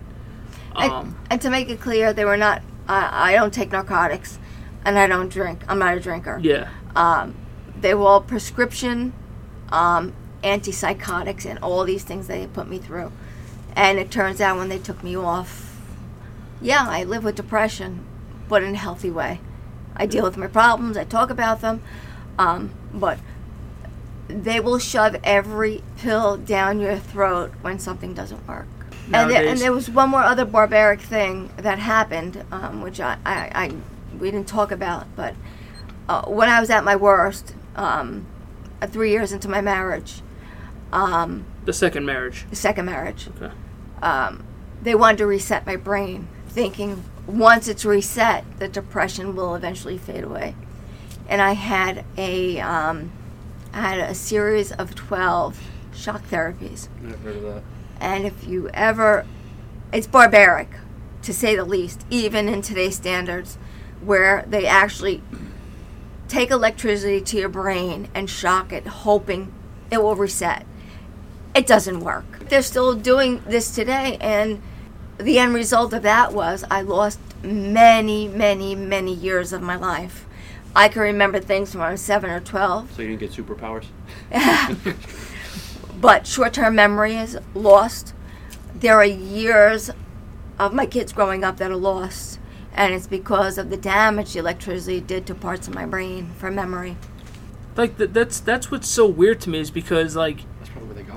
And, 0.76 0.92
Um, 0.92 1.16
and 1.30 1.42
to 1.42 1.50
make 1.50 1.70
it 1.70 1.80
clear, 1.80 2.14
they 2.14 2.26
were 2.26 2.38
not. 2.38 2.62
I 2.88 3.32
I 3.32 3.36
don't 3.36 3.54
take 3.54 3.72
narcotics, 3.72 4.40
and 4.84 4.98
I 4.98 5.08
don't 5.08 5.30
drink. 5.30 5.62
I'm 5.68 5.80
not 5.80 5.96
a 5.98 6.00
drinker. 6.00 6.40
yeah. 6.42 6.70
Um, 6.96 7.36
they 7.80 7.94
were 7.94 8.06
all 8.06 8.22
prescription 8.22 9.14
um, 9.72 10.14
antipsychotics 10.44 11.46
and 11.46 11.60
all 11.60 11.84
these 11.84 12.04
things 12.04 12.28
they 12.28 12.46
put 12.48 12.68
me 12.68 12.78
through. 12.78 13.12
And 13.76 13.98
it 14.00 14.12
turns 14.12 14.40
out 14.40 14.58
when 14.58 14.70
they 14.70 14.78
took 14.80 15.04
me 15.04 15.16
off, 15.16 15.80
yeah, 16.62 16.86
I 16.88 17.04
live 17.04 17.24
with 17.24 17.36
depression, 17.36 18.06
but 18.48 18.64
in 18.64 18.76
a 18.76 18.78
healthy 18.78 19.10
way. 19.12 19.40
I 19.96 20.06
deal 20.06 20.24
with 20.24 20.38
my 20.38 20.48
problems. 20.48 20.98
I 20.98 21.04
talk 21.04 21.30
about 21.30 21.62
them, 21.62 21.82
um, 22.40 22.72
but 22.94 23.20
they 24.28 24.60
will 24.60 24.80
shove 24.80 25.18
every 25.24 25.84
pill 25.98 26.38
down 26.38 26.80
your 26.80 26.98
throat 26.98 27.52
when 27.62 27.80
something 27.80 28.14
doesn't 28.14 28.48
work. 28.48 28.68
And 29.12 29.30
there, 29.30 29.46
and 29.46 29.60
there 29.60 29.74
was 29.74 29.90
one 29.90 30.10
more 30.10 30.24
other 30.24 30.46
barbaric 30.46 31.02
thing 31.02 31.52
that 31.58 31.78
happened, 31.78 32.44
um, 32.52 32.82
which 32.82 33.00
I, 33.00 33.18
I, 33.26 33.52
I 33.54 33.72
we 34.18 34.32
didn't 34.32 34.48
talk 34.48 34.72
about, 34.72 35.08
but 35.16 35.36
uh, 36.08 36.24
when 36.24 36.48
I 36.50 36.60
was 36.60 36.70
at 36.70 36.84
my 36.84 36.96
worst, 36.96 37.54
um, 37.76 38.26
three 38.88 39.12
years 39.12 39.32
into 39.32 39.50
my 39.50 39.60
marriage, 39.62 40.22
um, 40.94 41.46
The 41.66 41.74
second 41.74 42.06
marriage. 42.06 42.46
the 42.50 42.56
second 42.56 42.86
marriage, 42.86 43.28
Okay. 43.36 43.54
Um, 44.04 44.44
they 44.82 44.94
wanted 44.94 45.18
to 45.20 45.26
reset 45.26 45.66
my 45.66 45.78
brain, 45.78 46.28
thinking 46.48 47.04
once 47.26 47.68
it's 47.68 47.86
reset, 47.86 48.44
the 48.60 48.68
depression 48.68 49.36
will 49.36 49.56
eventually 49.56 49.98
fade 49.98 50.24
away. 50.24 50.56
And 51.30 51.42
I 51.42 51.54
had 51.54 52.04
a, 52.18 52.60
um, 52.60 53.12
I 53.72 53.82
had 53.82 54.00
a 54.00 54.14
series 54.14 54.74
of 54.74 54.94
twelve 54.94 55.60
shock 55.94 56.24
therapies. 56.30 56.90
I've 57.06 57.20
heard 57.22 57.38
of 57.38 57.44
that. 57.44 57.64
And 58.02 58.26
if 58.26 58.46
you 58.46 58.70
ever, 58.74 59.26
it's 59.94 60.08
barbaric, 60.08 60.70
to 61.22 61.34
say 61.34 61.56
the 61.56 61.64
least, 61.64 62.06
even 62.10 62.50
in 62.50 62.62
today's 62.62 62.98
standards, 62.98 63.58
where 64.02 64.44
they 64.46 64.66
actually 64.66 65.22
take 66.28 66.52
electricity 66.52 67.22
to 67.22 67.38
your 67.38 67.48
brain 67.48 68.10
and 68.14 68.30
shock 68.30 68.74
it, 68.74 68.86
hoping 68.86 69.54
it 69.90 70.04
will 70.04 70.16
reset. 70.16 70.66
It 71.56 71.68
doesn't 71.68 72.00
work. 72.00 72.50
They're 72.50 72.64
still 72.64 72.96
doing 72.96 73.42
this 73.46 73.74
today, 73.74 74.18
and 74.20 74.62
the 75.18 75.38
end 75.38 75.54
result 75.54 75.94
of 75.94 76.02
that 76.02 76.34
was 76.34 76.64
I 76.72 76.82
lost 76.82 77.20
many, 77.44 78.28
many, 78.28 78.76
many 78.76 79.14
years 79.14 79.54
of 79.54 79.62
my 79.62 79.76
life. 79.76 80.26
I 80.76 80.88
can 80.88 81.04
remember 81.04 81.40
things 81.40 81.72
from 81.72 81.82
when 81.82 81.90
I 81.90 81.92
was 81.92 82.02
seven 82.02 82.32
or 82.32 82.40
12 82.40 82.94
So 82.94 83.04
you 83.04 83.16
didn't 83.16 83.20
get 83.20 83.32
superpowers? 83.32 83.86
but 86.02 86.26
short-term 86.26 86.76
memory 86.76 87.16
is 87.16 87.38
lost. 87.54 88.14
There 88.74 88.96
are 88.96 89.06
years 89.06 89.92
of 90.58 90.74
my 90.74 90.88
kids 90.88 91.14
growing 91.14 91.44
up 91.44 91.58
that 91.58 91.70
are 91.70 91.76
lost, 91.76 92.40
and 92.74 92.94
it's 92.94 93.06
because 93.06 93.60
of 93.60 93.70
the 93.70 93.78
damage 93.78 94.34
the 94.34 94.40
electricity 94.40 95.00
did 95.00 95.28
to 95.28 95.36
parts 95.36 95.68
of 95.68 95.76
my 95.76 95.86
brain 95.86 96.32
for 96.38 96.50
memory. 96.50 96.98
Like 97.76 97.98
th- 97.98 98.12
that's 98.12 98.40
that's 98.40 98.72
what's 98.72 98.88
so 98.88 99.06
weird 99.06 99.42
to 99.42 99.50
me 99.50 99.60
is 99.60 99.72
because 99.72 100.16
like 100.16 100.40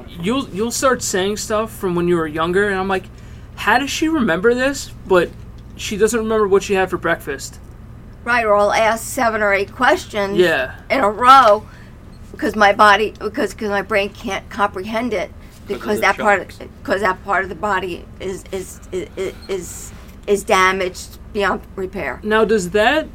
you'll 0.09 0.49
you'll 0.51 0.71
start 0.71 1.03
saying 1.03 1.37
stuff 1.39 1.71
from 1.73 1.95
when 1.95 2.09
you 2.09 2.17
were 2.17 2.27
younger, 2.27 2.69
and 2.69 2.79
I'm 2.79 2.89
like, 2.89 3.05
how 3.57 3.79
does 3.79 3.91
she 3.91 4.09
remember 4.09 4.55
this? 4.55 4.91
But 5.07 5.31
she 5.77 5.97
doesn't 5.97 6.19
remember 6.19 6.49
what 6.49 6.63
she 6.63 6.75
had 6.75 6.91
for 6.91 6.97
breakfast. 6.99 7.59
Right, 8.25 8.45
or 8.45 8.55
I'll 8.57 8.73
ask 8.73 9.05
seven 9.05 9.41
or 9.43 9.53
eight 9.53 9.73
questions 9.73 10.37
Yeah. 10.37 10.75
in 10.91 11.01
a 11.01 11.11
row 11.11 11.67
because 12.33 12.57
my 12.57 12.73
body 12.73 13.15
because 13.21 13.55
because 13.55 13.71
my 13.71 13.83
brain 13.83 14.11
can't 14.11 14.49
comprehend 14.51 15.15
it 15.15 15.31
because 15.69 15.99
the 15.99 16.03
that 16.03 16.19
part 16.19 16.59
because 16.83 17.01
that 17.03 17.23
part 17.25 17.45
of 17.45 17.49
the 17.49 17.55
body 17.55 18.05
is 18.21 18.45
is 18.53 18.81
is 18.93 19.09
is, 19.49 19.93
is 20.27 20.45
damaged 20.45 21.19
beyond 21.33 21.63
repair. 21.77 22.21
Now, 22.23 22.45
does 22.45 22.71
that 22.71 23.09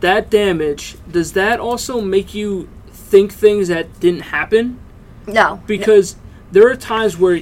that 0.00 0.30
damage 0.30 0.96
does 1.10 1.32
that 1.32 1.60
also 1.60 2.00
make 2.00 2.34
you 2.34 2.68
think 2.90 3.32
things 3.32 3.68
that 3.68 4.00
didn't 4.00 4.22
happen? 4.22 4.78
No, 5.32 5.60
Because 5.66 6.16
there 6.52 6.68
are 6.68 6.76
times 6.76 7.16
where 7.18 7.40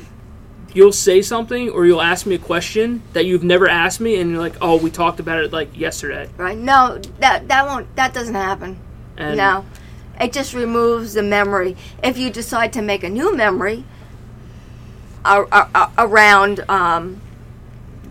you'll 0.74 0.92
say 0.92 1.22
something 1.22 1.70
or 1.70 1.86
you'll 1.86 2.02
ask 2.02 2.26
me 2.26 2.34
a 2.34 2.38
question 2.38 3.02
that 3.12 3.24
you've 3.24 3.44
never 3.44 3.68
asked 3.68 4.00
me, 4.00 4.20
and 4.20 4.30
you're 4.30 4.40
like, 4.40 4.56
"Oh, 4.60 4.76
we 4.76 4.90
talked 4.90 5.20
about 5.20 5.42
it 5.42 5.52
like 5.52 5.76
yesterday." 5.76 6.28
right? 6.36 6.58
No, 6.58 7.00
that 7.20 7.48
that 7.48 7.66
won't 7.66 7.94
that 7.96 8.12
doesn't 8.14 8.34
happen. 8.34 8.78
And 9.16 9.36
no, 9.36 9.64
it 10.20 10.32
just 10.32 10.54
removes 10.54 11.14
the 11.14 11.22
memory. 11.22 11.76
If 12.02 12.18
you 12.18 12.30
decide 12.30 12.72
to 12.74 12.82
make 12.82 13.02
a 13.02 13.08
new 13.08 13.34
memory 13.36 13.84
around, 15.24 16.64
um, 16.68 17.20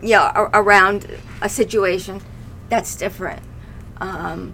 yeah, 0.01 0.49
around 0.53 1.07
a 1.41 1.49
situation, 1.49 2.21
that's 2.69 2.95
different. 2.95 3.41
Um, 3.99 4.53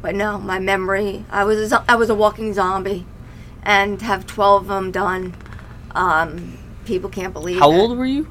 but 0.00 0.14
no, 0.14 0.38
my 0.38 0.58
memory, 0.58 1.24
I 1.30 1.44
was 1.44 1.72
a, 1.72 1.84
I 1.88 1.96
was 1.96 2.10
a 2.10 2.14
walking 2.14 2.52
zombie, 2.54 3.06
and 3.62 4.00
have 4.02 4.26
twelve 4.26 4.62
of 4.62 4.68
them 4.68 4.90
done. 4.90 5.34
Um, 5.92 6.58
people 6.84 7.10
can't 7.10 7.32
believe. 7.32 7.58
How 7.58 7.70
it. 7.70 7.76
old 7.76 7.96
were 7.96 8.06
you? 8.06 8.30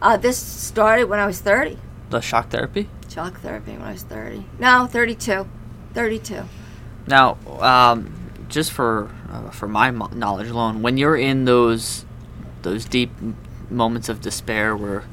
Uh, 0.00 0.16
this 0.16 0.36
started 0.38 1.04
when 1.08 1.18
I 1.18 1.26
was 1.26 1.40
thirty. 1.40 1.78
The 2.10 2.20
shock 2.20 2.50
therapy. 2.50 2.88
Shock 3.08 3.40
therapy 3.40 3.72
when 3.72 3.82
I 3.82 3.92
was 3.92 4.02
thirty. 4.02 4.44
No, 4.58 4.86
thirty-two. 4.86 5.46
Thirty-two. 5.94 6.44
Now, 7.06 7.36
um, 7.60 8.12
just 8.48 8.72
for 8.72 9.10
uh, 9.30 9.50
for 9.50 9.68
my 9.68 9.90
mo- 9.90 10.10
knowledge 10.14 10.48
alone, 10.48 10.82
when 10.82 10.96
you're 10.96 11.16
in 11.16 11.44
those 11.44 12.04
those 12.62 12.84
deep 12.84 13.10
m- 13.18 13.36
moments 13.70 14.08
of 14.08 14.20
despair, 14.20 14.76
where 14.76 15.04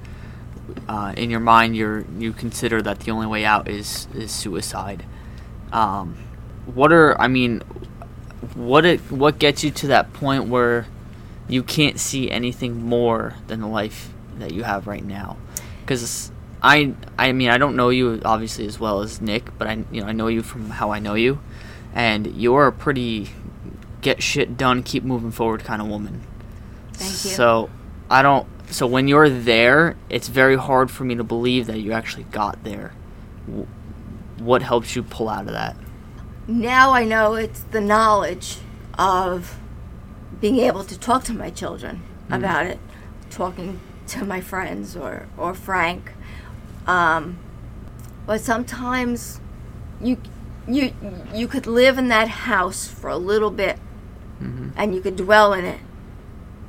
uh, 0.87 1.13
in 1.17 1.29
your 1.29 1.39
mind 1.39 1.75
you're 1.75 2.05
you 2.17 2.31
consider 2.31 2.81
that 2.81 3.01
the 3.01 3.11
only 3.11 3.27
way 3.27 3.43
out 3.45 3.67
is 3.67 4.07
is 4.13 4.31
suicide, 4.31 5.05
um, 5.71 6.17
what 6.65 6.91
are 6.93 7.19
I 7.19 7.27
mean, 7.27 7.61
what 8.55 8.85
it 8.85 8.99
what 9.11 9.39
gets 9.39 9.63
you 9.63 9.71
to 9.71 9.87
that 9.87 10.13
point 10.13 10.47
where 10.47 10.87
you 11.47 11.63
can't 11.63 11.99
see 11.99 12.29
anything 12.29 12.85
more 12.85 13.35
than 13.47 13.61
the 13.61 13.67
life 13.67 14.13
that 14.37 14.53
you 14.53 14.63
have 14.63 14.87
right 14.87 15.03
now? 15.03 15.37
Because 15.81 16.31
I 16.61 16.93
I 17.17 17.31
mean 17.31 17.49
I 17.49 17.57
don't 17.57 17.75
know 17.75 17.89
you 17.89 18.21
obviously 18.23 18.65
as 18.65 18.79
well 18.79 19.01
as 19.01 19.21
Nick, 19.21 19.57
but 19.57 19.67
I 19.67 19.83
you 19.91 20.01
know 20.01 20.07
I 20.07 20.11
know 20.11 20.27
you 20.27 20.41
from 20.41 20.69
how 20.69 20.91
I 20.91 20.99
know 20.99 21.15
you, 21.15 21.39
and 21.93 22.27
you're 22.35 22.67
a 22.67 22.71
pretty 22.71 23.29
get 24.01 24.23
shit 24.23 24.57
done, 24.57 24.83
keep 24.83 25.03
moving 25.03 25.31
forward 25.31 25.63
kind 25.63 25.81
of 25.81 25.87
woman. 25.87 26.21
Thank 26.93 27.11
you. 27.11 27.31
So 27.31 27.69
I 28.09 28.21
don't. 28.21 28.47
So 28.71 28.85
when 28.85 29.07
you're 29.07 29.29
there, 29.29 29.95
it's 30.09 30.27
very 30.27 30.55
hard 30.55 30.91
for 30.91 31.03
me 31.03 31.15
to 31.15 31.23
believe 31.23 31.65
that 31.67 31.79
you 31.79 31.91
actually 31.91 32.23
got 32.25 32.63
there. 32.63 32.93
What 34.37 34.61
helps 34.61 34.95
you 34.95 35.03
pull 35.03 35.27
out 35.27 35.47
of 35.47 35.53
that? 35.53 35.75
Now 36.49 36.91
I 36.93 37.05
know 37.05 37.35
it's 37.35 37.61
the 37.61 37.79
knowledge 37.79 38.57
of 38.97 39.59
being 40.41 40.57
able 40.57 40.83
to 40.83 40.97
talk 40.97 41.23
to 41.25 41.33
my 41.33 41.51
children 41.51 42.01
about 42.29 42.65
it, 42.65 42.79
talking 43.29 43.79
to 44.07 44.25
my 44.25 44.41
friends 44.41 44.95
or, 44.95 45.27
or 45.37 45.53
Frank. 45.53 46.11
Um, 46.87 47.37
but 48.25 48.41
sometimes 48.41 49.39
you 50.01 50.17
you 50.67 50.93
you 51.33 51.47
could 51.47 51.67
live 51.67 51.97
in 51.97 52.07
that 52.09 52.27
house 52.27 52.87
for 52.87 53.09
a 53.09 53.17
little 53.17 53.51
bit 53.51 53.77
and 54.75 54.95
you 54.95 55.01
could 55.01 55.15
dwell 55.15 55.53
in 55.53 55.65
it, 55.65 55.79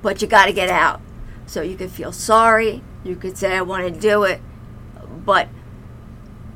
but 0.02 0.20
you 0.20 0.28
got 0.28 0.46
to 0.46 0.52
get 0.52 0.68
out. 0.68 1.00
So 1.46 1.62
you 1.62 1.76
could 1.76 1.90
feel 1.90 2.12
sorry, 2.12 2.82
you 3.02 3.16
could 3.16 3.36
say 3.36 3.56
I 3.56 3.62
want 3.62 3.92
to 3.92 4.00
do 4.00 4.24
it, 4.24 4.40
but 5.24 5.48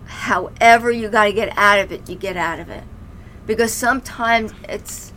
however 0.07 0.91
you 0.91 1.09
got 1.09 1.25
to 1.25 1.33
get 1.33 1.57
out 1.57 1.79
of 1.79 1.91
it, 1.93 2.09
you 2.09 2.16
get 2.16 2.37
out 2.37 2.61
of 2.61 2.68
it 2.68 2.85
because 3.47 3.72
sometimes 3.72 4.53
it's 4.68 5.12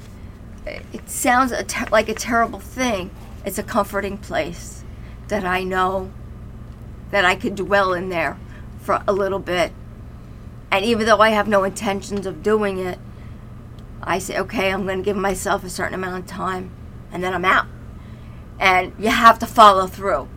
it 0.65 1.09
sounds 1.09 1.51
a 1.51 1.65
like 1.91 2.09
a 2.09 2.13
terrible 2.13 2.59
thing. 2.59 3.11
It's 3.45 3.57
a 3.57 3.63
comforting 3.63 4.17
place 4.17 4.83
that 5.27 5.45
I 5.45 5.63
know 5.63 6.11
that 7.11 7.23
I 7.25 7.35
could 7.35 7.55
dwell 7.55 7.93
in 7.93 8.09
there 8.09 8.37
for 8.81 9.01
a 9.07 9.13
little 9.13 9.39
bit. 9.39 9.71
And 10.71 10.83
even 10.83 11.05
though 11.05 11.19
I 11.19 11.29
have 11.29 11.47
no 11.47 11.63
intentions 11.63 12.25
of 12.25 12.43
doing 12.43 12.77
it, 12.77 12.99
I 14.03 14.19
say, 14.19 14.37
okay, 14.39 14.71
I'm 14.71 14.85
going 14.85 14.99
to 14.99 15.03
give 15.03 15.15
myself 15.15 15.63
a 15.63 15.69
certain 15.69 15.93
amount 15.93 16.23
of 16.23 16.27
time 16.27 16.71
and 17.11 17.23
then 17.23 17.33
I'm 17.33 17.45
out. 17.45 17.67
And 18.59 18.93
you 18.99 19.09
have 19.09 19.39
to 19.39 19.45
follow 19.45 19.87
through. 19.87 20.27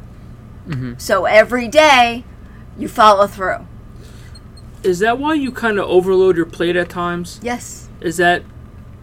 Mm-hmm. 0.69 0.95
So 0.99 1.25
every 1.25 1.69
day, 1.69 2.25
you 2.79 2.89
follow 2.89 3.27
through. 3.27 3.67
Is 4.83 4.99
that 5.01 5.19
why 5.19 5.35
you 5.35 5.53
kind 5.53 5.79
of 5.79 5.89
overload 5.89 6.37
your 6.37 6.47
plate 6.47 6.77
at 6.77 6.89
times? 6.89 7.39
Yes. 7.43 7.89
Is 8.01 8.17
that 8.17 8.43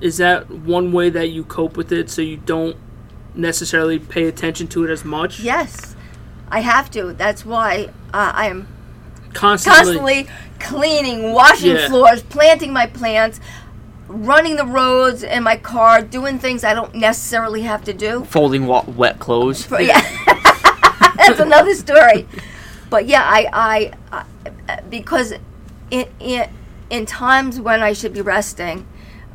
is 0.01 0.17
that 0.17 0.49
one 0.49 0.91
way 0.91 1.09
that 1.09 1.29
you 1.29 1.43
cope 1.43 1.75
with 1.77 1.91
it 1.91 2.09
so 2.09 2.21
you 2.21 2.37
don't 2.37 2.75
necessarily 3.35 3.97
pay 3.99 4.25
attention 4.27 4.67
to 4.67 4.83
it 4.83 4.89
as 4.91 5.03
much. 5.03 5.39
Yes, 5.39 5.95
I 6.49 6.59
have 6.61 6.89
to. 6.91 7.13
That's 7.13 7.45
why 7.45 7.89
uh, 8.13 8.31
I 8.35 8.47
am 8.47 8.67
Constantly. 9.33 9.75
constantly 9.77 10.27
cleaning, 10.59 11.33
washing 11.33 11.75
Yeah. 11.75 11.87
floors, 11.87 12.23
planting 12.23 12.73
my 12.73 12.87
plants, 12.87 13.39
running 14.07 14.55
the 14.55 14.65
roads 14.65 15.21
in 15.23 15.43
my 15.43 15.57
car, 15.57 16.01
doing 16.01 16.39
things 16.39 16.63
I 16.63 16.73
don't 16.73 16.95
necessarily 16.95 17.61
have 17.63 17.83
to 17.85 17.93
do. 17.93 18.23
Folding 18.25 18.65
wa- 18.65 18.85
wet 18.87 19.19
clothes. 19.19 19.63
For- 19.65 19.81
yeah, 19.81 20.01
that's 21.17 21.39
another 21.39 21.73
story. 21.75 22.27
But 22.89 23.05
yeah, 23.07 23.23
I, 23.23 23.91
I, 24.11 24.25
I 24.67 24.81
because 24.89 25.33
in, 25.91 26.07
in 26.19 26.49
in 26.89 27.05
times 27.05 27.59
when 27.59 27.81
I 27.83 27.93
should 27.93 28.13
be 28.13 28.21
resting, 28.21 28.85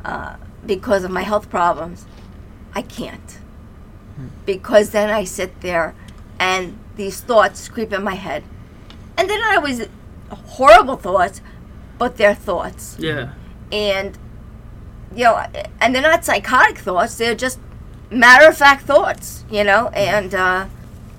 uh, 0.03 0.35
because 0.65 1.03
of 1.03 1.11
my 1.11 1.21
health 1.21 1.49
problems, 1.49 2.05
I 2.73 2.81
can't. 2.81 3.37
Because 4.45 4.91
then 4.91 5.09
I 5.09 5.23
sit 5.23 5.61
there, 5.61 5.95
and 6.39 6.77
these 6.95 7.19
thoughts 7.21 7.67
creep 7.67 7.91
in 7.93 8.03
my 8.03 8.15
head, 8.15 8.43
and 9.17 9.29
they're 9.29 9.39
not 9.39 9.57
always 9.57 9.87
horrible 10.29 10.97
thoughts, 10.97 11.41
but 11.97 12.17
they're 12.17 12.35
thoughts 12.35 12.95
Yeah. 12.99 13.29
and 13.71 14.17
you 15.15 15.23
know 15.25 15.45
and 15.79 15.93
they're 15.93 16.01
not 16.01 16.25
psychotic 16.25 16.79
thoughts 16.79 17.15
they're 17.19 17.35
just 17.35 17.59
matter 18.09 18.47
of 18.49 18.57
fact 18.57 18.83
thoughts 18.87 19.45
you 19.51 19.63
know 19.63 19.89
and 19.89 20.33
uh 20.33 20.65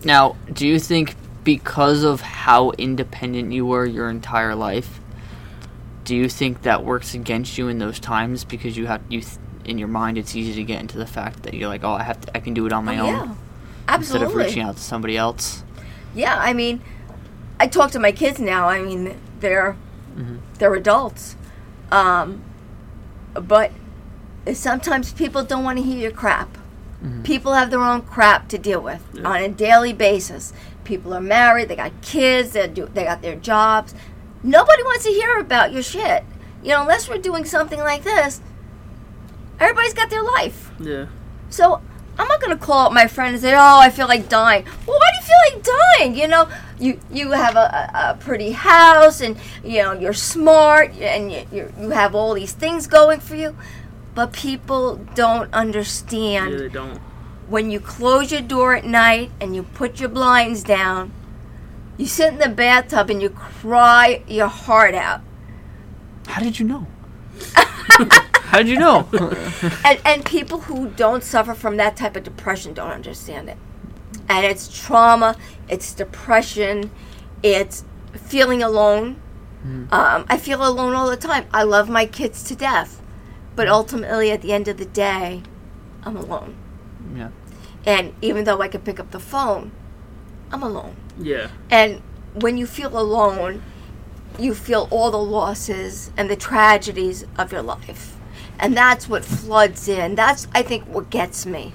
Now, 0.04 0.34
do 0.52 0.66
you 0.66 0.80
think 0.80 1.14
because 1.44 2.02
of 2.02 2.20
how 2.20 2.72
independent 2.72 3.52
you 3.52 3.64
were 3.66 3.86
your 3.86 4.10
entire 4.10 4.54
life, 4.56 5.00
do 6.04 6.14
you 6.14 6.28
think 6.28 6.62
that 6.62 6.84
works 6.84 7.14
against 7.14 7.56
you 7.58 7.68
in 7.68 7.78
those 7.78 7.98
times 7.98 8.44
because 8.44 8.76
you 8.76 8.86
have 8.86 9.00
you 9.08 9.20
th- 9.20 9.38
in 9.64 9.78
your 9.78 9.88
mind 9.88 10.18
it's 10.18 10.36
easy 10.36 10.54
to 10.54 10.62
get 10.62 10.80
into 10.80 10.98
the 10.98 11.06
fact 11.06 11.42
that 11.44 11.54
you're 11.54 11.68
like, 11.68 11.82
"Oh, 11.84 11.92
I 11.92 12.02
have 12.02 12.20
to 12.22 12.36
I 12.36 12.40
can 12.40 12.52
do 12.54 12.66
it 12.66 12.72
on 12.72 12.84
my 12.84 12.98
oh, 12.98 13.06
own." 13.06 13.14
yeah 13.88 13.94
Instead 13.96 14.22
of 14.22 14.34
reaching 14.34 14.62
out 14.62 14.76
to 14.76 14.82
somebody 14.82 15.16
else. 15.16 15.62
yeah 16.14 16.36
i 16.38 16.52
mean 16.52 16.80
i 17.60 17.66
talk 17.66 17.90
to 17.90 17.98
my 17.98 18.12
kids 18.12 18.38
now 18.38 18.68
i 18.68 18.80
mean 18.80 19.16
they're 19.40 19.76
Mhm. 20.16 20.38
they're 20.58 20.74
adults 20.74 21.36
um 21.90 22.42
but 23.34 23.72
sometimes 24.52 25.12
people 25.12 25.42
don't 25.44 25.64
want 25.64 25.78
to 25.78 25.84
hear 25.84 25.98
your 25.98 26.10
crap 26.12 26.56
people 27.22 27.52
have 27.52 27.70
their 27.70 27.82
own 27.82 28.00
crap 28.00 28.48
to 28.48 28.56
deal 28.56 28.80
with 28.80 29.02
Yeah. 29.12 29.28
on 29.28 29.42
a 29.42 29.48
daily 29.48 29.92
basis 29.92 30.54
people 30.84 31.12
are 31.12 31.20
married 31.20 31.68
they 31.68 31.76
got 31.76 31.92
kids 32.00 32.52
they 32.52 32.66
do 32.68 32.88
they 32.94 33.04
got 33.04 33.20
their 33.20 33.36
jobs 33.36 33.94
nobody 34.44 34.82
wants 34.84 35.04
to 35.04 35.10
hear 35.10 35.38
about 35.38 35.72
your 35.72 35.82
shit 35.82 36.22
you 36.62 36.68
know 36.68 36.82
unless 36.82 37.08
we're 37.08 37.18
doing 37.18 37.44
something 37.44 37.80
like 37.80 38.04
this 38.04 38.40
everybody's 39.58 39.94
got 39.94 40.10
their 40.10 40.22
life 40.22 40.70
Yeah. 40.78 41.06
so 41.50 41.80
I'm 42.16 42.28
not 42.28 42.40
gonna 42.40 42.56
call 42.56 42.86
up 42.86 42.92
my 42.92 43.08
friend 43.08 43.34
and 43.34 43.42
say, 43.42 43.54
"Oh, 43.54 43.80
I 43.80 43.90
feel 43.90 44.06
like 44.06 44.28
dying." 44.28 44.64
Well, 44.86 44.96
why 45.00 45.08
do 45.10 45.16
you 45.18 45.26
feel 45.26 45.42
like 45.50 45.66
dying? 45.98 46.14
You 46.16 46.28
know, 46.28 46.48
you 46.78 47.00
you 47.10 47.32
have 47.32 47.56
a, 47.56 47.90
a, 47.92 48.16
pretty 48.20 48.52
house, 48.52 49.20
and 49.20 49.36
you 49.64 49.82
know 49.82 49.94
you're 49.94 50.12
smart, 50.12 50.92
and 51.00 51.32
you 51.32 51.44
you 51.50 51.72
you 51.80 51.90
have 51.90 52.14
all 52.14 52.34
these 52.34 52.52
things 52.52 52.86
going 52.86 53.18
for 53.18 53.34
you, 53.34 53.56
but 54.14 54.32
people 54.32 55.00
don't 55.16 55.52
understand 55.52 56.52
Yeah, 56.52 56.58
they 56.58 56.68
don't. 56.68 56.98
when 57.48 57.72
you 57.72 57.80
close 57.80 58.30
your 58.30 58.42
door 58.42 58.76
at 58.76 58.84
night 58.84 59.32
and 59.40 59.56
you 59.56 59.64
put 59.64 59.98
your 59.98 60.08
blinds 60.08 60.62
down. 60.62 61.10
You 61.96 62.06
sit 62.06 62.32
in 62.32 62.38
the 62.38 62.48
bathtub 62.48 63.10
and 63.10 63.22
you 63.22 63.30
cry 63.30 64.22
your 64.26 64.48
heart 64.48 64.94
out. 64.94 65.20
How 66.26 66.42
did 66.42 66.58
you 66.58 66.66
know? 66.66 66.86
How 67.54 68.58
did 68.58 68.68
you 68.68 68.78
know? 68.78 69.08
and, 69.84 70.00
and 70.04 70.24
people 70.24 70.60
who 70.60 70.88
don't 70.90 71.22
suffer 71.22 71.54
from 71.54 71.76
that 71.76 71.96
type 71.96 72.16
of 72.16 72.24
depression 72.24 72.74
don't 72.74 72.90
understand 72.90 73.48
it. 73.48 73.56
And 74.28 74.44
it's 74.44 74.68
trauma, 74.68 75.36
it's 75.68 75.92
depression, 75.92 76.90
it's 77.42 77.84
feeling 78.12 78.62
alone. 78.62 79.20
Um, 79.90 80.26
I 80.28 80.36
feel 80.36 80.66
alone 80.66 80.94
all 80.94 81.08
the 81.08 81.16
time. 81.16 81.46
I 81.50 81.62
love 81.62 81.88
my 81.88 82.04
kids 82.04 82.42
to 82.44 82.54
death, 82.54 83.00
but 83.56 83.66
ultimately, 83.66 84.30
at 84.30 84.42
the 84.42 84.52
end 84.52 84.68
of 84.68 84.76
the 84.76 84.84
day, 84.84 85.42
I'm 86.02 86.16
alone. 86.16 86.54
yeah. 87.14 87.30
And 87.86 88.12
even 88.20 88.44
though 88.44 88.60
I 88.60 88.68
can 88.68 88.82
pick 88.82 89.00
up 89.00 89.10
the 89.10 89.20
phone, 89.20 89.72
I'm 90.52 90.62
alone. 90.62 90.96
Yeah. 91.18 91.48
And 91.70 92.02
when 92.34 92.56
you 92.56 92.66
feel 92.66 92.98
alone, 92.98 93.62
you 94.38 94.54
feel 94.54 94.88
all 94.90 95.10
the 95.10 95.18
losses 95.18 96.10
and 96.16 96.28
the 96.28 96.36
tragedies 96.36 97.24
of 97.38 97.52
your 97.52 97.62
life. 97.62 98.16
And 98.58 98.76
that's 98.76 99.08
what 99.08 99.24
floods 99.24 99.88
in. 99.88 100.14
That's, 100.14 100.46
I 100.52 100.62
think, 100.62 100.84
what 100.84 101.10
gets 101.10 101.46
me. 101.46 101.72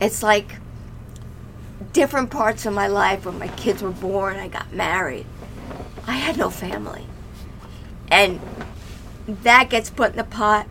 It's 0.00 0.22
like 0.22 0.56
different 1.92 2.30
parts 2.30 2.66
of 2.66 2.74
my 2.74 2.86
life 2.86 3.24
when 3.24 3.38
my 3.38 3.48
kids 3.48 3.82
were 3.82 3.90
born, 3.90 4.36
I 4.36 4.48
got 4.48 4.72
married. 4.72 5.26
I 6.06 6.12
had 6.12 6.36
no 6.36 6.50
family. 6.50 7.06
And 8.08 8.40
that 9.26 9.70
gets 9.70 9.90
put 9.90 10.12
in 10.12 10.16
the 10.16 10.24
pot. 10.24 10.68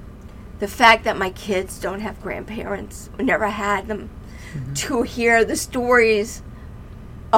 The 0.60 0.68
fact 0.68 1.04
that 1.04 1.18
my 1.18 1.32
kids 1.32 1.80
don't 1.80 2.00
have 2.00 2.22
grandparents, 2.22 3.10
we 3.18 3.26
never 3.26 3.48
had 3.50 3.88
them, 3.88 4.10
mm-hmm. 4.54 4.74
to 4.74 5.02
hear 5.02 5.44
the 5.44 5.58
stories 5.58 6.42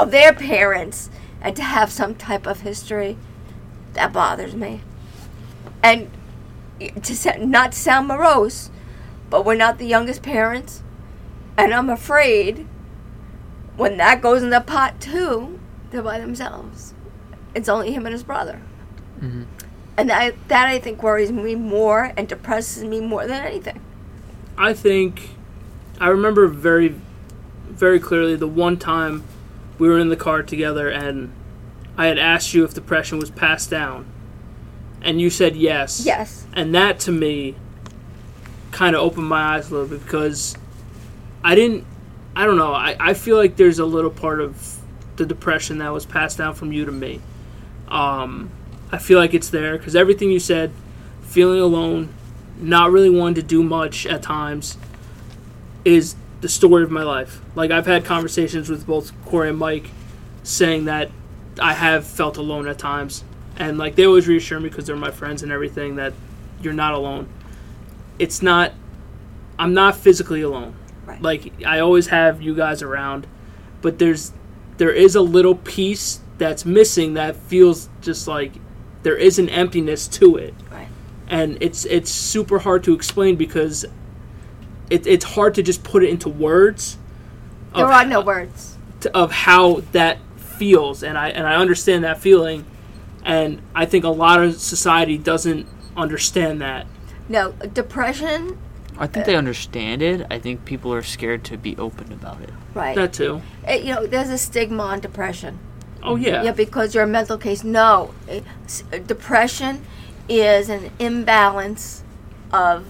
of 0.04 0.12
their 0.12 0.34
parents 0.34 1.10
and 1.42 1.56
to 1.56 1.64
have 1.64 1.92
some 1.92 2.16
type 2.16 2.46
of 2.48 2.62
history 2.62 3.18
that 3.94 4.14
bothers 4.14 4.56
me. 4.56 4.82
And 5.84 6.10
to 6.80 7.46
not 7.46 7.74
sound 7.74 8.08
morose 8.08 8.70
but 9.30 9.46
we're 9.46 9.56
not 9.56 9.78
the 9.80 9.86
youngest 9.86 10.22
parents 10.22 10.84
and 11.58 11.74
i'm 11.74 11.90
afraid 11.90 12.68
when 13.76 13.98
that 13.98 14.22
goes 14.22 14.44
in 14.44 14.50
the 14.52 14.62
pot 14.62 15.00
too 15.02 15.60
they're 15.90 16.02
by 16.04 16.20
themselves. 16.20 16.94
It's 17.56 17.70
only 17.70 17.94
him 17.94 18.06
and 18.06 18.12
his 18.14 18.24
brother. 18.24 18.62
Mhm. 19.22 19.46
and 19.98 20.10
that, 20.12 20.36
that 20.50 20.68
i 20.68 20.78
think 20.78 21.02
worries 21.02 21.32
me 21.32 21.56
more 21.56 22.14
and 22.16 22.28
depresses 22.28 22.84
me 22.84 23.02
more 23.02 23.26
than 23.26 23.44
anything. 23.44 23.80
I 24.58 24.74
think 24.74 25.32
I 26.00 26.10
remember 26.10 26.48
very, 26.48 26.94
very 27.70 28.00
clearly 28.00 28.36
the 28.36 28.48
one 28.48 28.78
time 28.78 29.24
we 29.78 29.88
were 29.88 30.00
in 30.00 30.10
the 30.10 30.16
car 30.16 30.44
together 30.44 30.90
and 30.90 31.32
I 31.98 32.08
had 32.08 32.20
asked 32.20 32.54
you 32.54 32.64
if 32.64 32.76
depression 32.76 33.18
was 33.18 33.32
passed 33.32 33.72
down, 33.72 34.06
and 35.02 35.20
you 35.20 35.32
said 35.32 35.56
yes. 35.56 36.06
yes 36.06 36.46
And 36.54 36.76
that 36.76 37.00
to 37.02 37.12
me 37.12 37.56
kind 38.72 38.96
of 38.96 39.02
opened 39.02 39.28
my 39.28 39.56
eyes 39.56 39.72
a 39.72 39.74
little 39.74 39.88
bit 39.88 40.04
because 40.04 40.56
I 41.44 41.56
didn't, 41.56 41.86
I 42.36 42.46
don't 42.46 42.58
know, 42.58 42.74
I, 42.74 42.96
I 43.00 43.14
feel 43.16 43.36
like 43.36 43.56
there's 43.56 43.80
a 43.80 43.86
little 43.86 44.12
part 44.12 44.40
of 44.40 44.78
the 45.16 45.26
depression 45.26 45.80
that 45.80 45.92
was 45.92 46.06
passed 46.06 46.38
down 46.38 46.54
from 46.54 46.72
you 46.72 46.86
to 46.86 46.92
me. 46.92 47.20
Um, 47.88 48.52
I 48.92 49.00
feel 49.00 49.18
like 49.18 49.34
it's 49.34 49.50
there 49.50 49.76
because 49.78 49.96
everything 49.96 50.30
you 50.30 50.40
said, 50.40 50.72
feeling 51.24 51.60
alone, 51.60 52.14
not 52.60 52.92
really 52.92 53.10
wanting 53.10 53.36
to 53.36 53.44
do 53.44 53.64
much 53.64 54.06
at 54.06 54.22
times, 54.22 54.78
is 55.84 56.16
the 56.42 56.50
story 56.50 56.84
of 56.84 56.92
my 56.92 57.04
life. 57.04 57.42
Like 57.56 57.72
I've 57.72 57.86
had 57.86 58.06
conversations 58.06 58.70
with 58.70 58.86
both 58.86 59.12
Corey 59.26 59.50
and 59.50 59.58
Mike 59.58 59.90
saying 60.44 60.86
that 60.86 61.10
I 61.60 61.74
have 61.74 62.06
felt 62.06 62.38
alone 62.38 62.68
at 62.68 62.78
times. 62.78 63.24
And 63.58 63.78
like 63.78 63.96
they 63.96 64.06
always 64.06 64.28
reassure 64.28 64.60
me 64.60 64.70
because 64.70 64.86
they're 64.86 64.96
my 64.96 65.12
friends 65.12 65.44
and 65.44 65.52
everything 65.52 65.96
that 65.96 66.14
you're 66.62 66.74
not 66.74 66.94
alone. 66.94 67.28
It's 68.20 68.42
not 68.42 68.74
I'm 69.60 69.74
not 69.74 69.96
physically 69.98 70.42
alone. 70.42 70.76
Right. 71.06 71.22
Like 71.22 71.66
I 71.66 71.80
always 71.80 72.08
have 72.08 72.42
you 72.42 72.56
guys 72.56 72.82
around, 72.82 73.26
but 73.82 73.98
there's 74.00 74.32
there 74.78 74.92
is 74.92 75.16
a 75.16 75.22
little 75.22 75.56
piece 75.56 76.20
that's 76.38 76.66
missing 76.66 77.16
that 77.16 77.36
feels 77.36 77.90
just 78.02 78.28
like 78.28 78.54
there 79.02 79.16
is 79.16 79.40
an 79.40 79.50
emptiness 79.50 80.08
to 80.08 80.38
it. 80.38 80.54
right 80.72 80.88
And 81.28 81.58
it's 81.62 81.86
it's 81.86 82.12
super 82.12 82.60
hard 82.60 82.84
to 82.84 82.94
explain 82.94 83.36
because 83.36 83.86
it, 84.90 85.06
it's 85.08 85.26
hard 85.26 85.56
to 85.56 85.64
just 85.64 85.84
put 85.84 86.04
it 86.04 86.10
into 86.10 86.30
words. 86.30 86.98
there 87.76 87.86
of 87.86 87.92
are 87.92 88.06
no 88.06 88.22
words 88.22 88.78
to, 89.02 89.16
of 89.16 89.32
how 89.32 89.82
that 89.92 90.18
feels 90.38 91.04
and 91.04 91.18
I 91.18 91.30
and 91.30 91.46
I 91.46 91.56
understand 91.56 92.04
that 92.04 92.20
feeling 92.20 92.66
and 93.24 93.62
I 93.76 93.86
think 93.86 94.04
a 94.06 94.10
lot 94.10 94.42
of 94.44 94.56
society 94.60 95.18
doesn't 95.18 95.68
understand 95.96 96.62
that. 96.62 96.88
no 97.30 97.52
depression 97.74 98.58
I 99.00 99.06
think 99.06 99.28
they 99.28 99.36
understand 99.36 100.02
it. 100.02 100.26
I 100.32 100.40
think 100.40 100.66
people 100.66 100.92
are 100.92 101.04
scared 101.04 101.44
to 101.46 101.58
be 101.58 101.78
open 101.78 102.12
about 102.12 102.42
it. 102.42 102.50
right 102.74 102.96
That 102.96 103.14
too. 103.14 103.42
It- 103.68 103.84
you 103.84 103.94
know 103.94 104.08
there's 104.08 104.30
a 104.32 104.38
stigma 104.40 104.82
on 104.84 105.00
depression 105.02 105.60
Oh 106.04 106.16
yeah. 106.16 106.44
Yeah, 106.44 106.52
because 106.52 106.96
you're 106.96 107.04
a 107.04 107.08
mental 107.08 107.38
case. 107.38 107.64
No, 107.64 108.14
It- 108.28 108.44
s- 108.66 108.84
depression 109.06 109.82
is 110.30 110.70
an 110.70 110.90
imbalance 111.00 112.04
of 112.52 112.86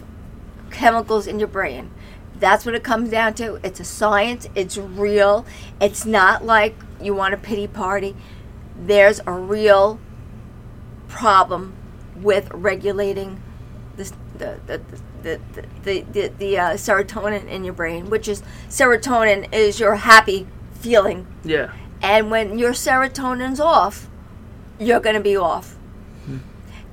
chemicals 0.72 1.28
in 1.28 1.40
your 1.40 1.48
brain. 1.48 1.92
That's 2.40 2.66
what 2.66 2.76
it 2.76 2.84
comes 2.84 3.10
down 3.10 3.34
to. 3.36 3.60
It's 3.64 3.80
a 3.80 3.84
science. 3.84 4.48
It's 4.54 4.78
real. 4.78 5.46
It's 5.82 6.06
not 6.06 6.46
like 6.46 6.76
you 7.02 7.16
want 7.16 7.34
a 7.34 7.38
pity 7.38 7.68
party. 7.68 8.16
There's 8.80 9.20
a 9.26 9.32
real 9.32 10.00
problem 11.08 11.76
with 12.16 12.50
regulating 12.54 13.42
the 13.96 14.12
the 14.38 14.60
the 14.68 14.82
the 15.24 15.40
the, 15.84 16.02
the, 16.12 16.28
the 16.38 16.58
uh, 16.60 16.70
serotonin 16.74 17.48
in 17.48 17.64
your 17.64 17.74
brain, 17.74 18.10
which 18.10 18.28
is 18.28 18.44
serotonin 18.70 19.52
is 19.54 19.80
your 19.80 19.96
happy 19.96 20.48
feeling, 20.74 21.26
Yeah. 21.44 21.74
and 22.02 22.30
when 22.30 22.60
your 22.60 22.72
serotonin's 22.72 23.60
off, 23.60 24.08
you're 24.80 25.00
going 25.00 25.16
to 25.16 25.22
be 25.22 25.36
off, 25.36 25.76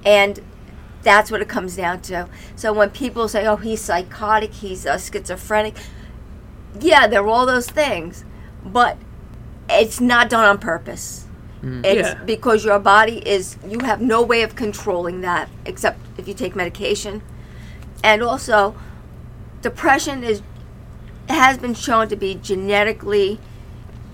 and 0.05 0.41
that's 1.05 1.31
what 1.31 1.41
it 1.41 1.49
comes 1.49 1.77
down 1.77 2.01
to. 2.03 2.29
So 2.57 2.73
when 2.73 2.91
people 2.91 3.29
say, 3.29 3.47
"Oh, 3.47 3.57
he's 3.57 3.81
psychotic," 3.81 4.53
he's 4.55 4.87
uh, 4.87 4.99
schizophrenic, 4.99 5.77
yeah, 6.81 7.07
they're 7.07 7.27
all 7.27 7.47
those 7.47 7.69
things, 7.69 8.25
but 8.65 8.97
it's 9.71 10.01
not 10.01 10.29
done 10.29 10.45
on 10.45 10.59
purpose. 10.59 11.27
It's 11.63 12.09
Yeah. 12.11 12.15
because 12.25 12.63
your 12.65 12.79
body 12.79 13.27
is 13.27 13.57
you 13.67 13.81
have 13.81 14.01
no 14.01 14.21
way 14.21 14.43
of 14.43 14.55
controlling 14.55 15.23
that 15.23 15.49
except 15.65 15.99
if 16.19 16.29
you 16.29 16.35
take 16.35 16.55
medication. 16.55 17.23
And 18.03 18.23
also 18.23 18.75
depression 19.63 20.23
is 20.23 20.43
has 21.31 21.57
been 21.57 21.73
shown 21.73 22.09
to 22.09 22.17
be 22.17 22.35
genetically 22.35 23.41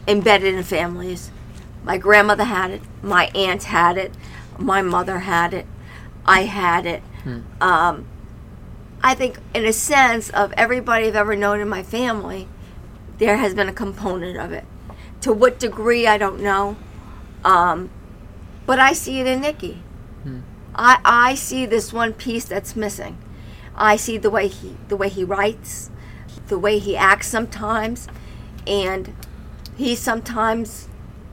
embedded 0.07 0.55
in 0.55 0.63
families. 0.63 1.33
My 1.83 1.99
grandmother 1.99 2.45
had 2.45 2.71
it, 2.71 2.83
my 3.03 3.33
aunt 3.35 3.65
had 3.65 3.99
it, 3.99 4.15
my 4.57 4.81
mother 4.81 5.21
had 5.21 5.53
it, 5.53 5.67
I 6.27 6.43
had 6.43 6.87
it. 6.87 7.03
Um, 7.61 8.07
I 9.03 9.15
think, 9.15 9.39
in 9.55 9.65
a 9.65 9.73
sense, 9.73 10.31
of 10.31 10.53
everybody 10.57 11.07
I've 11.07 11.17
ever 11.17 11.37
known 11.37 11.61
in 11.61 11.69
my 11.69 11.83
family, 11.83 12.49
there 13.19 13.37
has 13.39 13.55
been 13.55 13.69
a 13.69 13.73
component 13.73 14.37
of 14.39 14.53
it. 14.53 14.65
To 15.23 15.33
what 15.33 15.59
degree, 15.59 16.07
I 16.07 16.19
don't 16.19 16.41
know. 16.41 16.77
Um, 17.45 17.91
but 18.67 18.79
I 18.79 18.93
see 18.93 19.21
it 19.21 19.27
in 19.27 19.41
Nikki. 19.41 19.83
I, 20.75 20.99
I 21.05 21.35
see 21.35 21.67
this 21.67 21.93
one 21.93 22.13
piece 22.13 22.45
that's 22.45 22.77
missing. 22.77 23.19
I 23.75 23.97
see 23.97 24.19
the 24.19 24.31
way 24.31 24.49
he 24.49 24.77
the 24.89 24.97
way 24.97 25.09
he 25.09 25.25
writes, 25.25 25.91
the 26.49 26.59
way 26.59 26.79
he 26.79 26.97
acts 26.97 27.29
sometimes, 27.29 28.09
and 28.67 29.15
he 29.77 29.95
sometimes 29.95 30.89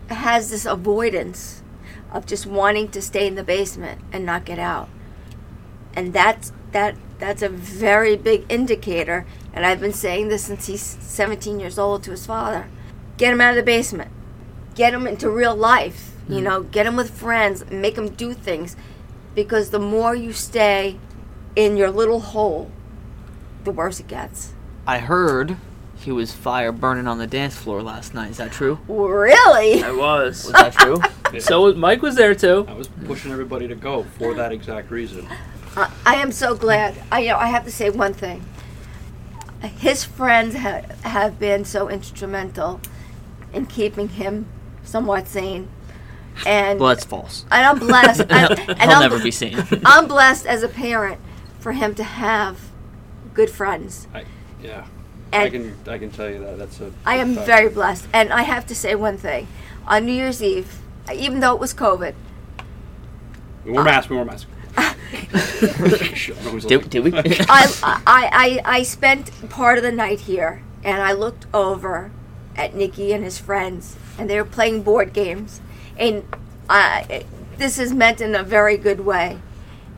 has 0.09 0.49
this 0.49 0.65
avoidance 0.65 1.61
of 2.11 2.25
just 2.25 2.45
wanting 2.45 2.89
to 2.89 3.01
stay 3.01 3.27
in 3.27 3.35
the 3.35 3.43
basement 3.43 4.01
and 4.11 4.25
not 4.25 4.45
get 4.45 4.59
out. 4.59 4.89
And 5.93 6.13
that's 6.13 6.51
that 6.71 6.95
that's 7.19 7.41
a 7.41 7.49
very 7.49 8.15
big 8.15 8.45
indicator 8.49 9.25
and 9.53 9.65
I've 9.65 9.79
been 9.79 9.93
saying 9.93 10.27
this 10.27 10.45
since 10.45 10.67
he's 10.67 10.81
17 10.81 11.59
years 11.59 11.79
old 11.79 12.03
to 12.03 12.11
his 12.11 12.27
father. 12.27 12.67
Get 13.17 13.33
him 13.33 13.41
out 13.41 13.51
of 13.51 13.55
the 13.55 13.63
basement. 13.63 14.11
Get 14.75 14.93
him 14.93 15.07
into 15.07 15.31
real 15.31 15.55
life, 15.55 16.11
you 16.29 16.35
mm. 16.35 16.43
know, 16.43 16.61
get 16.61 16.85
him 16.85 16.95
with 16.95 17.09
friends, 17.09 17.65
make 17.71 17.97
him 17.97 18.09
do 18.09 18.33
things 18.33 18.75
because 19.33 19.71
the 19.71 19.79
more 19.79 20.13
you 20.13 20.31
stay 20.31 20.99
in 21.55 21.75
your 21.75 21.89
little 21.89 22.19
hole, 22.19 22.69
the 23.63 23.71
worse 23.71 23.99
it 23.99 24.07
gets. 24.07 24.53
I 24.85 24.99
heard 24.99 25.57
he 26.07 26.13
was 26.13 26.31
fire 26.31 26.71
burning 26.71 27.05
on 27.05 27.17
the 27.17 27.27
dance 27.27 27.53
floor 27.57 27.83
last 27.83 28.13
night. 28.13 28.31
Is 28.31 28.37
that 28.37 28.53
true? 28.53 28.79
Really? 28.87 29.83
I 29.83 29.91
was. 29.91 30.45
Was 30.45 30.53
that 30.53 30.71
true? 30.71 31.01
so 31.41 31.63
was- 31.63 31.75
Mike 31.75 32.01
was 32.01 32.15
there 32.15 32.33
too. 32.33 32.65
I 32.65 32.75
was 32.75 32.87
pushing 32.87 33.33
everybody 33.33 33.67
to 33.67 33.75
go 33.75 34.03
for 34.17 34.33
that 34.35 34.53
exact 34.53 34.89
reason. 34.89 35.27
I, 35.75 35.91
I 36.05 36.15
am 36.15 36.31
so 36.31 36.55
glad. 36.55 36.95
I 37.11 37.19
you 37.19 37.31
know 37.31 37.37
I 37.37 37.47
have 37.47 37.65
to 37.65 37.71
say 37.73 37.89
one 37.89 38.13
thing. 38.13 38.41
His 39.61 40.05
friends 40.05 40.55
ha- 40.55 40.83
have 41.01 41.39
been 41.39 41.65
so 41.65 41.89
instrumental 41.89 42.79
in 43.51 43.65
keeping 43.65 44.07
him 44.07 44.47
somewhat 44.85 45.27
sane, 45.27 45.67
and 46.45 46.79
well, 46.79 46.87
that's 46.87 47.03
false. 47.03 47.43
and 47.51 47.65
I'm 47.65 47.79
blessed. 47.79 48.21
and, 48.21 48.31
and 48.59 48.79
He'll 48.81 48.91
I'm, 48.91 49.01
never 49.01 49.21
be 49.21 49.31
seen. 49.31 49.61
I'm 49.83 50.07
blessed 50.07 50.45
as 50.45 50.63
a 50.63 50.69
parent 50.69 51.19
for 51.59 51.73
him 51.73 51.93
to 51.95 52.05
have 52.05 52.71
good 53.33 53.49
friends. 53.49 54.07
I, 54.13 54.23
yeah. 54.63 54.87
I 55.33 55.49
can 55.49 55.75
I 55.87 55.97
can 55.97 56.11
tell 56.11 56.29
you 56.29 56.39
that 56.39 56.57
that's 56.57 56.79
a. 56.79 56.91
I 57.05 57.17
am 57.17 57.35
fact. 57.35 57.47
very 57.47 57.69
blessed. 57.69 58.07
And 58.13 58.31
I 58.31 58.43
have 58.43 58.65
to 58.67 58.75
say 58.75 58.95
one 58.95 59.17
thing. 59.17 59.47
On 59.87 60.05
New 60.05 60.13
Year's 60.13 60.43
Eve, 60.43 60.79
even 61.13 61.39
though 61.39 61.53
it 61.53 61.59
was 61.59 61.73
COVID, 61.73 62.13
uh, 62.59 62.63
We 63.65 63.71
wore 63.71 63.83
masks. 63.83 64.09
We 64.09 64.15
wore 64.15 64.25
masks. 64.25 64.49
I 64.77 64.95
did, 66.67 66.89
did 66.89 67.03
we? 67.03 67.11
I, 67.13 67.23
I, 67.49 68.01
I, 68.05 68.61
I 68.65 68.83
spent 68.83 69.31
part 69.49 69.77
of 69.77 69.83
the 69.83 69.91
night 69.91 70.21
here, 70.21 70.61
and 70.83 71.01
I 71.01 71.13
looked 71.13 71.45
over 71.53 72.11
at 72.55 72.75
Nicky 72.75 73.13
and 73.13 73.23
his 73.23 73.37
friends, 73.37 73.95
and 74.17 74.29
they 74.29 74.37
were 74.37 74.45
playing 74.45 74.83
board 74.83 75.13
games. 75.13 75.61
And 75.97 76.23
I, 76.69 77.25
this 77.57 77.77
is 77.77 77.93
meant 77.93 78.21
in 78.21 78.35
a 78.35 78.43
very 78.43 78.77
good 78.77 79.01
way. 79.01 79.39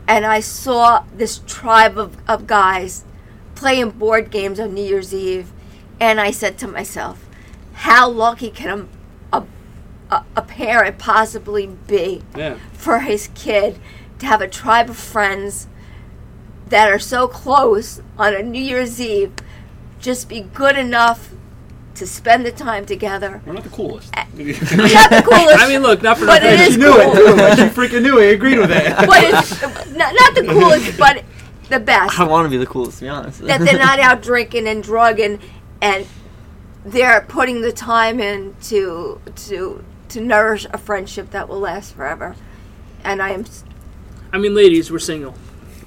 And 0.08 0.26
I 0.26 0.40
saw 0.40 1.04
this 1.14 1.42
tribe 1.46 1.98
of, 1.98 2.18
of 2.28 2.48
guys 2.48 3.04
playing 3.60 3.92
board 3.92 4.32
games 4.32 4.58
on 4.58 4.74
New 4.74 4.84
Year's 4.84 5.14
Eve, 5.14 5.52
and 6.00 6.22
I 6.22 6.32
said 6.32 6.58
to 6.60 6.68
myself, 6.68 7.28
how 7.74 8.10
lucky 8.10 8.50
can 8.52 8.88
a, 9.34 9.38
a, 9.38 9.44
a, 10.10 10.26
a 10.38 10.42
parent 10.42 10.98
possibly 10.98 11.68
be 11.68 12.22
yeah. 12.38 12.58
for 12.72 13.02
his 13.02 13.30
kid 13.36 13.78
to 14.20 14.26
have 14.26 14.42
a 14.42 14.48
tribe 14.48 14.90
of 14.90 14.96
friends 14.96 15.68
that 16.70 16.90
are 16.90 17.00
so 17.00 17.28
close 17.28 18.02
on 18.18 18.34
a 18.34 18.42
New 18.42 18.64
Year's 18.64 19.00
Eve 19.02 19.34
just 20.00 20.30
be 20.30 20.40
good 20.40 20.78
enough 20.78 21.34
to 21.96 22.08
spend 22.08 22.46
the 22.46 22.52
time 22.54 22.86
together. 22.86 23.42
We're 23.46 23.52
not 23.52 23.64
the 23.64 23.70
coolest. 23.70 24.16
Not 24.16 24.30
the 24.36 24.54
coolest. 25.30 25.60
I 25.60 25.68
mean, 25.68 25.82
look, 25.82 26.02
not 26.02 26.18
for 26.18 26.28
But 26.28 26.44
nothing. 26.44 26.60
it 26.60 26.68
is 26.68 26.74
She 26.76 26.80
knew 26.80 26.98
it. 26.98 27.14
cool. 27.14 27.36
too. 27.36 27.62
She 27.62 27.70
freaking 27.98 28.04
knew 28.04 28.20
it. 28.20 28.34
Agreed 28.36 28.58
with 28.60 28.72
it. 28.72 28.96
but 28.96 29.22
it's 29.22 29.62
not, 29.98 30.16
not 30.16 30.36
the 30.36 30.46
coolest, 30.48 30.98
but 30.98 31.26
the 31.70 31.80
best. 31.80 32.20
I 32.20 32.24
want 32.28 32.46
to 32.46 32.50
be 32.50 32.58
the 32.58 32.66
coolest, 32.66 33.00
to 33.00 33.06
be 33.06 33.10
honest. 33.10 33.40
that 33.42 33.62
they're 33.62 33.78
not 33.80 34.00
out 34.00 34.22
drinking 34.30 34.68
and 34.68 34.84
drugging, 34.84 35.40
and 35.82 36.06
they're 36.86 37.22
putting 37.28 37.62
the 37.62 37.72
time 37.72 38.20
in 38.20 38.56
to 38.64 39.20
to 39.48 39.84
to 40.10 40.22
nourish 40.22 40.66
a 40.74 40.78
friendship 40.78 41.32
that 41.32 41.48
will 41.48 41.60
last 41.60 41.96
forever. 41.96 42.36
And 43.04 43.22
I 43.22 43.30
am, 43.32 43.46
I 44.34 44.38
mean, 44.40 44.54
ladies, 44.56 44.92
we're 44.92 45.00
single. 45.00 45.34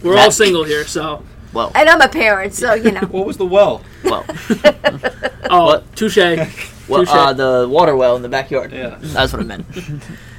We're 0.03 0.17
all 0.19 0.31
single 0.31 0.65
here, 0.65 0.85
so. 0.87 1.23
well, 1.53 1.71
and 1.75 1.89
I'm 1.89 2.01
a 2.01 2.09
parent, 2.09 2.55
so 2.55 2.75
you 2.75 2.91
know. 2.93 3.01
What 3.11 3.27
was 3.27 3.37
the 3.37 3.47
well? 3.47 3.83
well, 4.05 4.25
Oh, 5.51 5.83
touche. 5.95 6.17
well, 6.17 7.05
Touche. 7.05 7.09
uh, 7.11 7.33
the 7.35 7.69
water 7.69 7.95
well 7.95 8.17
in 8.17 8.23
the 8.23 8.29
backyard. 8.29 8.73
Yeah. 8.73 8.97
That's 9.01 9.33
what 9.33 9.43
I 9.43 9.45
meant. 9.45 9.67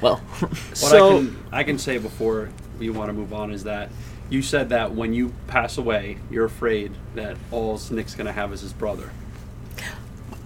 well, 0.02 0.16
What 0.40 0.56
So- 0.76 1.18
I 1.18 1.20
can 1.20 1.36
I 1.52 1.62
can 1.64 1.78
say 1.78 1.98
before 1.98 2.50
we 2.78 2.90
want 2.90 3.08
to 3.10 3.12
move 3.12 3.32
on 3.32 3.52
is 3.52 3.62
that 3.64 3.90
you 4.30 4.42
said 4.42 4.68
that 4.70 4.92
when 4.94 5.12
you 5.12 5.32
pass 5.46 5.76
away, 5.78 6.18
you're 6.30 6.44
afraid 6.46 6.92
that 7.14 7.36
all 7.50 7.80
Nick's 7.90 8.14
gonna 8.14 8.32
have 8.32 8.52
is 8.52 8.60
his 8.62 8.72
brother. 8.72 9.10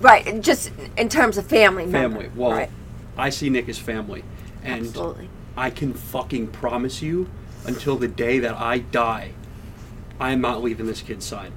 Right, 0.00 0.26
and 0.26 0.44
just 0.44 0.70
in 0.96 1.08
terms 1.08 1.38
of 1.38 1.46
family 1.46 1.84
member. 1.86 2.20
Family. 2.20 2.30
Well, 2.36 2.52
right. 2.52 2.70
I 3.16 3.30
see 3.30 3.50
Nick 3.50 3.68
as 3.68 3.78
family, 3.78 4.22
and 4.62 4.86
Absolutely. 4.86 5.28
I 5.56 5.70
can 5.70 5.92
fucking 5.92 6.48
promise 6.48 7.02
you, 7.02 7.28
until 7.66 7.96
the 7.96 8.06
day 8.06 8.38
that 8.38 8.54
I 8.54 8.78
die, 8.78 9.32
I 10.20 10.30
am 10.30 10.40
not 10.40 10.62
leaving 10.62 10.86
this 10.86 11.00
kid's 11.02 11.24
side. 11.24 11.52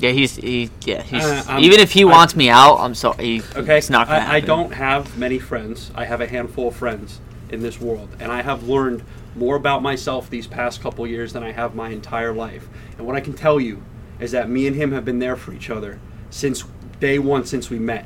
yeah, 0.00 0.10
he's 0.10 0.36
he, 0.36 0.70
yeah, 0.84 1.02
he's 1.02 1.22
Uh, 1.24 1.58
even 1.60 1.78
if 1.78 1.92
he 1.92 2.02
I- 2.02 2.06
wants 2.06 2.34
me 2.34 2.48
out, 2.50 2.78
I'm 2.78 2.94
sorry. 2.96 3.24
He, 3.38 3.42
Okay, 3.54 3.78
it's 3.78 3.90
not 3.90 4.08
gonna 4.08 4.24
I, 4.26 4.36
I 4.36 4.40
don't 4.40 4.72
have 4.74 5.16
many 5.16 5.38
friends. 5.38 5.90
I 5.94 6.06
have 6.06 6.20
a 6.20 6.26
handful 6.26 6.68
of 6.68 6.76
friends 6.76 7.20
in 7.50 7.60
this 7.62 7.80
world, 7.80 8.08
and 8.18 8.32
I 8.32 8.42
have 8.42 8.64
learned 8.68 9.02
more 9.34 9.56
about 9.56 9.82
myself 9.82 10.28
these 10.28 10.46
past 10.46 10.82
couple 10.82 11.06
years 11.06 11.32
than 11.32 11.42
I 11.42 11.52
have 11.52 11.74
my 11.74 11.90
entire 11.90 12.32
life. 12.32 12.68
And 12.98 13.06
what 13.06 13.16
I 13.16 13.20
can 13.20 13.34
tell 13.34 13.60
you 13.60 13.82
is 14.18 14.32
that 14.32 14.48
me 14.48 14.66
and 14.66 14.76
him 14.76 14.92
have 14.92 15.04
been 15.04 15.18
there 15.18 15.36
for 15.36 15.52
each 15.52 15.70
other 15.70 15.98
since 16.30 16.64
day 16.98 17.18
one, 17.18 17.44
since 17.44 17.70
we 17.70 17.78
met. 17.78 18.04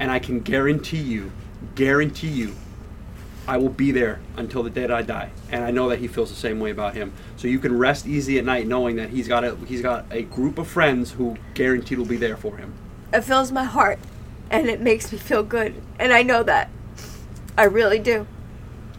And 0.00 0.10
I 0.10 0.18
can 0.18 0.40
guarantee 0.40 0.98
you, 0.98 1.32
guarantee 1.74 2.28
you, 2.28 2.54
I 3.46 3.56
will 3.56 3.70
be 3.70 3.92
there 3.92 4.20
until 4.36 4.62
the 4.62 4.70
day 4.70 4.82
that 4.82 4.92
I 4.92 5.02
die. 5.02 5.30
And 5.50 5.64
I 5.64 5.70
know 5.70 5.88
that 5.88 5.98
he 5.98 6.06
feels 6.06 6.28
the 6.28 6.36
same 6.36 6.60
way 6.60 6.70
about 6.70 6.94
him. 6.94 7.12
So 7.36 7.48
you 7.48 7.58
can 7.58 7.76
rest 7.76 8.06
easy 8.06 8.38
at 8.38 8.44
night 8.44 8.66
knowing 8.66 8.96
that 8.96 9.08
he's 9.08 9.26
got 9.26 9.42
a 9.42 9.56
he's 9.66 9.80
got 9.80 10.04
a 10.10 10.22
group 10.22 10.58
of 10.58 10.68
friends 10.68 11.12
who 11.12 11.36
guaranteed 11.54 11.98
will 11.98 12.04
be 12.04 12.18
there 12.18 12.36
for 12.36 12.58
him. 12.58 12.74
It 13.12 13.22
fills 13.22 13.50
my 13.50 13.64
heart, 13.64 13.98
and 14.50 14.68
it 14.68 14.82
makes 14.82 15.10
me 15.10 15.18
feel 15.18 15.42
good, 15.42 15.74
and 15.98 16.12
I 16.12 16.22
know 16.22 16.42
that. 16.42 16.70
I 17.56 17.64
really 17.64 17.98
do. 17.98 18.26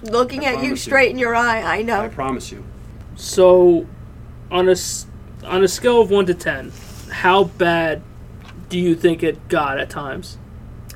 Looking 0.04 0.42
I 0.46 0.50
at 0.50 0.52
you 0.54 0.58
promise 0.60 0.70
you. 0.70 0.76
straight 0.78 1.12
in 1.12 1.18
your 1.18 1.36
eye, 1.36 1.62
I 1.62 1.82
know. 1.82 2.02
I 2.02 2.08
promise 2.08 2.52
you. 2.52 2.64
So, 3.16 3.86
on 4.52 4.68
a 4.68 4.72
s- 4.72 5.06
on 5.46 5.64
a 5.64 5.68
scale 5.68 6.02
of 6.02 6.10
one 6.10 6.26
to 6.28 6.34
ten, 6.34 6.72
how 7.12 7.46
bad 7.46 8.02
do 8.70 8.78
you 8.80 8.96
think 8.96 9.24
it 9.24 9.48
got 9.50 9.80
at 9.80 9.90
times? 9.90 10.38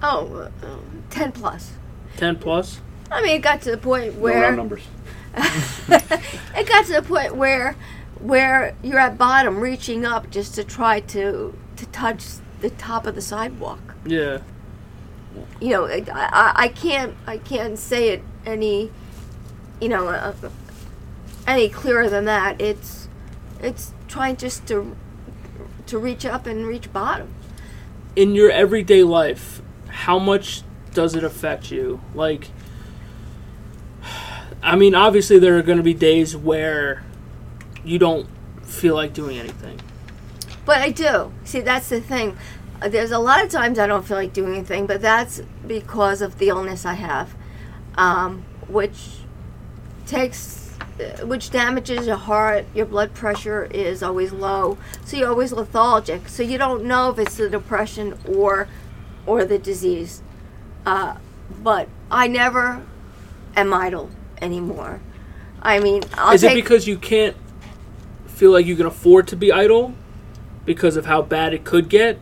Oh, 0.02 0.50
uh, 0.64 0.68
10 1.10 1.32
plus. 1.32 1.72
Ten 2.18 2.36
plus. 2.38 2.82
I 3.12 3.22
mean, 3.22 3.36
it 3.38 3.42
got 3.42 3.62
to 3.64 3.72
the 3.72 3.78
point 3.78 4.16
No 4.16 4.22
where 4.22 4.42
round 4.42 4.58
numbers. 4.58 4.84
it 5.38 6.68
got 6.68 6.86
to 6.86 6.94
the 6.94 7.02
point 7.02 7.36
where 7.36 7.76
where 8.20 8.76
you're 8.84 9.00
at 9.00 9.18
bottom 9.18 9.60
reaching 9.60 10.06
up 10.06 10.30
just 10.30 10.56
to 10.56 10.64
try 10.64 11.00
to 11.02 11.58
to 11.76 11.86
touch 11.88 12.24
the 12.62 12.70
top 12.70 13.06
of 13.06 13.16
the 13.16 13.22
sidewalk 13.22 13.96
Yeah. 14.06 14.40
you 15.60 15.70
know 15.72 15.86
I, 15.88 16.04
I, 16.14 16.52
I 16.56 16.68
can't 16.70 17.16
i 17.28 17.38
can't 17.38 17.78
say 17.78 18.10
it 18.10 18.24
any 18.46 18.92
you 19.80 19.90
know 19.90 20.08
uh, 20.08 20.34
any 21.48 21.70
clearer 21.70 22.10
than 22.10 22.26
that 22.26 22.60
it's 22.62 23.08
it's 23.62 23.94
trying 24.08 24.36
just 24.38 24.68
to 24.68 24.96
to 25.88 25.98
reach 25.98 26.26
up 26.26 26.46
and 26.46 26.66
reach 26.66 26.92
bottom. 26.94 27.34
in 28.16 28.36
your 28.36 28.52
everyday 28.52 29.04
life, 29.04 29.62
how 29.88 30.20
much 30.20 30.64
does 30.94 31.16
it 31.16 31.24
affect 31.24 31.72
you? 31.72 32.00
Like, 32.14 32.50
I 34.64 34.76
mean, 34.76 34.96
obviously, 34.96 35.40
there 35.40 35.58
are 35.58 35.62
going 35.62 35.78
to 35.78 35.84
be 35.84 35.94
days 35.94 36.36
where 36.38 37.04
you 37.84 38.00
don't 38.00 38.28
feel 38.64 38.96
like 38.96 39.14
doing 39.14 39.38
anything. 39.38 39.80
But 40.66 40.78
I 40.78 40.92
do. 40.92 41.34
See, 41.44 41.60
that's 41.60 41.90
the 41.90 42.00
thing. 42.00 42.38
There's 42.88 43.12
a 43.12 43.20
lot 43.20 43.44
of 43.44 43.50
times 43.50 43.80
I 43.80 43.88
don't 43.88 44.06
feel 44.06 44.18
like 44.18 44.34
doing 44.34 44.54
anything, 44.56 44.86
but 44.86 45.02
that's 45.02 45.42
because 45.68 46.22
of 46.22 46.38
the 46.38 46.50
illness 46.50 46.86
I 46.86 46.94
have, 46.94 47.36
um, 47.96 48.44
which 48.68 49.20
takes, 50.06 50.76
which 51.24 51.50
damages 51.50 52.08
your 52.08 52.18
heart. 52.18 52.66
Your 52.74 52.86
blood 52.86 53.14
pressure 53.14 53.66
is 53.66 54.04
always 54.04 54.32
low, 54.32 54.78
so 55.06 55.18
you're 55.18 55.30
always 55.30 55.52
lethargic. 55.52 56.28
So 56.28 56.44
you 56.44 56.58
don't 56.58 56.84
know 56.86 57.10
if 57.10 57.20
it's 57.20 57.38
the 57.38 57.50
depression 57.50 58.18
or, 58.28 58.68
or 59.26 59.46
the 59.46 59.58
disease. 59.58 60.22
Uh, 60.86 61.18
but 61.62 61.88
I 62.12 62.28
never 62.28 62.86
am 63.56 63.74
idle 63.74 64.10
anymore. 64.42 65.02
I 65.62 65.80
mean, 65.80 66.04
I'll 66.16 66.34
Is 66.34 66.44
it 66.44 66.54
because 66.54 66.88
you 66.88 66.98
can't 66.98 67.38
feel 68.28 68.52
like 68.52 68.66
you 68.66 68.76
can 68.76 68.86
afford 68.86 69.28
to 69.30 69.36
be 69.36 69.52
idle 69.52 69.94
because 70.66 70.98
of 70.98 71.06
how 71.06 71.22
bad 71.22 71.54
it 71.54 71.64
could 71.64 71.88
get? 71.88 72.20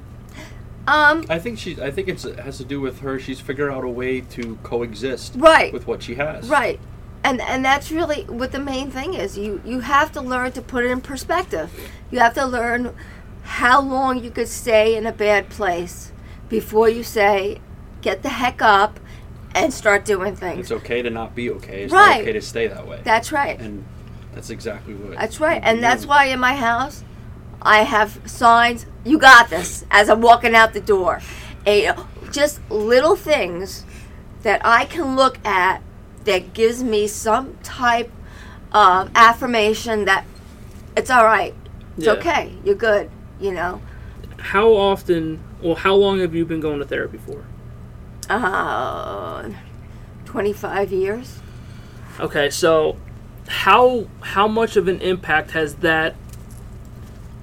Um, 0.87 1.23
I 1.29 1.39
think 1.39 1.59
she. 1.59 1.81
I 1.81 1.91
think 1.91 2.07
it's, 2.07 2.25
it 2.25 2.39
has 2.39 2.57
to 2.57 2.65
do 2.65 2.81
with 2.81 2.99
her. 3.01 3.19
She's 3.19 3.39
figured 3.39 3.71
out 3.71 3.83
a 3.83 3.89
way 3.89 4.21
to 4.21 4.57
coexist 4.63 5.33
Right. 5.37 5.71
with 5.71 5.87
what 5.87 6.01
she 6.03 6.15
has. 6.15 6.49
Right. 6.49 6.79
And 7.23 7.39
and 7.41 7.63
that's 7.63 7.91
really 7.91 8.23
what 8.23 8.51
the 8.51 8.59
main 8.59 8.89
thing 8.89 9.13
is. 9.13 9.37
You 9.37 9.61
you 9.63 9.81
have 9.81 10.11
to 10.13 10.21
learn 10.21 10.53
to 10.53 10.61
put 10.61 10.83
it 10.85 10.89
in 10.91 11.01
perspective. 11.01 11.69
You 12.09 12.17
have 12.19 12.33
to 12.33 12.45
learn 12.45 12.95
how 13.43 13.79
long 13.81 14.23
you 14.23 14.31
could 14.31 14.47
stay 14.47 14.95
in 14.95 15.05
a 15.05 15.11
bad 15.11 15.49
place 15.49 16.11
before 16.49 16.89
you 16.89 17.03
say 17.03 17.59
get 18.01 18.23
the 18.23 18.29
heck 18.29 18.61
up 18.61 18.99
and 19.53 19.71
start 19.71 20.03
doing 20.03 20.35
things. 20.35 20.59
It's 20.61 20.71
okay 20.71 21.01
to 21.03 21.09
not 21.11 21.35
be 21.35 21.51
okay. 21.51 21.83
It's 21.83 21.93
Right. 21.93 22.09
not 22.17 22.21
okay 22.21 22.31
to 22.33 22.41
stay 22.41 22.67
that 22.67 22.87
way. 22.87 23.01
That's 23.03 23.31
right. 23.31 23.59
and 23.59 23.85
that's 24.33 24.49
exactly 24.49 24.95
what. 24.95 25.15
That's 25.17 25.39
right. 25.39 25.61
And 25.63 25.83
that's 25.83 26.05
why 26.07 26.25
in 26.25 26.39
my 26.39 26.55
house 26.55 27.03
I 27.61 27.83
have 27.83 28.19
signs, 28.29 28.85
you 29.05 29.17
got 29.17 29.49
this, 29.49 29.85
as 29.91 30.09
I'm 30.09 30.21
walking 30.21 30.55
out 30.55 30.73
the 30.73 30.81
door. 30.81 31.21
A, 31.67 31.93
just 32.31 32.59
little 32.71 33.15
things 33.15 33.85
that 34.43 34.61
I 34.65 34.85
can 34.85 35.15
look 35.15 35.37
at 35.45 35.81
that 36.23 36.53
gives 36.53 36.83
me 36.83 37.07
some 37.07 37.57
type 37.63 38.11
of 38.71 39.11
affirmation 39.15 40.05
that 40.05 40.25
it's 40.95 41.09
all 41.09 41.23
right. 41.25 41.53
It's 41.97 42.05
Yeah. 42.07 42.13
okay. 42.13 42.53
You're 42.63 42.75
good. 42.75 43.09
You 43.39 43.51
know. 43.51 43.81
How 44.37 44.69
often, 44.73 45.39
well, 45.61 45.75
how 45.75 45.93
long 45.95 46.19
have 46.19 46.33
you 46.33 46.45
been 46.45 46.59
going 46.59 46.79
to 46.79 46.85
therapy 46.85 47.19
for? 47.25 47.43
Uh, 48.29 49.49
25 50.25 50.91
years. 50.91 51.39
Okay, 52.19 52.49
so 52.49 52.97
how 53.47 54.05
how 54.21 54.47
much 54.47 54.77
of 54.77 54.87
an 54.87 55.01
impact 55.01 55.51
has 55.51 55.75
that 55.75 56.15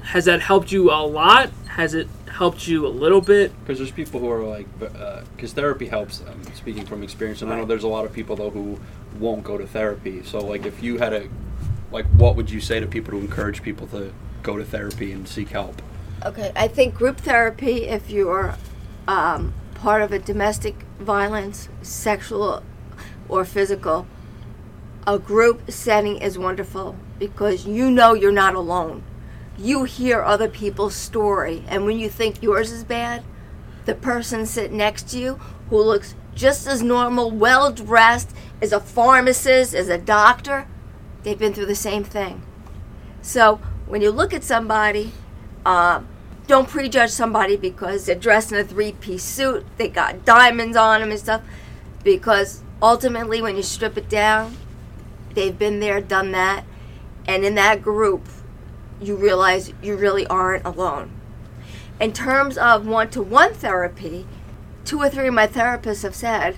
has 0.09 0.24
that 0.24 0.40
helped 0.40 0.72
you 0.72 0.90
a 0.90 1.04
lot? 1.04 1.50
Has 1.66 1.92
it 1.92 2.09
helped 2.30 2.66
you 2.66 2.86
a 2.86 2.88
little 2.88 3.20
bit? 3.20 3.52
Because 3.61 3.76
there's 3.76 3.90
people 3.90 4.20
who 4.20 4.30
are 4.30 4.42
like, 4.42 4.66
because 5.36 5.52
therapy 5.52 5.86
helps 5.86 6.20
them. 6.20 6.42
Speaking 6.54 6.86
from 6.86 7.02
experience, 7.02 7.42
and 7.42 7.52
I 7.52 7.56
know 7.56 7.66
there's 7.66 7.84
a 7.84 7.88
lot 7.88 8.06
of 8.06 8.12
people 8.14 8.34
though 8.34 8.48
who 8.48 8.80
won't 9.20 9.44
go 9.44 9.59
to 9.59 9.66
therapy. 9.66 10.22
So 10.22 10.38
like, 10.38 10.64
if 10.64 10.82
you 10.82 10.96
had 10.96 11.12
a, 11.12 11.28
like, 11.92 12.06
what 12.06 12.36
would 12.36 12.50
you 12.50 12.59
say 12.59 12.80
to 12.80 12.86
people 12.86 13.12
to 13.12 13.18
encourage 13.18 13.62
people 13.62 13.86
to 13.88 14.14
go 14.42 14.56
to 14.56 14.64
therapy 14.64 15.12
and 15.12 15.28
seek 15.28 15.50
help? 15.50 15.82
Okay, 16.24 16.52
I 16.56 16.68
think 16.68 16.94
group 16.94 17.18
therapy, 17.18 17.84
if 17.84 18.09
you're 18.09 18.54
um, 19.06 19.52
part 19.74 20.00
of 20.00 20.11
a 20.11 20.18
domestic 20.18 20.74
violence, 20.98 21.68
sexual 21.82 22.62
or 23.28 23.44
physical, 23.44 24.06
a 25.06 25.18
group 25.18 25.70
setting 25.70 26.16
is 26.16 26.38
wonderful 26.38 26.96
because 27.18 27.66
you 27.66 27.90
know 27.90 28.14
you're 28.14 28.32
not 28.32 28.54
alone. 28.54 29.02
You 29.59 29.82
hear 29.84 30.22
other 30.22 30.48
people's 30.48 30.94
story, 30.94 31.64
and 31.66 31.84
when 31.84 31.98
you 31.98 32.09
think 32.09 32.40
yours 32.40 32.70
is 32.70 32.84
bad, 32.84 33.24
the 33.86 33.94
person 33.94 34.46
sitting 34.46 34.76
next 34.76 35.09
to 35.11 35.18
you 35.18 35.34
who 35.68 35.82
looks 35.82 36.14
just 36.32 36.68
as 36.68 36.80
normal, 36.80 37.32
well 37.32 37.72
dressed, 37.72 38.30
is 38.61 38.72
a 38.72 38.78
pharmacist, 38.78 39.74
is 39.74 39.88
a 39.88 39.98
doctor, 39.98 40.68
they've 41.24 41.38
been 41.38 41.52
through 41.52 41.66
the 41.66 41.74
same 41.74 42.04
thing. 42.04 42.42
So 43.20 43.56
when 43.86 44.00
you 44.00 44.12
look 44.12 44.32
at 44.32 44.44
somebody, 44.44 45.12
uh, 45.66 46.02
don't 46.46 46.68
prejudge 46.68 47.11
somebody 47.11 47.56
because 47.56 48.06
they're 48.06 48.14
dressed 48.14 48.52
in 48.52 48.59
a 48.59 48.64
three-piece 48.64 49.24
suit, 49.24 49.66
they 49.76 49.88
got 49.88 50.24
diamonds 50.24 50.76
on 50.76 51.00
them 51.00 51.11
and 51.11 51.18
stuff. 51.18 51.42
Because 52.04 52.62
ultimately, 52.80 53.42
when 53.42 53.56
you 53.56 53.62
strip 53.64 53.98
it 53.98 54.09
down, 54.09 54.56
they've 55.34 55.59
been 55.59 55.80
there, 55.80 56.00
done 56.00 56.30
that, 56.30 56.64
and 57.26 57.44
in 57.44 57.56
that 57.56 57.82
group, 57.82 58.28
you 59.01 59.16
realize 59.16 59.72
you 59.82 59.96
really 59.96 60.26
aren't 60.26 60.64
alone. 60.64 61.11
In 62.01 62.12
terms 62.12 62.57
of 62.57 62.86
one-to-one 62.86 63.55
therapy, 63.55 64.26
two 64.84 65.01
or 65.01 65.09
three 65.09 65.28
of 65.28 65.34
my 65.34 65.46
therapists 65.46 66.03
have 66.03 66.14
said, 66.14 66.57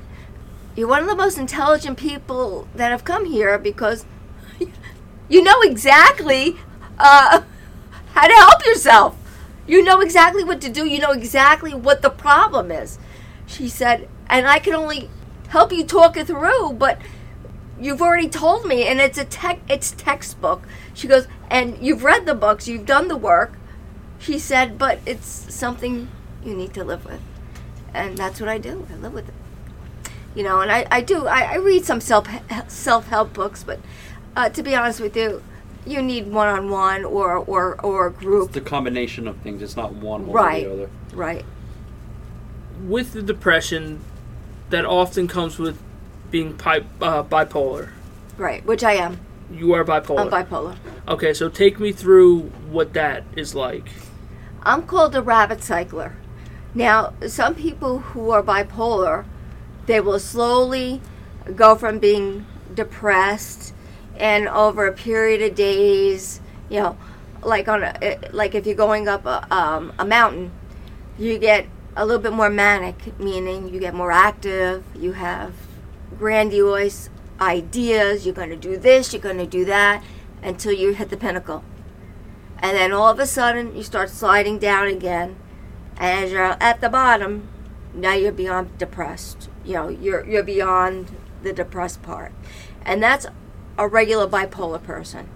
"You're 0.77 0.89
one 0.89 1.03
of 1.03 1.09
the 1.09 1.17
most 1.17 1.39
intelligent 1.39 1.99
people 1.99 2.69
that 2.75 2.91
have 2.91 3.05
come 3.05 3.27
here 3.27 3.59
because." 3.59 4.05
you 5.29 5.43
know 5.43 5.63
exactly 5.63 6.59
uh, 6.99 7.43
how 8.13 8.27
to 8.27 8.35
help 8.35 8.67
yourself. 8.67 9.17
You 9.67 9.85
know 9.85 10.01
exactly 10.01 10.45
what 10.45 10.61
to 10.63 10.69
do. 10.69 10.85
You 10.85 10.99
know 10.99 11.13
exactly 11.13 11.73
what 11.73 12.03
the 12.03 12.11
problem 12.11 12.71
is. 12.71 12.99
She 13.47 13.69
said, 13.69 14.09
and 14.29 14.47
I 14.47 14.59
can 14.59 14.75
only 14.75 15.09
help 15.49 15.73
you 15.73 15.85
talk 15.85 16.17
it 16.17 16.27
through, 16.27 16.73
but 16.75 16.99
you've 17.81 18.03
already 18.03 18.29
told 18.29 18.67
me, 18.67 18.87
and 18.87 19.01
it's 19.01 19.19
a 19.19 19.25
tech, 19.25 19.61
it's 19.69 19.93
textbook. 19.93 20.63
She 20.95 21.09
goes, 21.09 21.27
and 21.51 21.79
you've 21.85 22.05
read 22.05 22.27
the 22.27 22.35
books, 22.35 22.69
you've 22.69 22.87
done 22.87 23.09
the 23.09 23.17
work. 23.17 23.53
She 24.19 24.39
said, 24.39 24.79
but 24.79 24.99
it's 25.07 25.27
something 25.55 26.09
you 26.45 26.55
need 26.55 26.75
to 26.75 26.85
live 26.85 27.05
with, 27.07 27.21
and 27.95 28.17
that's 28.19 28.39
what 28.41 28.49
I 28.49 28.59
do. 28.59 28.87
I 28.93 28.97
live 28.97 29.15
with 29.15 29.29
it. 29.29 29.35
You 30.35 30.45
know, 30.45 30.61
and 30.61 30.71
I, 30.71 30.87
I 30.91 31.01
do. 31.01 31.27
I, 31.27 31.55
I 31.55 31.55
read 31.57 31.85
some 31.85 32.01
self 32.01 32.29
self 32.69 33.09
help 33.09 33.33
books, 33.33 33.65
but 33.65 33.81
uh, 34.37 34.49
to 34.51 34.63
be 34.63 34.77
honest 34.77 35.01
with 35.01 35.17
you, 35.17 35.43
you 35.87 36.01
need 36.03 36.29
one 36.31 36.47
on 36.47 36.71
one 36.71 37.05
or 37.05 37.39
or 37.39 37.81
or 37.81 38.07
a 38.07 38.13
group. 38.13 38.49
It's 38.51 38.59
a 38.59 38.61
combination 38.61 39.27
of 39.27 39.39
things. 39.39 39.61
It's 39.61 39.77
not 39.77 39.93
one 39.95 40.23
over 40.23 40.31
Right. 40.33 40.65
the 40.65 40.73
other. 40.73 40.91
Right. 41.15 41.45
With 42.87 43.13
the 43.13 43.23
depression 43.23 44.01
that 44.71 44.85
often 44.85 45.27
comes 45.27 45.59
with 45.59 45.79
being 46.31 46.57
pi- 46.57 46.85
uh, 47.01 47.23
bipolar. 47.23 47.91
Right. 48.37 48.65
Which 48.65 48.85
I 48.85 48.95
am. 48.95 49.19
You 49.53 49.75
are 49.75 49.85
bipolar. 49.85 50.33
I'm 50.33 50.47
bipolar. 50.47 50.77
Okay, 51.09 51.35
so 51.35 51.49
take 51.49 51.81
me 51.81 51.93
through 51.93 52.43
what 52.71 52.93
that 52.95 53.25
is 53.35 53.55
like. 53.55 53.89
I'm 54.63 54.83
called 54.83 55.17
a 55.17 55.23
rapid 55.23 55.63
cycler. 55.63 56.17
Now, 56.75 57.15
some 57.27 57.55
people 57.55 57.99
who 57.99 58.31
are 58.31 58.43
bipolar, 58.43 59.25
they 59.87 60.01
will 60.01 60.21
slowly 60.21 61.01
go 61.57 61.75
from 61.75 61.99
being 61.99 62.47
depressed 62.75 63.75
and 64.17 64.47
over 64.49 64.87
a 64.87 64.93
period 64.93 65.43
of 65.43 65.57
days, 65.57 66.41
you 66.69 66.79
know, 66.79 66.97
like 67.43 67.69
on 67.69 67.83
a, 67.83 67.97
eh, 68.03 68.19
like 68.33 68.55
if 68.55 68.67
you're 68.67 68.77
going 68.77 69.09
up 69.09 69.25
a, 69.27 69.53
um, 69.53 69.93
a 69.99 70.05
mountain, 70.05 70.53
you 71.19 71.39
get 71.39 71.67
a 71.97 72.05
little 72.07 72.23
bit 72.23 72.33
more 72.33 72.51
manic, 72.51 73.19
meaning 73.19 73.73
you 73.73 73.81
get 73.81 73.95
more 73.95 74.13
active, 74.13 74.85
you 74.95 75.13
have 75.13 75.55
grandiose 76.21 77.09
ideas, 77.41 78.27
you're 78.27 78.35
going 78.35 78.51
to 78.51 78.57
do 78.57 78.77
this, 78.77 79.13
you're 79.13 79.23
going 79.23 79.39
to 79.39 79.47
do 79.47 79.65
that 79.65 80.05
until 80.43 80.73
you 80.73 80.93
hit 80.93 81.09
the 81.09 81.17
pinnacle. 81.17 81.65
And 82.59 82.77
then 82.77 82.93
all 82.93 83.09
of 83.09 83.19
a 83.19 83.27
sudden 83.27 83.75
you 83.75 83.83
start 83.83 84.11
sliding 84.11 84.59
down 84.59 84.87
again 84.87 85.37
and 85.97 86.25
as 86.27 86.31
you're 86.31 86.57
at 86.61 86.83
the 86.83 86.91
bottom 86.91 87.49
now 87.95 88.13
you're 88.13 88.33
beyond 88.33 88.77
depressed. 88.77 89.49
You 89.65 89.75
know 89.75 89.89
you're 89.89 90.25
you're 90.27 90.43
beyond 90.43 91.17
the 91.43 91.55
depressed 91.55 92.03
part. 92.03 92.33
And 92.85 93.03
that's 93.03 93.27
a 93.79 93.89
regular 93.89 94.29
bipolar 94.29 94.83
person. 94.83 95.29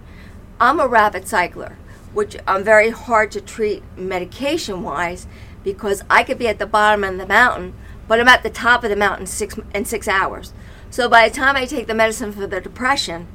I'm 0.59 0.79
a 0.79 0.87
rapid 0.87 1.27
cycler 1.27 1.77
which 2.15 2.37
i'm 2.47 2.63
very 2.63 2.89
hard 2.91 3.29
to 3.29 3.41
treat 3.41 3.83
medication 3.97 4.81
wise 4.81 5.27
because 5.63 6.01
i 6.09 6.23
could 6.23 6.39
be 6.39 6.47
at 6.47 6.57
the 6.57 6.65
bottom 6.65 7.03
of 7.03 7.17
the 7.17 7.27
mountain 7.27 7.73
but 8.07 8.19
i'm 8.19 8.27
at 8.27 8.41
the 8.41 8.49
top 8.49 8.83
of 8.83 8.89
the 8.89 8.95
mountain 8.95 9.27
six 9.27 9.59
in 9.73 9.83
six 9.83 10.07
hours 10.07 10.53
so 10.95 11.09
by 11.09 11.27
the 11.27 11.35
time 11.35 11.55
i 11.55 11.65
take 11.65 11.87
the 11.87 11.93
medicine 11.93 12.31
for 12.31 12.45
the 12.47 12.61
depression 12.61 13.27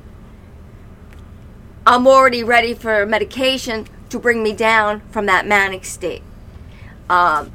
I'm 1.87 2.07
already 2.07 2.45
ready 2.45 2.75
for 2.75 3.07
medication 3.07 3.87
to 4.11 4.19
bring 4.19 4.43
me 4.43 4.53
down 4.53 5.01
from 5.11 5.27
that 5.27 5.47
manic 5.47 5.85
state. 5.85 6.23
Um, 7.09 7.53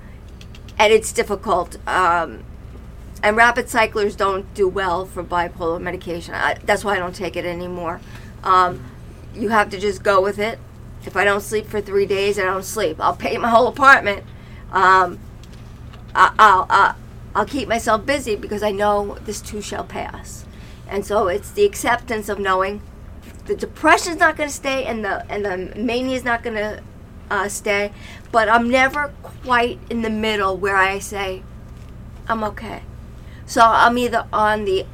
and 0.78 0.92
it's 0.92 1.14
difficult. 1.14 1.78
Um, 1.88 2.44
and 3.24 3.38
rapid 3.38 3.70
cyclers 3.70 4.16
don't 4.16 4.52
do 4.54 4.68
well 4.68 5.06
for 5.06 5.24
bipolar 5.24 5.80
medication. 5.82 6.34
I, 6.34 6.56
that's 6.66 6.84
why 6.84 6.96
I 6.96 7.00
don't 7.00 7.16
take 7.16 7.36
it 7.36 7.46
anymore. 7.46 8.02
Um, 8.44 8.84
you 9.34 9.50
have 9.50 9.70
to 9.70 9.80
just 9.80 10.04
go 10.04 10.22
with 10.22 10.40
it 10.40 10.60
If 11.06 11.16
I 11.16 11.24
don't 11.24 11.42
sleep 11.42 11.68
for 11.68 11.82
three 11.82 12.06
days, 12.06 12.40
I 12.40 12.44
don't 12.44 12.66
sleep. 12.66 12.98
I'll 13.00 13.16
paint 13.16 13.42
my 13.42 13.50
whole 13.50 13.68
apartment. 13.68 14.24
Um, 14.72 15.20
I, 16.14 16.34
I'll, 16.38 16.96
I'll, 17.36 17.46
keep 17.46 17.68
myself 17.68 18.06
busy 18.06 18.36
because 18.36 18.64
I 18.64 18.72
know 18.72 19.18
this 19.26 19.42
too 19.42 19.62
shall 19.62 19.84
pass. 19.84 20.46
And 20.88 21.06
so 21.06 21.28
it's 21.28 21.52
the 21.52 21.66
acceptance 21.66 22.30
of 22.30 22.40
knowing 22.40 22.82
the 23.46 23.56
depression's 23.56 24.18
not 24.18 24.38
going 24.38 24.50
to 24.50 24.56
stay 24.56 24.86
and 24.86 25.04
the 25.06 25.26
and 25.32 25.46
the 25.46 25.74
mania 25.80 26.16
is 26.16 26.24
not 26.24 26.42
going 26.44 26.56
to 26.56 26.82
uh, 27.30 27.48
stay, 27.48 27.92
but 28.32 28.48
I'm 28.50 28.70
never 28.70 29.12
quite 29.44 29.80
in 29.90 30.02
the 30.02 30.10
middle 30.10 30.56
where 30.58 30.76
I 30.76 31.00
say 31.00 31.44
I'm 32.28 32.44
okay. 32.46 32.84
So 33.46 33.62
I'm 33.62 33.98
either 33.98 34.26
on 34.34 34.66
the, 34.66 34.86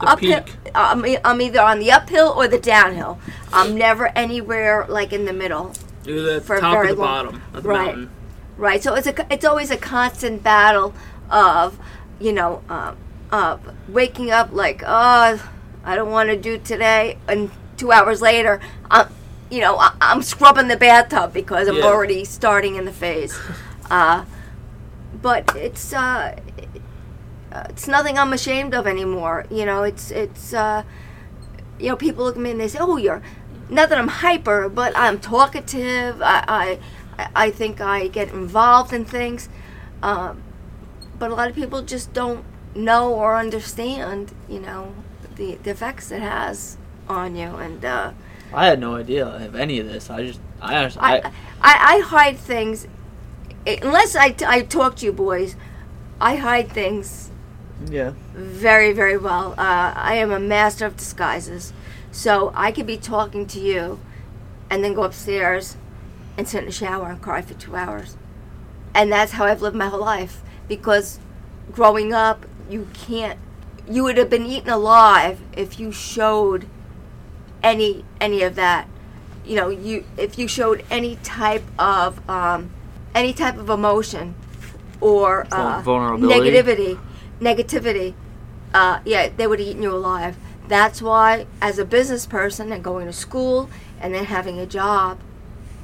The 0.00 0.06
uphill. 0.08 0.42
peak. 0.42 0.54
I'm, 0.74 1.04
I'm 1.24 1.40
either 1.40 1.60
on 1.60 1.78
the 1.78 1.90
uphill 1.92 2.34
or 2.36 2.48
the 2.48 2.58
downhill. 2.58 3.18
I'm 3.52 3.76
never 3.76 4.08
anywhere 4.08 4.84
like 4.88 5.12
in 5.12 5.24
the 5.24 5.32
middle. 5.32 5.72
You're 6.04 6.22
the 6.34 6.40
For 6.42 6.60
top 6.60 6.74
or 6.76 6.86
the 6.86 6.94
long- 6.94 7.26
bottom 7.26 7.42
of 7.54 7.62
the 7.62 7.68
right. 7.68 7.86
mountain. 7.86 8.10
Right. 8.58 8.82
So 8.82 8.94
it's 8.94 9.06
a 9.06 9.32
it's 9.32 9.44
always 9.44 9.70
a 9.70 9.76
constant 9.78 10.42
battle 10.42 10.94
of, 11.30 11.78
you 12.20 12.32
know, 12.32 12.62
um, 12.68 12.96
of 13.32 13.60
waking 13.88 14.30
up 14.30 14.52
like, 14.52 14.82
oh, 14.86 15.50
I 15.84 15.96
don't 15.96 16.10
want 16.10 16.30
to 16.30 16.36
do 16.36 16.58
today, 16.58 17.18
and 17.28 17.50
two 17.76 17.92
hours 17.92 18.22
later, 18.22 18.60
I'm, 18.90 19.08
you 19.50 19.60
know, 19.60 19.76
I, 19.78 19.94
I'm 20.00 20.22
scrubbing 20.22 20.68
the 20.68 20.76
bathtub 20.76 21.32
because 21.32 21.68
I'm 21.68 21.76
Yeah. 21.76 21.84
already 21.84 22.24
starting 22.24 22.76
in 22.76 22.84
the 22.84 22.92
phase. 22.92 23.38
Uh, 23.90 24.24
but 25.20 25.54
it's 25.56 25.92
uh, 25.92 26.34
it's 27.68 27.86
nothing 27.88 28.18
I'm 28.18 28.32
ashamed 28.32 28.74
of 28.74 28.86
anymore. 28.86 29.46
You 29.50 29.66
know, 29.66 29.82
it's 29.82 30.10
it's 30.10 30.52
uh, 30.54 30.82
you 31.78 31.88
know, 31.88 31.96
people 31.96 32.24
look 32.24 32.36
at 32.36 32.42
me 32.42 32.50
and 32.52 32.60
they 32.60 32.68
say, 32.68 32.78
"Oh, 32.80 32.96
you're." 32.96 33.22
Not 33.70 33.88
that 33.88 33.98
I'm 33.98 34.08
hyper, 34.08 34.68
but 34.68 34.92
I'm 34.96 35.18
talkative. 35.20 36.20
I 36.22 36.78
I, 37.18 37.28
I 37.34 37.50
think 37.50 37.80
I 37.80 38.08
get 38.08 38.28
involved 38.30 38.92
in 38.92 39.04
things, 39.06 39.48
um, 40.02 40.42
but 41.18 41.30
a 41.30 41.34
lot 41.34 41.48
of 41.48 41.54
people 41.54 41.82
just 41.82 42.12
don't 42.12 42.44
know 42.74 43.12
or 43.14 43.36
understand. 43.36 44.32
You 44.48 44.60
know, 44.60 44.94
the, 45.36 45.56
the 45.56 45.70
effects 45.70 46.10
it 46.10 46.22
has 46.22 46.76
on 47.08 47.36
you, 47.36 47.48
and 47.56 47.84
uh, 47.84 48.12
I 48.52 48.66
had 48.66 48.80
no 48.80 48.96
idea 48.96 49.26
of 49.26 49.54
any 49.54 49.78
of 49.78 49.86
this. 49.86 50.10
I 50.10 50.26
just, 50.26 50.40
I, 50.60 50.76
honestly, 50.76 51.00
I, 51.02 51.16
I, 51.16 51.32
I 51.60 51.96
I 51.96 52.00
hide 52.00 52.38
things 52.38 52.86
unless 53.66 54.16
I 54.16 54.34
I 54.46 54.62
talk 54.62 54.96
to 54.96 55.06
you 55.06 55.12
boys. 55.12 55.56
I 56.20 56.36
hide 56.36 56.70
things 56.70 57.30
yeah. 57.90 58.12
very 58.32 58.92
very 58.92 59.16
well 59.16 59.52
uh, 59.52 59.92
i 59.96 60.14
am 60.14 60.30
a 60.30 60.38
master 60.38 60.86
of 60.86 60.96
disguises 60.96 61.72
so 62.10 62.52
i 62.54 62.70
could 62.70 62.86
be 62.86 62.96
talking 62.96 63.46
to 63.46 63.60
you 63.60 63.98
and 64.70 64.84
then 64.84 64.94
go 64.94 65.02
upstairs 65.02 65.76
and 66.36 66.48
sit 66.48 66.60
in 66.60 66.66
the 66.66 66.72
shower 66.72 67.10
and 67.10 67.20
cry 67.20 67.42
for 67.42 67.54
two 67.54 67.76
hours 67.76 68.16
and 68.94 69.10
that's 69.10 69.32
how 69.32 69.44
i've 69.44 69.62
lived 69.62 69.76
my 69.76 69.88
whole 69.88 70.00
life 70.00 70.42
because 70.68 71.18
growing 71.72 72.12
up 72.12 72.46
you 72.68 72.88
can't 72.94 73.38
you 73.88 74.02
would 74.02 74.16
have 74.16 74.30
been 74.30 74.46
eaten 74.46 74.70
alive 74.70 75.40
if 75.56 75.78
you 75.78 75.92
showed 75.92 76.66
any 77.62 78.04
any 78.20 78.42
of 78.42 78.54
that. 78.54 78.88
You 79.44 79.56
know 79.56 79.68
you 79.68 80.04
if 80.16 80.38
you 80.38 80.48
showed 80.48 80.84
any 80.90 81.16
type 81.16 81.64
of 81.78 82.28
um, 82.28 82.70
any 83.14 83.32
type 83.32 83.56
of 83.58 83.68
emotion 83.68 84.34
or 85.00 85.46
uh, 85.52 85.82
vulnerability? 85.82 86.50
negativity 86.50 87.00
negativity 87.40 88.14
uh, 88.72 89.00
yeah 89.04 89.28
they 89.28 89.46
would 89.46 89.58
have 89.58 89.68
eaten 89.68 89.82
you 89.82 89.92
alive. 89.92 90.36
That's 90.66 91.02
why 91.02 91.46
as 91.60 91.78
a 91.78 91.84
business 91.84 92.24
person 92.24 92.72
and 92.72 92.82
going 92.82 93.06
to 93.06 93.12
school 93.12 93.68
and 94.00 94.14
then 94.14 94.24
having 94.24 94.58
a 94.58 94.66
job 94.66 95.18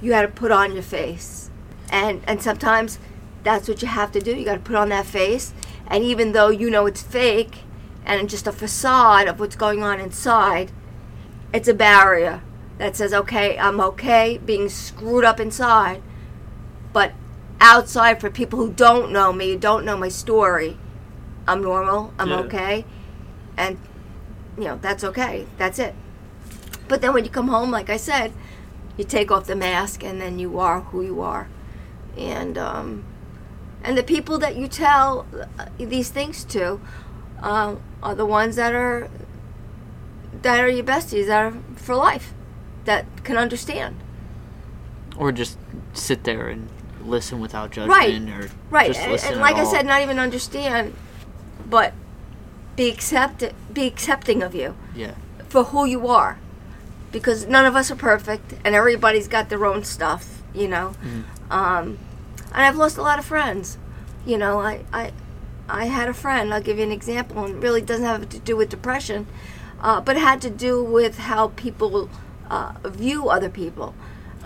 you 0.01 0.15
had 0.15 0.23
to 0.23 0.29
put 0.29 0.51
on 0.51 0.73
your 0.73 0.83
face. 0.83 1.51
And 1.91 2.23
and 2.27 2.43
sometimes 2.43 2.99
that's 3.43 3.69
what 3.69 3.83
you 3.83 3.89
have 3.89 4.13
to 4.13 4.21
do. 4.21 4.35
You 4.35 4.45
got 4.45 4.55
to 4.55 4.61
put 4.61 4.77
on 4.77 4.89
that 4.91 5.07
face. 5.07 5.53
And 5.87 6.05
even 6.05 6.33
though 6.33 6.49
you 6.49 6.71
know 6.71 6.87
it's 6.87 7.03
fake 7.03 7.61
and 8.05 8.29
just 8.31 8.47
a 8.47 8.53
facade 8.53 9.29
of 9.29 9.39
what's 9.41 9.57
going 9.57 9.83
on 9.83 10.01
inside 10.01 10.73
it's 11.53 11.69
a 11.69 11.75
barrier 11.75 12.43
that 12.79 12.97
says 12.97 13.13
okay 13.13 13.59
i'm 13.59 13.81
okay 13.81 14.39
being 14.39 14.69
screwed 14.69 15.25
up 15.25 15.41
inside. 15.41 16.03
But 16.93 17.13
outside 17.61 18.21
for 18.21 18.31
people 18.31 18.59
who 18.59 18.73
don't 18.73 19.13
know 19.13 19.33
me 19.33 19.57
don't 19.57 19.85
know 19.85 19.97
my 19.97 20.09
story 20.09 20.79
i'm 21.47 21.61
normal 21.63 22.13
i'm 22.19 22.31
Yeah. 22.31 22.39
okay. 22.41 22.85
And 23.57 23.79
you 24.57 24.65
know 24.65 24.79
that's 24.81 25.05
okay. 25.05 25.47
That's 25.59 25.79
it. 25.79 25.95
But 26.89 27.01
then 27.03 27.13
when 27.13 27.25
you 27.25 27.31
come 27.31 27.49
home 27.49 27.71
like 27.71 27.91
i 27.91 27.97
said 27.97 28.33
you 28.97 29.05
take 29.05 29.31
off 29.31 29.47
the 29.47 29.57
mask 29.57 30.03
and 30.03 30.21
then 30.21 30.39
you 30.39 30.59
are 30.59 30.81
who 30.81 31.03
you 31.03 31.21
are. 31.21 31.49
And 32.17 32.57
um, 32.59 33.05
and 33.83 33.97
the 33.97 34.03
people 34.03 34.39
that 34.39 34.57
you 34.57 34.69
tell 34.69 35.27
uh, 35.59 35.67
these 35.79 36.11
things 36.11 36.45
to 36.45 36.81
uh, 37.43 37.77
are 38.03 38.15
the 38.15 38.27
ones 38.27 38.57
that 38.57 38.75
are 38.75 39.09
that 40.43 40.61
are 40.61 40.69
your 40.69 40.85
besties 40.85 41.27
that 41.27 41.41
are 41.45 41.55
for 41.77 41.95
life 41.95 42.33
that 42.85 43.07
can 43.25 43.37
understand. 43.37 43.97
Or 45.17 45.33
just 45.33 45.59
sit 45.93 46.25
there 46.25 46.49
and 46.49 46.69
listen 47.05 47.41
without 47.41 47.77
Right. 47.77 48.13
judgment, 48.13 48.31
or 48.45 48.51
right. 48.71 48.89
just 48.89 49.01
and, 49.01 49.13
listen 49.13 49.33
and 49.33 49.41
like 49.41 49.57
i 49.57 49.61
all. 49.61 49.67
said 49.67 49.87
not 49.87 50.03
even 50.03 50.19
understand 50.19 50.95
but 51.69 51.95
be 52.77 52.89
accepted 52.89 53.55
be 53.73 53.87
accepting 53.87 54.43
of 54.43 54.55
you 54.55 54.77
yeah, 54.95 55.15
for 55.49 55.65
who 55.65 55.85
you 55.85 56.07
are. 56.09 56.39
Because 57.13 57.47
none 57.47 57.67
of 57.67 57.75
us 57.75 57.91
are 57.91 57.97
perfect 57.97 58.55
and 58.65 58.75
everybody's 58.75 59.27
got 59.29 59.49
their 59.49 59.65
own 59.67 59.83
stuff 59.85 60.41
you 60.55 60.69
know? 60.69 60.95
Um, 61.51 61.99
and 62.53 62.63
i've 62.63 62.77
lost 62.77 62.97
a 62.97 63.03
lot 63.03 63.19
of 63.19 63.25
friends 63.25 63.79
you 64.27 64.37
know 64.37 64.61
I, 64.61 64.85
I 64.93 65.13
i 65.69 65.87
had 65.87 66.09
a 66.09 66.15
friend 66.15 66.53
i'll 66.53 66.61
give 66.61 66.79
you 66.79 66.85
an 66.85 66.93
example 66.93 67.45
and 67.45 67.57
it 67.57 67.59
really 67.59 67.83
doesn't 67.83 68.05
have 68.05 68.29
to 68.29 68.39
do 68.39 68.57
with 68.57 68.69
depression 68.69 69.27
uh, 69.81 70.01
but 70.01 70.17
it 70.17 70.21
had 70.21 70.43
to 70.43 70.51
do 70.51 70.85
with 70.85 71.19
how 71.19 71.49
people 71.49 72.11
uh, 72.51 72.75
view 72.85 73.29
other 73.29 73.49
people 73.49 73.95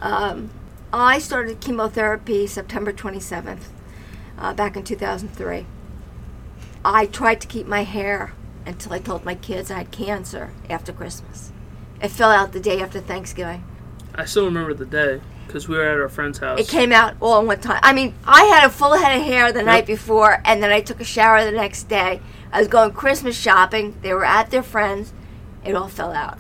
um, 0.00 0.50
i 0.92 1.18
started 1.18 1.60
chemotherapy 1.60 2.46
september 2.46 2.92
27th 2.92 3.68
uh, 4.38 4.52
back 4.52 4.76
in 4.76 4.84
2003 4.84 5.66
I 6.84 7.06
tried 7.06 7.40
to 7.40 7.46
keep 7.46 7.66
my 7.66 7.82
hair 7.82 8.32
until 8.66 8.92
I 8.92 8.98
told 8.98 9.24
my 9.24 9.34
kids 9.34 9.70
I 9.70 9.78
had 9.78 9.90
cancer 9.90 10.50
after 10.68 10.92
Christmas. 10.92 11.50
It 12.02 12.08
fell 12.08 12.30
out 12.30 12.52
the 12.52 12.60
day 12.60 12.82
after 12.82 13.00
Thanksgiving. 13.00 13.64
I 14.14 14.26
still 14.26 14.44
remember 14.44 14.74
the 14.74 14.84
day 14.84 15.22
because 15.46 15.68
we 15.68 15.76
were 15.76 15.84
at 15.84 16.00
our 16.00 16.08
friend's 16.08 16.38
house. 16.38 16.60
It 16.60 16.68
came 16.68 16.92
out 16.92 17.14
all 17.20 17.40
in 17.40 17.46
one 17.46 17.60
time. 17.60 17.80
I 17.82 17.92
mean, 17.92 18.14
I 18.24 18.44
had 18.44 18.64
a 18.64 18.70
full 18.70 18.94
head 18.94 19.18
of 19.18 19.24
hair 19.24 19.52
the 19.52 19.62
night 19.62 19.86
before, 19.86 20.40
and 20.44 20.62
then 20.62 20.70
I 20.70 20.80
took 20.80 21.00
a 21.00 21.04
shower 21.04 21.44
the 21.44 21.52
next 21.52 21.84
day. 21.84 22.20
I 22.52 22.58
was 22.58 22.68
going 22.68 22.92
Christmas 22.92 23.36
shopping. 23.36 23.96
They 24.02 24.12
were 24.12 24.24
at 24.24 24.50
their 24.50 24.62
friends. 24.62 25.12
It 25.64 25.74
all 25.74 25.88
fell 25.88 26.12
out. 26.12 26.38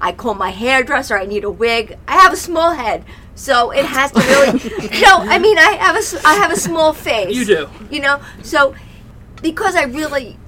I 0.00 0.12
called 0.12 0.38
my 0.38 0.50
hairdresser. 0.50 1.16
I 1.16 1.26
need 1.26 1.44
a 1.44 1.50
wig. 1.50 1.96
I 2.08 2.16
have 2.16 2.32
a 2.32 2.36
small 2.36 2.72
head, 2.72 3.04
so 3.34 3.70
it 3.70 3.84
has 3.84 4.10
to 4.12 4.20
really. 4.20 5.00
no, 5.00 5.18
I 5.18 5.38
mean, 5.38 5.58
I 5.58 5.72
have 5.72 5.96
a 5.96 6.26
I 6.26 6.34
have 6.34 6.50
a 6.50 6.56
small 6.56 6.92
face. 7.08 7.36
You 7.36 7.44
do. 7.44 7.68
You 7.90 8.00
know, 8.00 8.20
so 8.42 8.74
because 9.42 9.76
I 9.76 9.84
really 9.84 10.38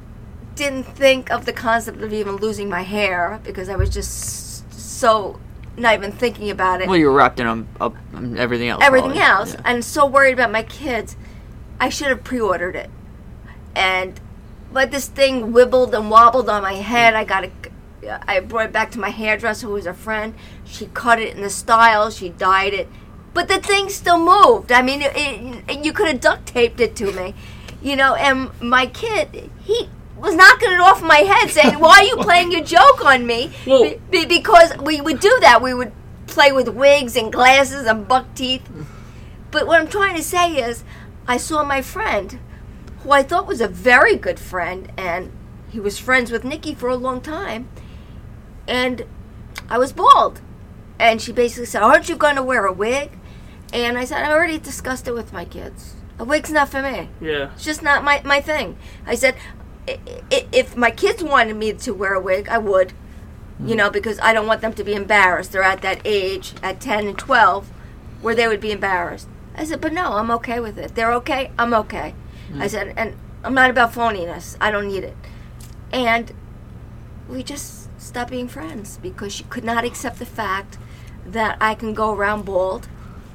didn't 0.57 0.85
think 0.85 1.31
of 1.31 1.47
the 1.47 1.53
concept 1.53 2.01
of 2.01 2.13
even 2.13 2.37
losing 2.37 2.69
my 2.69 2.83
hair 2.83 3.41
because 3.45 3.69
I 3.69 3.77
was 3.77 3.91
just 3.91 4.73
so 4.73 5.39
not 5.77 5.95
even 5.95 6.13
thinking 6.13 6.51
about 6.51 6.81
it. 6.81 6.89
Well, 6.89 6.97
you're 6.97 7.13
wrapped 7.13 7.41
in 7.41 7.47
um, 7.47 7.69
up 7.81 7.95
um, 8.15 8.37
everything 8.37 8.69
else. 8.69 8.83
everything 8.83 9.13
probably. 9.13 9.23
else. 9.23 9.55
Yeah. 9.55 9.63
and 9.65 9.85
so 9.85 10.07
worried 10.07 10.35
about 10.35 10.51
my 10.51 10.63
kids. 10.63 11.17
I 11.81 11.89
should 11.89 12.09
have 12.09 12.23
pre-ordered 12.25 12.77
it. 12.77 12.91
And 13.75 14.21
but 14.73 14.91
this 14.91 15.09
thing 15.09 15.53
wibbled 15.53 15.95
and 15.95 16.11
wobbled 16.11 16.49
on 16.49 16.63
my 16.63 16.75
head. 16.75 17.15
I 17.15 17.25
got 17.25 17.45
it 17.45 17.53
i 18.27 18.39
brought 18.39 18.67
it 18.67 18.73
back 18.73 18.91
to 18.91 18.99
my 18.99 19.09
hairdresser 19.09 19.67
who 19.67 19.73
was 19.73 19.87
a 19.87 19.95
friend. 19.95 20.35
She 20.65 20.87
cut 20.87 21.21
it 21.21 21.35
in 21.35 21.43
the 21.43 21.51
style. 21.51 22.11
She 22.11 22.29
dyed 22.29 22.75
it. 22.75 22.89
But 23.33 23.49
the 23.49 23.59
thing 23.59 23.89
still 23.89 24.19
moved. 24.19 24.71
I 24.71 24.83
mean 24.83 25.03
it, 25.03 25.13
it, 25.17 25.85
you 25.85 25.93
could 25.93 26.09
have 26.09 26.21
duct 26.21 26.47
taped 26.47 26.81
it 26.81 26.95
to 26.97 27.13
me. 27.13 27.35
You 27.83 27.97
know 27.97 28.15
and 28.15 28.51
my 28.61 28.87
kid 28.87 29.51
he 29.63 29.89
was 30.25 30.35
knocking 30.35 30.73
it 30.73 30.81
off 30.81 31.03
my 31.03 31.19
head 31.19 31.51
saying 31.51 31.79
why 31.85 31.99
are 32.01 32.05
you 32.05 32.17
playing 32.17 32.51
your 32.53 32.63
joke 32.65 33.05
on 33.05 33.27
me 33.27 33.53
Well- 33.67 33.83
Be- 33.85 34.01
be- 34.11 34.27
because 34.27 34.77
we 34.79 35.01
would 35.01 35.21
do 35.21 35.37
that 35.41 35.63
we 35.63 35.73
would 35.75 35.93
play 36.27 36.51
with 36.53 36.69
wigs 36.69 37.17
and 37.17 37.33
glasses 37.33 37.87
and 37.87 38.09
buck 38.09 38.27
teeth 38.35 38.63
but 39.51 39.67
what 39.69 39.81
I'm 39.81 39.87
trying 39.89 40.17
to 40.17 40.23
say 40.23 40.57
is, 40.57 40.83
I 41.29 41.37
saw 41.37 41.63
my 41.63 41.81
friend, 41.81 42.41
who 43.01 43.13
I 43.13 43.23
thought 43.23 43.47
was 43.47 43.61
a 43.61 43.69
very 43.69 44.17
good 44.17 44.41
friend, 44.41 44.91
and 44.99 45.31
he 45.71 45.79
was 45.79 45.97
friends 45.97 46.33
with 46.33 46.43
Nikki 46.43 46.75
for 46.75 46.89
a 46.89 46.97
long 46.97 47.21
time, 47.21 47.69
and 48.67 49.05
I 49.69 49.79
was 49.79 49.93
bald. 49.93 50.41
And 50.99 51.23
she 51.23 51.31
basically 51.33 51.67
said, 51.67 51.83
Aren't 51.83 52.09
you 52.09 52.17
going 52.17 52.35
to 52.37 52.43
wear 52.43 52.67
a 52.67 52.73
wig? 52.73 53.13
And 53.73 53.97
I 53.97 54.05
said, 54.05 54.25
I 54.25 54.33
already 54.33 54.59
discussed 54.59 55.07
it 55.07 55.13
with 55.13 55.33
my 55.33 55.45
kids. 55.45 55.95
A 56.19 56.25
wig's 56.25 56.51
not 56.51 56.69
for 56.69 56.83
me. 56.83 57.09
Yeah. 57.21 57.53
It's 57.55 57.65
just 57.65 57.81
not 57.83 58.03
my, 58.03 58.23
my 58.25 58.41
thing. 58.41 58.77
I 59.07 59.15
said, 59.15 59.35
"I- 59.35 59.37
i- 59.37 59.64
if 59.87 60.77
my 60.77 60.91
kids 60.91 61.23
wanted 61.23 61.57
me 61.57 61.73
to 61.73 61.93
wear 61.95 62.15
a 62.15 62.21
wig, 62.21 62.49
I 62.49 62.59
would. 62.59 62.93
you 63.65 63.77
know, 63.77 63.89
because 63.89 64.19
I 64.21 64.33
don't 64.33 64.49
want 64.49 64.63
them 64.63 64.73
to 64.75 64.83
be 64.85 64.95
embarrassed. 64.95 65.53
They're 65.53 65.63
at 65.63 65.81
that 65.83 66.01
age, 66.05 66.55
at 66.63 66.81
10 66.81 67.07
and 67.07 67.17
12, 67.19 67.69
where 68.21 68.35
they 68.35 68.49
would 68.49 68.61
be 68.61 68.73
embarrassed. 68.73 69.29
I 69.57 69.65
said, 69.65 69.81
but 69.81 69.93
no, 69.93 70.15
I'm 70.15 70.31
okay 70.33 70.59
with 70.59 70.77
it. 70.77 70.97
They're 70.97 71.13
okay, 71.15 71.53
I'm 71.57 71.73
okay. 71.75 72.15
I 72.59 72.67
said, 72.67 72.93
and 72.97 73.17
I'm 73.45 73.55
not 73.55 73.71
about 73.71 73.93
phoniness. 73.93 74.57
I 74.61 74.71
don't 74.73 74.89
need 74.89 75.05
it. 75.05 75.17
And 75.93 76.33
we 77.29 77.43
just 77.45 77.89
stopped 78.01 78.33
being 78.33 78.49
friends 78.49 78.99
because 79.01 79.33
she 79.33 79.45
could 79.45 79.65
not 79.65 79.85
accept 79.85 80.19
the 80.19 80.27
fact 80.27 80.77
that 81.25 81.57
I 81.61 81.75
can 81.77 81.95
go 81.95 82.13
around 82.13 82.45
bald 82.45 82.89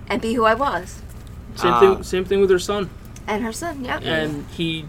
and 0.10 0.22
be 0.22 0.34
who 0.34 0.44
I 0.44 0.54
was. 0.54 1.02
Same 1.56 1.72
Ah. 1.74 1.80
thing. 1.80 2.04
Same 2.04 2.26
thing 2.26 2.42
with 2.42 2.50
her 2.50 2.60
son. 2.60 2.90
And 3.26 3.42
her 3.44 3.54
son, 3.54 3.86
yeah. 3.86 4.00
and 4.00 4.46
he 4.50 4.86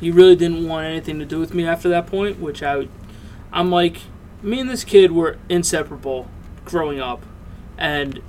he 0.00 0.10
really 0.10 0.36
didn't 0.36 0.66
want 0.68 0.86
anything 0.86 1.18
to 1.18 1.24
do 1.24 1.38
with 1.40 1.54
me 1.54 1.66
after 1.66 1.88
that 1.88 2.06
point 2.06 2.38
which 2.40 2.62
i 2.62 2.86
i'm 3.52 3.70
like 3.70 3.98
me 4.42 4.60
and 4.60 4.68
this 4.70 4.84
kid 4.84 5.12
were 5.12 5.36
inseparable 5.48 6.28
growing 6.64 7.00
up 7.00 7.24
and 7.78 8.20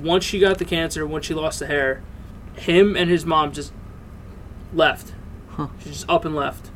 once 0.00 0.24
she 0.24 0.38
got 0.38 0.58
the 0.58 0.64
cancer 0.64 1.06
once 1.06 1.26
she 1.26 1.34
lost 1.34 1.58
the 1.60 1.66
hair 1.66 2.02
him 2.56 2.96
and 2.96 3.10
his 3.10 3.24
mom 3.24 3.52
just 3.52 3.72
left 4.72 5.12
Huh. 5.50 5.68
she 5.80 5.90
just 5.90 6.08
up 6.08 6.24
and 6.24 6.34
left 6.34 6.70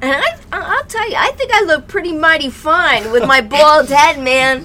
And 0.00 0.12
I, 0.12 0.18
I- 0.52 0.76
I'll 0.76 0.84
tell 0.84 1.08
you, 1.08 1.16
I 1.16 1.30
think 1.32 1.50
I 1.52 1.62
look 1.62 1.86
pretty 1.88 2.12
mighty 2.12 2.50
fine 2.50 3.10
with 3.12 3.24
my 3.26 3.40
bald 3.40 3.88
head, 3.88 4.20
man. 4.20 4.64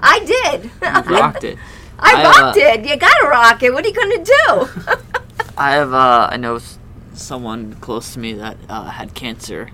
I 0.00 0.18
did. 0.20 0.64
You 0.64 1.16
rocked 1.18 1.42
it. 1.44 1.58
I 1.98 2.12
I, 2.14 2.24
rocked 2.24 2.58
uh, 2.58 2.60
it. 2.60 2.84
You 2.86 2.96
gotta 2.96 3.26
rock 3.28 3.62
it. 3.64 3.72
What 3.72 3.84
are 3.84 3.88
you 3.88 3.94
gonna 3.94 4.24
do? 4.24 4.68
I 5.58 5.72
have 5.72 5.92
uh, 5.92 6.28
I 6.30 6.36
know 6.36 6.56
s- 6.56 6.78
someone 7.14 7.74
close 7.74 8.12
to 8.14 8.18
me 8.18 8.32
that 8.34 8.56
uh, 8.68 8.90
had 8.90 9.14
cancer, 9.14 9.70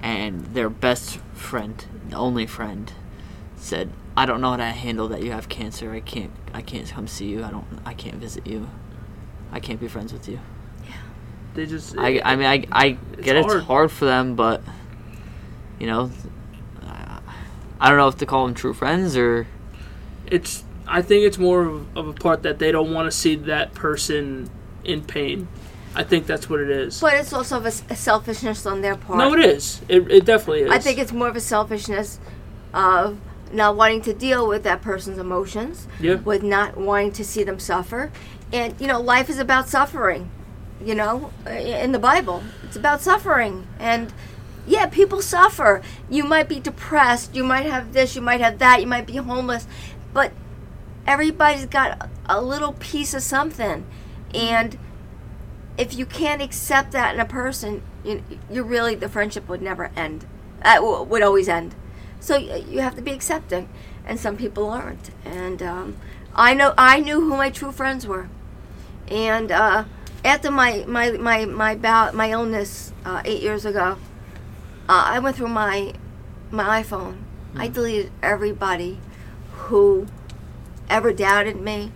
and 0.00 0.44
their 0.54 0.70
best 0.70 1.18
friend, 1.32 1.84
the 2.08 2.16
only 2.16 2.46
friend, 2.46 2.92
said, 3.56 3.90
"I 4.16 4.26
don't 4.26 4.40
know 4.40 4.50
how 4.50 4.56
to 4.56 4.64
handle 4.64 5.08
that 5.08 5.22
you 5.22 5.32
have 5.32 5.48
cancer. 5.48 5.92
I 5.92 6.00
can't. 6.00 6.30
I 6.52 6.62
can't 6.62 6.88
come 6.88 7.06
see 7.06 7.26
you. 7.26 7.44
I 7.44 7.50
don't. 7.50 7.66
I 7.84 7.94
can't 7.94 8.16
visit 8.16 8.46
you. 8.46 8.68
I 9.52 9.60
can't 9.60 9.80
be 9.80 9.88
friends 9.88 10.12
with 10.12 10.28
you." 10.28 10.40
Yeah. 10.84 10.96
They 11.54 11.66
just 11.66 11.96
I, 11.98 12.20
I 12.24 12.36
mean, 12.36 12.46
I, 12.46 12.66
I 12.72 12.90
get 13.20 13.36
it's 13.36 13.46
hard. 13.46 13.62
hard. 13.64 13.92
for 13.92 14.04
them, 14.04 14.36
but 14.36 14.62
you 15.78 15.86
know, 15.86 16.10
uh, 16.82 17.20
I 17.80 17.88
don't 17.88 17.98
know 17.98 18.08
if 18.08 18.18
to 18.18 18.26
call 18.26 18.46
them 18.46 18.54
true 18.54 18.74
friends 18.74 19.16
or 19.16 19.46
it's 20.26 20.64
i 20.86 21.02
think 21.02 21.24
it's 21.24 21.38
more 21.38 21.62
of, 21.62 21.96
of 21.96 22.08
a 22.08 22.12
part 22.12 22.42
that 22.42 22.58
they 22.58 22.72
don't 22.72 22.92
want 22.92 23.10
to 23.10 23.16
see 23.16 23.34
that 23.36 23.74
person 23.74 24.50
in 24.84 25.02
pain 25.02 25.48
i 25.96 26.02
think 26.02 26.26
that's 26.26 26.48
what 26.48 26.60
it 26.60 26.70
is 26.70 27.00
but 27.00 27.14
it's 27.14 27.32
also 27.32 27.60
a, 27.62 27.66
a, 27.66 27.96
selfishness 27.96 28.66
on 28.66 28.80
their 28.80 28.96
part. 28.96 29.18
no 29.18 29.32
it 29.34 29.40
is 29.40 29.80
it, 29.88 30.10
it 30.10 30.24
definitely 30.24 30.62
is 30.62 30.70
I 30.70 30.78
think 30.78 30.98
it's 30.98 31.12
more 31.12 31.28
of 31.28 31.36
a 31.36 31.40
selfishness 31.40 32.18
of 32.72 33.18
not 33.54 33.76
wanting 33.76 34.02
to 34.02 34.12
deal 34.12 34.46
with 34.48 34.64
that 34.64 34.82
person's 34.82 35.18
emotions, 35.18 35.86
yeah 36.00 36.14
with 36.14 36.42
not 36.42 36.76
wanting 36.76 37.12
to 37.12 37.24
see 37.24 37.44
them 37.44 37.58
suffer. 37.58 38.10
And, 38.52 38.78
you 38.80 38.86
know, 38.86 39.00
life 39.00 39.30
is 39.30 39.38
about 39.38 39.68
suffering, 39.68 40.30
you 40.84 40.94
know, 40.94 41.32
in 41.46 41.92
the 41.92 41.98
Bible. 41.98 42.42
It's 42.62 42.76
about 42.76 43.00
suffering. 43.00 43.66
And, 43.78 44.12
yeah, 44.66 44.86
people 44.86 45.22
suffer. 45.22 45.82
You 46.08 46.24
might 46.24 46.48
be 46.48 46.60
depressed. 46.60 47.34
You 47.34 47.44
might 47.44 47.66
have 47.66 47.92
this. 47.92 48.14
You 48.14 48.22
might 48.22 48.40
have 48.40 48.58
that. 48.58 48.80
You 48.80 48.86
might 48.86 49.06
be 49.06 49.16
homeless. 49.16 49.66
But 50.12 50.32
everybody's 51.06 51.66
got 51.66 52.08
a 52.26 52.40
little 52.40 52.74
piece 52.74 53.12
of 53.14 53.22
something. 53.22 53.86
And 54.32 54.78
if 55.76 55.94
you 55.94 56.06
can't 56.06 56.40
accept 56.42 56.92
that 56.92 57.14
in 57.14 57.20
a 57.20 57.24
person, 57.24 57.82
you, 58.04 58.22
you 58.50 58.62
really, 58.62 58.94
the 58.94 59.08
friendship 59.08 59.48
would 59.48 59.62
never 59.62 59.90
end. 59.96 60.26
That 60.62 60.76
w- 60.76 61.02
would 61.02 61.22
always 61.22 61.48
end. 61.48 61.74
So 62.20 62.38
y- 62.38 62.64
you 62.68 62.80
have 62.80 62.94
to 62.96 63.02
be 63.02 63.12
accepting. 63.12 63.68
And 64.06 64.20
some 64.20 64.36
people 64.36 64.68
aren't. 64.70 65.10
And 65.24 65.62
um, 65.62 65.96
I 66.34 66.54
know 66.54 66.74
I 66.76 67.00
knew 67.00 67.20
who 67.20 67.36
my 67.36 67.50
true 67.50 67.72
friends 67.72 68.06
were. 68.06 68.28
And 69.08 69.50
uh, 69.50 69.84
after 70.24 70.50
my 70.50 70.84
my 70.86 71.12
my 71.12 71.44
my 71.46 71.74
bout 71.74 72.14
my 72.14 72.30
illness 72.30 72.92
uh, 73.04 73.22
eight 73.24 73.42
years 73.42 73.64
ago, 73.64 73.98
uh, 74.88 75.04
I 75.06 75.18
went 75.18 75.36
through 75.36 75.48
my 75.48 75.94
my 76.50 76.82
iPhone. 76.82 77.16
I 77.56 77.68
deleted 77.68 78.10
everybody 78.22 78.98
who 79.52 80.06
ever 80.90 81.12
doubted 81.12 81.60
me, 81.60 81.92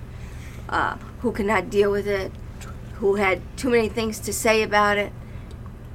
uh, 0.69 0.97
who 1.21 1.33
could 1.33 1.47
not 1.47 1.69
deal 1.69 1.91
with 1.91 2.07
it, 2.07 2.33
who 2.99 3.17
had 3.17 3.41
too 3.57 3.71
many 3.71 3.89
things 3.89 4.19
to 4.21 4.33
say 4.33 4.63
about 4.63 4.99
it, 4.99 5.13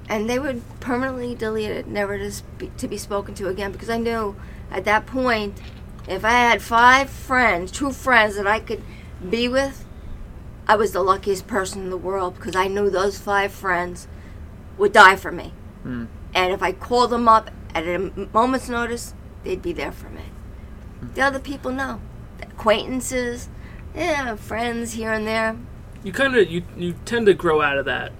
and 0.09 0.29
they 0.29 0.39
would 0.39 0.61
permanently 0.79 1.35
delete 1.35 1.69
it, 1.69 1.87
never 1.87 2.17
to 2.17 2.31
spe- 2.31 2.77
to 2.77 2.87
be 2.87 2.97
spoken 2.97 3.33
to 3.35 3.47
again. 3.47 3.71
Because 3.71 3.89
I 3.89 3.97
knew 3.97 4.35
at 4.71 4.85
that 4.85 5.05
point, 5.05 5.59
if 6.07 6.25
I 6.25 6.31
had 6.31 6.61
five 6.61 7.09
friends, 7.09 7.71
true 7.71 7.91
friends 7.91 8.35
that 8.35 8.47
I 8.47 8.59
could 8.59 8.81
be 9.29 9.47
with, 9.47 9.85
I 10.67 10.75
was 10.75 10.93
the 10.93 11.01
luckiest 11.01 11.45
person 11.47 11.83
in 11.83 11.89
the 11.89 11.97
world 11.97 12.35
because 12.35 12.55
I 12.55 12.67
knew 12.67 12.89
those 12.89 13.17
five 13.17 13.51
friends 13.51 14.07
would 14.77 14.93
die 14.93 15.15
for 15.15 15.31
me. 15.31 15.53
Hmm. 15.83 16.05
And 16.33 16.53
if 16.53 16.63
I 16.63 16.71
called 16.71 17.09
them 17.09 17.27
up 17.27 17.51
at 17.75 17.83
a 17.83 18.29
moment's 18.33 18.69
notice, 18.69 19.13
they'd 19.43 19.61
be 19.61 19.73
there 19.73 19.91
for 19.91 20.09
me. 20.09 20.23
The 21.13 21.21
other 21.21 21.39
people 21.39 21.71
know. 21.71 21.99
Acquaintances, 22.41 23.49
yeah, 23.93 24.35
friends 24.35 24.93
here 24.93 25.11
and 25.11 25.27
there. 25.27 25.57
You 26.03 26.11
kind 26.11 26.35
of 26.35 26.49
you, 26.49 26.63
you 26.77 26.95
tend 27.05 27.25
to 27.27 27.33
grow 27.33 27.61
out 27.61 27.77
of 27.77 27.85
that 27.85 28.11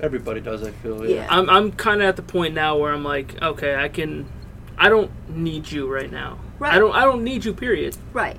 Everybody 0.00 0.40
does, 0.40 0.64
I 0.64 0.70
feel. 0.72 1.06
Yeah. 1.08 1.16
Yeah. 1.16 1.26
I'm 1.30 1.48
I'm 1.48 1.70
kind 1.72 2.02
of 2.02 2.08
at 2.08 2.16
the 2.16 2.22
point 2.22 2.54
now 2.54 2.76
where 2.76 2.92
I'm 2.92 3.04
like, 3.04 3.40
okay, 3.40 3.76
I 3.76 3.88
can, 3.88 4.26
I 4.76 4.88
don't 4.88 5.10
need 5.28 5.70
you 5.70 5.86
right 5.92 6.10
now. 6.10 6.40
Right. 6.58 6.72
I 6.74 6.78
don't 6.78 6.92
I 6.94 7.02
don't 7.04 7.22
need 7.22 7.44
you. 7.44 7.52
Period. 7.54 7.96
Right. 8.12 8.36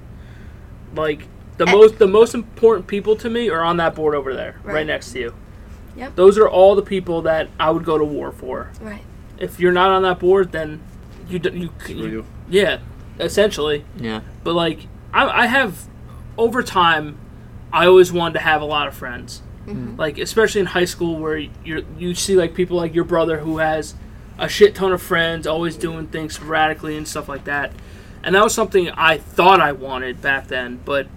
Like 0.96 1.28
the 1.58 1.68
Eh. 1.68 1.72
most 1.72 2.00
the 2.00 2.08
most 2.08 2.34
important 2.34 2.88
people 2.88 3.16
to 3.18 3.30
me 3.30 3.50
are 3.50 3.62
on 3.62 3.78
that 3.78 3.96
board 3.96 4.14
over 4.16 4.34
there, 4.34 4.60
right, 4.64 4.74
Right. 4.76 4.88
next 4.88 5.12
to 5.14 5.20
you. 5.20 5.34
Yep. 5.96 6.16
Those 6.16 6.38
are 6.38 6.50
all 6.50 6.76
the 6.76 6.82
people 6.82 7.22
that 7.22 7.48
I 7.60 7.70
would 7.70 7.86
go 7.86 7.98
to 7.98 8.04
war 8.04 8.32
for. 8.32 8.72
Right. 8.82 9.04
If 9.38 9.60
you're 9.60 9.72
not 9.72 9.92
on 9.92 10.02
that 10.04 10.20
board, 10.20 10.52
then 10.52 10.82
you 11.30 11.40
d- 11.40 11.52
you, 11.58 11.70
Screw 11.80 11.96
you 11.96 12.08
you. 12.10 12.26
yeah, 12.50 12.80
essentially. 13.20 13.86
yeah. 13.98 14.22
But 14.44 14.54
like 14.56 14.88
I, 15.14 15.44
I 15.44 15.46
have 15.46 15.86
over 16.38 16.62
time, 16.64 17.18
I 17.74 17.88
always 17.88 18.14
wanted 18.14 18.36
to 18.36 18.40
have 18.40 18.62
a 18.62 18.66
lot 18.66 18.88
of 18.88 18.94
friends. 18.94 19.42
Mm-hmm. 19.66 19.96
Like 19.98 20.20
especially 20.20 20.62
in 20.62 20.68
high 20.68 20.86
school 20.86 21.18
where 21.18 21.38
you 21.38 21.86
you 21.98 22.16
see 22.16 22.36
like 22.36 22.54
people 22.54 22.78
like 22.78 22.94
your 22.94 23.04
brother 23.04 23.40
who 23.40 23.58
has 23.58 23.96
a 24.38 24.48
shit 24.48 24.76
ton 24.76 24.94
of 24.94 25.02
friends, 25.02 25.48
always 25.48 25.76
doing 25.76 26.08
things 26.08 26.36
sporadically 26.36 26.96
and 26.96 27.08
stuff 27.08 27.28
like 27.28 27.46
that. 27.46 27.72
And 28.24 28.36
that 28.36 28.44
was 28.44 28.54
something 28.54 28.90
I 28.92 29.18
thought 29.18 29.60
I 29.60 29.72
wanted 29.72 30.22
back 30.22 30.48
then, 30.48 30.80
but 30.86 31.08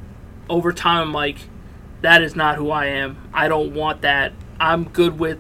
over 0.49 0.73
time 0.73 1.09
I'm 1.09 1.13
like 1.13 1.39
that 2.03 2.23
is 2.23 2.35
not 2.35 2.57
who 2.57 2.71
I 2.71 2.87
am. 2.87 3.29
I 3.33 3.49
don't 3.49 3.75
want 3.75 4.03
that. 4.03 4.33
I'm 4.59 4.85
good 4.89 5.19
with 5.19 5.39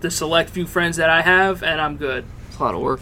the 0.00 0.10
select 0.10 0.50
few 0.50 0.66
friends 0.66 0.96
that 0.96 1.10
I 1.10 1.22
have 1.22 1.62
and 1.62 1.80
I'm 1.80 1.96
good. 1.96 2.24
It's 2.48 2.58
a 2.58 2.62
lot 2.62 2.74
of 2.74 2.80
work. 2.80 3.00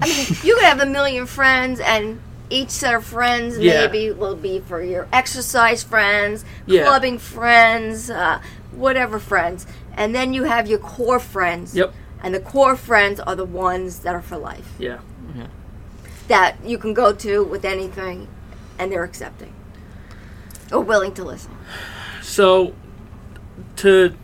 I 0.00 0.08
mean, 0.08 0.26
you 0.42 0.54
could 0.56 0.64
have 0.64 0.80
a 0.80 0.86
million 0.86 1.26
friends, 1.26 1.80
and 1.80 2.20
each 2.50 2.70
set 2.70 2.94
of 2.94 3.04
friends 3.04 3.58
Yeah. 3.58 3.86
maybe 3.86 4.10
will 4.10 4.36
be 4.36 4.60
for 4.60 4.82
your 4.82 5.06
exercise 5.12 5.82
friends, 5.82 6.44
Yeah. 6.66 6.82
clubbing 6.84 7.18
friends, 7.18 8.10
uh, 8.10 8.40
whatever 8.72 9.18
friends. 9.18 9.66
And 9.96 10.14
then 10.14 10.34
you 10.34 10.44
have 10.44 10.66
your 10.66 10.78
core 10.78 11.20
friends. 11.20 11.74
Yep. 11.74 11.94
And 12.22 12.34
the 12.34 12.40
core 12.40 12.76
friends 12.76 13.20
are 13.20 13.34
the 13.36 13.44
ones 13.44 14.00
that 14.00 14.14
are 14.14 14.22
for 14.22 14.36
life. 14.36 14.72
Yeah. 14.78 14.98
That 16.28 16.56
you 16.64 16.78
can 16.78 16.94
go 16.94 17.12
to 17.12 17.44
with 17.44 17.64
anything, 17.66 18.28
and 18.78 18.90
they're 18.90 19.04
accepting 19.04 19.52
or 20.72 20.80
willing 20.80 21.12
to 21.14 21.22
listen. 21.24 21.52
So 22.22 22.72
to 23.76 24.14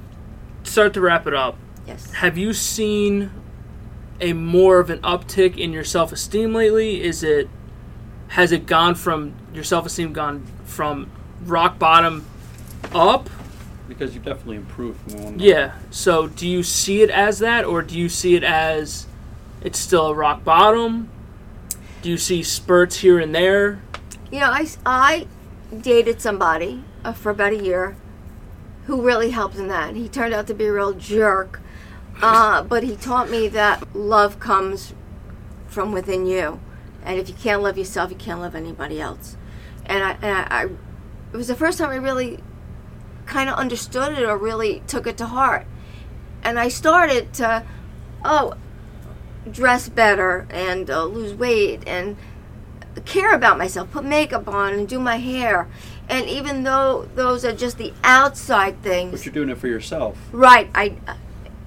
start 0.63 0.95
to 0.95 1.01
wrap 1.03 1.27
it 1.27 1.35
up, 1.35 1.57
Yes. 1.87 2.11
have 2.15 2.39
you 2.39 2.55
seen 2.55 3.31
a 4.21 4.33
more 4.33 4.81
of 4.81 4.89
an 4.91 4.99
uptick 5.01 5.57
in 5.59 5.73
your 5.73 5.85
self-esteem 5.85 6.55
lately 6.55 7.03
is 7.03 7.23
it 7.23 7.49
has 8.31 8.53
it 8.53 8.67
gone 8.67 8.95
from 8.95 9.33
your 9.53 9.65
self-esteem 9.65 10.13
gone 10.13 10.45
from 10.65 11.11
rock 11.45 11.79
bottom 11.79 12.25
up 12.95 13.29
Because 13.89 14.15
you 14.15 14.21
definitely 14.21 14.57
improved 14.57 14.99
from 15.11 15.25
one. 15.25 15.39
yeah 15.39 15.75
so 15.91 16.27
do 16.29 16.47
you 16.49 16.63
see 16.63 17.03
it 17.03 17.11
as 17.11 17.39
that 17.41 17.65
or 17.65 17.83
do 17.83 17.99
you 17.99 18.09
see 18.09 18.35
it 18.35 18.45
as 18.45 19.07
it's 19.63 19.79
still 19.79 20.07
a 20.09 20.15
rock 20.15 20.45
bottom 20.45 21.09
do 22.03 22.09
you 22.11 22.17
see 22.19 22.43
spurts 22.43 22.97
here 22.99 23.19
and 23.19 23.35
there 23.35 23.81
You 24.31 24.41
know, 24.41 24.51
I, 24.51 24.67
I 24.87 25.27
dated 25.83 26.21
somebody 26.21 26.83
uh, 27.05 27.13
for 27.13 27.31
about 27.31 27.53
a 27.53 27.63
year 27.63 27.97
who 28.87 29.03
really 29.03 29.31
helped 29.31 29.57
in 29.57 29.69
that. 29.69 29.95
He 29.97 30.09
turned 30.09 30.33
out 30.33 30.47
to 30.47 30.55
be 30.55 30.65
a 30.67 30.73
real 30.73 30.95
jerk, 30.95 31.61
uh, 32.23 32.63
but 32.63 32.83
he 32.83 32.97
taught 32.97 33.29
me 33.31 33.49
that 33.49 33.95
love 33.95 34.41
comes 34.41 34.95
from 35.69 35.93
within 35.93 36.27
you. 36.27 36.59
And 37.05 37.19
if 37.19 37.29
you 37.29 37.35
can't 37.35 37.63
love 37.63 37.79
yourself, 37.79 38.11
you 38.11 38.17
can't 38.17 38.41
love 38.41 38.55
anybody 38.55 39.01
else. 39.01 39.37
And 39.87 40.03
I, 40.05 40.13
and 40.13 40.25
I, 40.25 40.47
I 40.51 40.65
it 41.33 41.37
was 41.37 41.49
the 41.49 41.55
first 41.55 41.79
time 41.79 41.91
I 41.91 41.97
really 41.97 42.41
kind 43.27 43.49
of 43.49 43.57
understood 43.57 44.19
it 44.19 44.25
or 44.25 44.37
really 44.37 44.83
took 44.87 45.07
it 45.07 45.17
to 45.19 45.27
heart. 45.27 45.67
And 46.43 46.59
I 46.59 46.69
started 46.69 47.33
to, 47.35 47.65
oh, 48.25 48.55
dress 49.51 49.89
better 49.89 50.47
and 50.51 50.91
uh, 50.91 51.05
lose 51.05 51.35
weight 51.35 51.83
and 51.87 52.17
care 53.05 53.35
about 53.35 53.57
myself, 53.57 53.91
put 53.93 54.05
makeup 54.05 54.49
on 54.49 54.73
and 54.73 54.89
do 54.89 54.99
my 54.99 55.17
hair. 55.17 55.69
And 56.09 56.29
even 56.29 56.65
though 56.65 57.09
those 57.15 57.45
are 57.45 57.55
just 57.55 57.79
the 57.79 57.93
outside 58.03 58.83
things, 58.83 59.13
But 59.13 59.25
you're 59.25 59.33
doing 59.33 59.49
it 59.49 59.59
for 59.59 59.69
yourself. 59.69 60.19
Right. 60.33 60.69
I 60.75 60.97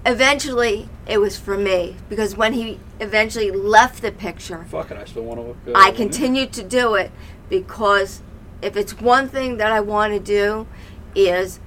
eventually 0.05 0.89
it 1.07 1.19
was 1.19 1.37
for 1.37 1.57
me 1.57 1.95
because 2.09 2.35
when 2.35 2.53
he 2.53 2.79
eventually 2.99 3.51
left 3.51 4.01
the 4.01 4.11
picture, 4.11 4.65
Fuck 4.65 4.91
it, 4.91 4.97
I 4.97 5.05
still 5.05 5.23
want 5.23 5.39
to 5.39 5.47
look 5.47 5.65
good. 5.65 5.75
I 5.75 5.91
continued 5.91 6.53
to 6.53 6.63
do 6.63 6.95
it 6.95 7.11
because 7.49 8.21
if 8.61 8.75
it's 8.75 8.99
one 8.99 9.27
thing 9.27 9.57
that 9.57 9.71
I 9.71 9.79
want 9.79 10.13
to 10.13 10.19
do 10.19 10.67
is 11.15 11.59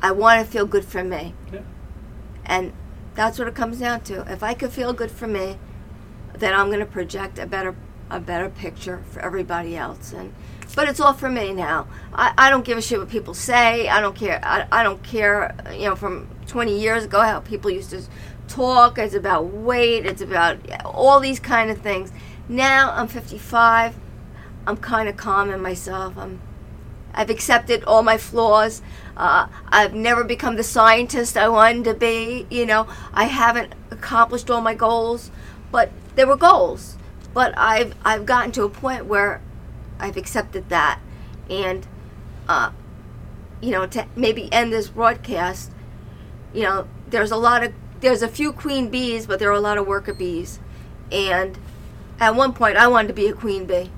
I 0.00 0.12
want 0.12 0.44
to 0.44 0.50
feel 0.50 0.66
good 0.66 0.84
for 0.84 1.02
me. 1.02 1.34
Yeah. 1.52 1.60
And 2.44 2.72
that's 3.14 3.38
what 3.38 3.48
it 3.48 3.54
comes 3.54 3.78
down 3.78 4.02
to. 4.02 4.30
If 4.30 4.42
I 4.42 4.54
could 4.54 4.72
feel 4.72 4.92
good 4.92 5.10
for 5.10 5.26
me, 5.26 5.56
then 6.34 6.52
I'm 6.52 6.66
going 6.66 6.80
to 6.80 6.86
project 6.86 7.38
a 7.38 7.46
better 7.46 7.74
a 8.10 8.20
better 8.20 8.50
picture 8.50 9.02
for 9.10 9.20
everybody 9.20 9.76
else 9.76 10.12
and 10.12 10.34
but 10.74 10.88
it's 10.88 11.00
all 11.00 11.12
for 11.14 11.28
me 11.28 11.52
now. 11.52 11.86
I, 12.12 12.34
I 12.36 12.50
don't 12.50 12.64
give 12.64 12.76
a 12.76 12.82
shit 12.82 12.98
what 12.98 13.08
people 13.08 13.34
say. 13.34 13.88
I 13.88 14.00
don't 14.00 14.16
care. 14.16 14.40
I, 14.42 14.66
I 14.72 14.82
don't 14.82 15.02
care, 15.02 15.54
you 15.72 15.88
know, 15.88 15.94
from 15.94 16.28
20 16.54 16.78
years 16.78 17.02
ago 17.06 17.20
how 17.20 17.40
people 17.40 17.68
used 17.68 17.90
to 17.90 18.00
talk. 18.46 18.96
It's 18.96 19.12
about 19.12 19.46
weight. 19.46 20.06
It's 20.06 20.22
about 20.22 20.58
all 20.84 21.18
these 21.18 21.40
kind 21.40 21.68
of 21.68 21.78
things. 21.78 22.12
Now 22.48 22.92
I'm 22.92 23.08
55. 23.08 23.96
I'm 24.64 24.76
kind 24.76 25.08
of 25.08 25.16
calm 25.16 25.50
in 25.50 25.60
myself. 25.60 26.16
I'm, 26.16 26.40
I've 27.12 27.28
accepted 27.28 27.82
all 27.82 28.04
my 28.04 28.18
flaws. 28.18 28.82
Uh, 29.16 29.48
I've 29.66 29.94
never 29.94 30.22
become 30.22 30.54
the 30.54 30.62
scientist 30.62 31.36
I 31.36 31.48
wanted 31.48 31.82
to 31.86 31.94
be. 31.94 32.46
You 32.50 32.66
know, 32.66 32.86
I 33.12 33.24
haven't 33.24 33.72
accomplished 33.90 34.48
all 34.48 34.60
my 34.60 34.76
goals, 34.76 35.32
but 35.72 35.90
there 36.14 36.28
were 36.28 36.36
goals. 36.36 36.96
But 37.32 37.52
I've 37.58 37.96
I've 38.04 38.26
gotten 38.26 38.52
to 38.52 38.62
a 38.62 38.68
point 38.68 39.06
where 39.06 39.42
I've 39.98 40.16
accepted 40.16 40.68
that, 40.68 41.00
and 41.50 41.84
uh, 42.48 42.70
you 43.60 43.72
know, 43.72 43.86
to 43.88 44.06
maybe 44.14 44.52
end 44.52 44.72
this 44.72 44.86
broadcast, 44.86 45.72
you 46.54 46.62
know, 46.62 46.88
there's 47.08 47.30
a 47.30 47.36
lot 47.36 47.64
of 47.64 47.72
there's 48.00 48.22
a 48.22 48.28
few 48.28 48.52
queen 48.52 48.88
bees, 48.88 49.26
but 49.26 49.38
there 49.38 49.48
are 49.48 49.52
a 49.52 49.60
lot 49.60 49.76
of 49.76 49.86
worker 49.86 50.14
bees, 50.14 50.60
and 51.10 51.58
at 52.20 52.34
one 52.34 52.52
point 52.52 52.76
I 52.76 52.86
wanted 52.86 53.08
to 53.08 53.14
be 53.14 53.26
a 53.26 53.32
queen 53.32 53.66
bee. 53.66 53.90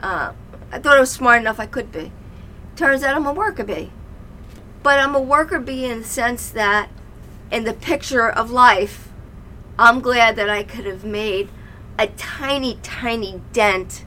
Uh, 0.00 0.32
I 0.70 0.78
thought 0.78 0.96
I 0.96 1.00
was 1.00 1.10
smart 1.10 1.40
enough 1.40 1.58
I 1.58 1.66
could 1.66 1.90
be. 1.90 2.12
Turns 2.76 3.02
out 3.02 3.16
I'm 3.16 3.26
a 3.26 3.32
worker 3.32 3.64
bee, 3.64 3.90
but 4.82 4.98
I'm 4.98 5.14
a 5.14 5.20
worker 5.20 5.58
bee 5.58 5.86
in 5.86 6.00
the 6.00 6.06
sense 6.06 6.50
that, 6.50 6.90
in 7.50 7.64
the 7.64 7.72
picture 7.72 8.28
of 8.28 8.50
life, 8.50 9.08
I'm 9.78 10.00
glad 10.00 10.36
that 10.36 10.48
I 10.48 10.62
could 10.62 10.86
have 10.86 11.04
made 11.04 11.48
a 11.98 12.06
tiny, 12.08 12.78
tiny 12.82 13.40
dent 13.52 14.04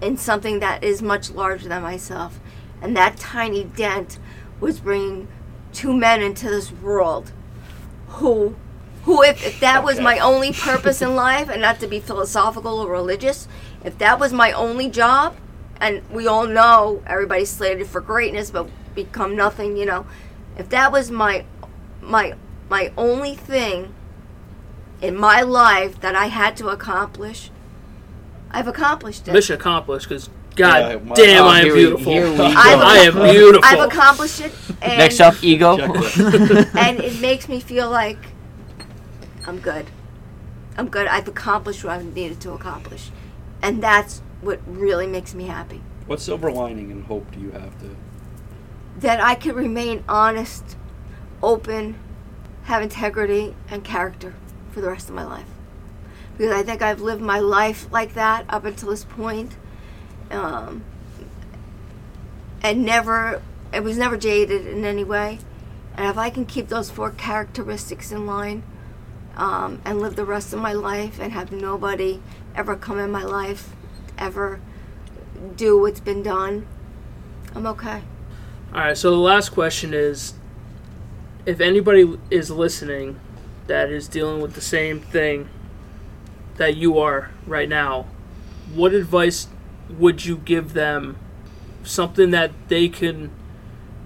in 0.00 0.16
something 0.16 0.58
that 0.58 0.82
is 0.82 1.00
much 1.00 1.30
larger 1.30 1.68
than 1.68 1.82
myself. 1.82 2.40
And 2.80 2.96
that 2.96 3.16
tiny 3.16 3.64
dent 3.64 4.18
was 4.58 4.80
bringing 4.80 5.28
two 5.72 5.94
men 5.94 6.22
into 6.22 6.48
this 6.48 6.70
world 6.72 7.32
who, 8.08 8.54
who 9.04 9.22
if, 9.22 9.44
if 9.44 9.60
that 9.60 9.82
was 9.82 9.98
my 10.00 10.18
only 10.18 10.52
purpose 10.52 11.02
in 11.02 11.16
life, 11.16 11.48
and 11.48 11.60
not 11.60 11.80
to 11.80 11.86
be 11.86 12.00
philosophical 12.00 12.78
or 12.78 12.90
religious, 12.90 13.48
if 13.84 13.98
that 13.98 14.20
was 14.20 14.32
my 14.32 14.52
only 14.52 14.88
job, 14.88 15.36
and 15.80 16.02
we 16.10 16.26
all 16.26 16.46
know 16.46 17.02
everybody's 17.06 17.50
slated 17.50 17.86
for 17.86 18.00
greatness 18.00 18.50
but 18.50 18.68
become 18.94 19.34
nothing, 19.34 19.76
you 19.76 19.86
know, 19.86 20.06
if 20.56 20.68
that 20.68 20.92
was 20.92 21.10
my, 21.10 21.44
my, 22.00 22.34
my 22.68 22.92
only 22.96 23.34
thing 23.34 23.94
in 25.00 25.16
my 25.16 25.42
life 25.42 26.00
that 26.00 26.14
I 26.14 26.26
had 26.26 26.56
to 26.58 26.68
accomplish, 26.68 27.50
I've 28.50 28.68
accomplished 28.68 29.26
it. 29.26 29.32
Mission 29.32 29.56
accomplished. 29.56 30.08
Because 30.08 30.28
God 30.56 30.78
Yeah, 30.92 30.96
my- 30.98 31.14
damn, 31.14 31.44
Oh, 31.44 31.48
I 31.48 31.60
am 31.60 31.72
beautiful. 31.74 32.12
here 32.12 32.30
we. 32.30 32.38
I 32.40 33.04
am 33.06 33.14
beautiful. 33.14 33.64
I've 33.64 33.88
accomplished 33.88 34.40
it, 34.40 34.52
and, 34.80 34.98
Next 34.98 35.20
up, 35.20 35.42
ego. 35.42 35.76
And 36.76 37.00
it 37.00 37.20
makes 37.20 37.48
me 37.48 37.60
feel 37.60 37.90
like 37.90 38.18
I'm 39.46 39.58
good. 39.58 39.86
I'm 40.76 40.88
good. 40.88 41.06
I've 41.06 41.28
accomplished 41.28 41.84
what 41.84 42.00
I 42.00 42.02
needed 42.02 42.40
to 42.42 42.52
accomplish, 42.52 43.10
and 43.60 43.82
that's 43.82 44.22
what 44.40 44.60
really 44.66 45.06
makes 45.06 45.34
me 45.34 45.44
happy. 45.44 45.80
What 46.06 46.20
silver 46.20 46.50
lining 46.50 46.90
and 46.90 47.04
hope 47.04 47.30
do 47.32 47.40
you 47.40 47.50
have 47.52 47.78
to? 47.80 47.96
That 48.98 49.20
I 49.20 49.34
can 49.34 49.54
remain 49.54 50.04
honest, 50.08 50.76
open, 51.42 51.96
have 52.64 52.82
integrity 52.82 53.54
and 53.68 53.84
character 53.84 54.34
for 54.70 54.80
the 54.80 54.88
rest 54.88 55.08
of 55.08 55.14
my 55.14 55.24
life. 55.24 55.46
Because 56.36 56.52
I 56.52 56.62
think 56.62 56.82
I've 56.82 57.00
lived 57.00 57.22
my 57.22 57.38
life 57.38 57.86
like 57.92 58.14
that 58.14 58.44
up 58.48 58.64
until 58.64 58.90
this 58.90 59.04
point, 59.04 59.56
um, 60.32 60.84
and 62.62 62.84
never 62.84 63.42
it 63.72 63.82
was 63.82 63.96
never 63.96 64.16
jaded 64.16 64.66
in 64.66 64.84
any 64.84 65.04
way. 65.04 65.38
And 65.96 66.06
if 66.06 66.18
I 66.18 66.30
can 66.30 66.46
keep 66.46 66.68
those 66.68 66.90
four 66.90 67.10
characteristics 67.10 68.12
in 68.12 68.26
line 68.26 68.62
um, 69.36 69.80
and 69.84 70.00
live 70.00 70.16
the 70.16 70.24
rest 70.24 70.52
of 70.52 70.60
my 70.60 70.72
life 70.72 71.18
and 71.18 71.32
have 71.32 71.52
nobody 71.52 72.20
ever 72.54 72.76
come 72.76 72.98
in 72.98 73.10
my 73.10 73.22
life, 73.22 73.74
ever 74.18 74.60
do 75.56 75.78
what's 75.78 76.00
been 76.00 76.22
done, 76.22 76.66
I'm 77.54 77.66
okay. 77.66 78.02
All 78.72 78.80
right, 78.80 78.96
so 78.96 79.10
the 79.10 79.16
last 79.16 79.50
question 79.50 79.92
is 79.92 80.34
if 81.44 81.60
anybody 81.60 82.18
is 82.30 82.50
listening 82.50 83.18
that 83.66 83.90
is 83.90 84.08
dealing 84.08 84.40
with 84.40 84.54
the 84.54 84.60
same 84.60 85.00
thing 85.00 85.48
that 86.56 86.76
you 86.76 86.98
are 86.98 87.30
right 87.46 87.68
now, 87.68 88.06
what 88.74 88.94
advice 88.94 89.48
would 89.98 90.24
you 90.24 90.36
give 90.36 90.72
them? 90.72 91.16
Something 91.84 92.30
that 92.30 92.52
they 92.68 92.88
can 92.88 93.30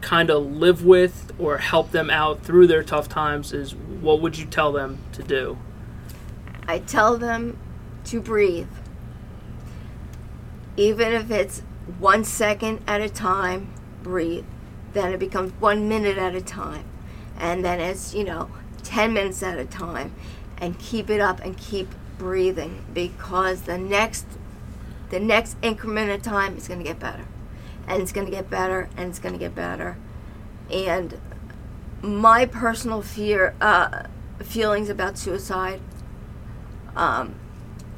kind 0.01 0.31
of 0.31 0.47
live 0.47 0.85
with 0.85 1.33
or 1.39 1.59
help 1.59 1.91
them 1.91 2.11
out 2.11 2.43
through 2.43 2.67
their 2.67 2.83
tough 2.83 3.09
times 3.09 3.53
is 3.53 3.75
what 3.75 4.21
would 4.21 4.39
you 4.39 4.47
tell 4.47 4.73
them 4.73 4.99
to 5.13 5.23
do? 5.23 5.59
I 6.69 6.79
tell 6.79 7.19
them 7.19 7.59
to 8.05 8.21
breathe. 8.21 8.69
Even 10.77 11.13
if 11.13 11.31
it's 11.31 11.63
one 11.99 12.25
second 12.25 12.83
at 12.87 13.01
a 13.01 13.09
time, 13.09 13.73
breathe. 14.03 14.45
Then 14.93 15.13
it 15.13 15.19
becomes 15.19 15.53
one 15.61 15.89
minute 15.89 16.19
at 16.19 16.35
a 16.35 16.41
time. 16.41 16.85
And 17.39 17.65
then 17.65 17.81
it's, 17.81 18.15
you 18.15 18.25
know, 18.25 18.51
10 18.83 19.13
minutes 19.13 19.43
at 19.43 19.59
a 19.59 19.65
time. 19.65 20.15
And 20.59 20.79
keep 20.79 21.11
it 21.11 21.21
up 21.21 21.41
and 21.41 21.57
keep 21.57 21.89
breathing 22.19 22.85
because 22.95 23.63
the 23.63 23.77
next 23.77 24.27
the 25.11 25.21
next 25.21 25.57
increment 25.63 26.11
of 26.11 26.23
time 26.23 26.57
is 26.57 26.69
going 26.69 26.81
to 26.81 26.85
get 26.85 26.99
better. 26.99 27.27
And 27.87 28.03
it's 28.03 28.13
going 28.13 28.27
to 28.27 28.33
get 28.33 28.51
better 28.51 28.89
and 28.97 29.11
it's 29.11 29.19
going 29.19 29.35
to 29.35 29.39
get 29.39 29.55
better. 29.55 29.97
And 30.71 31.21
my 32.03 32.47
personal 32.47 33.03
fear 33.03 33.55
uh, 33.61 34.05
feelings 34.43 34.89
about 34.89 35.19
suicide 35.19 35.81
um, 36.97 37.35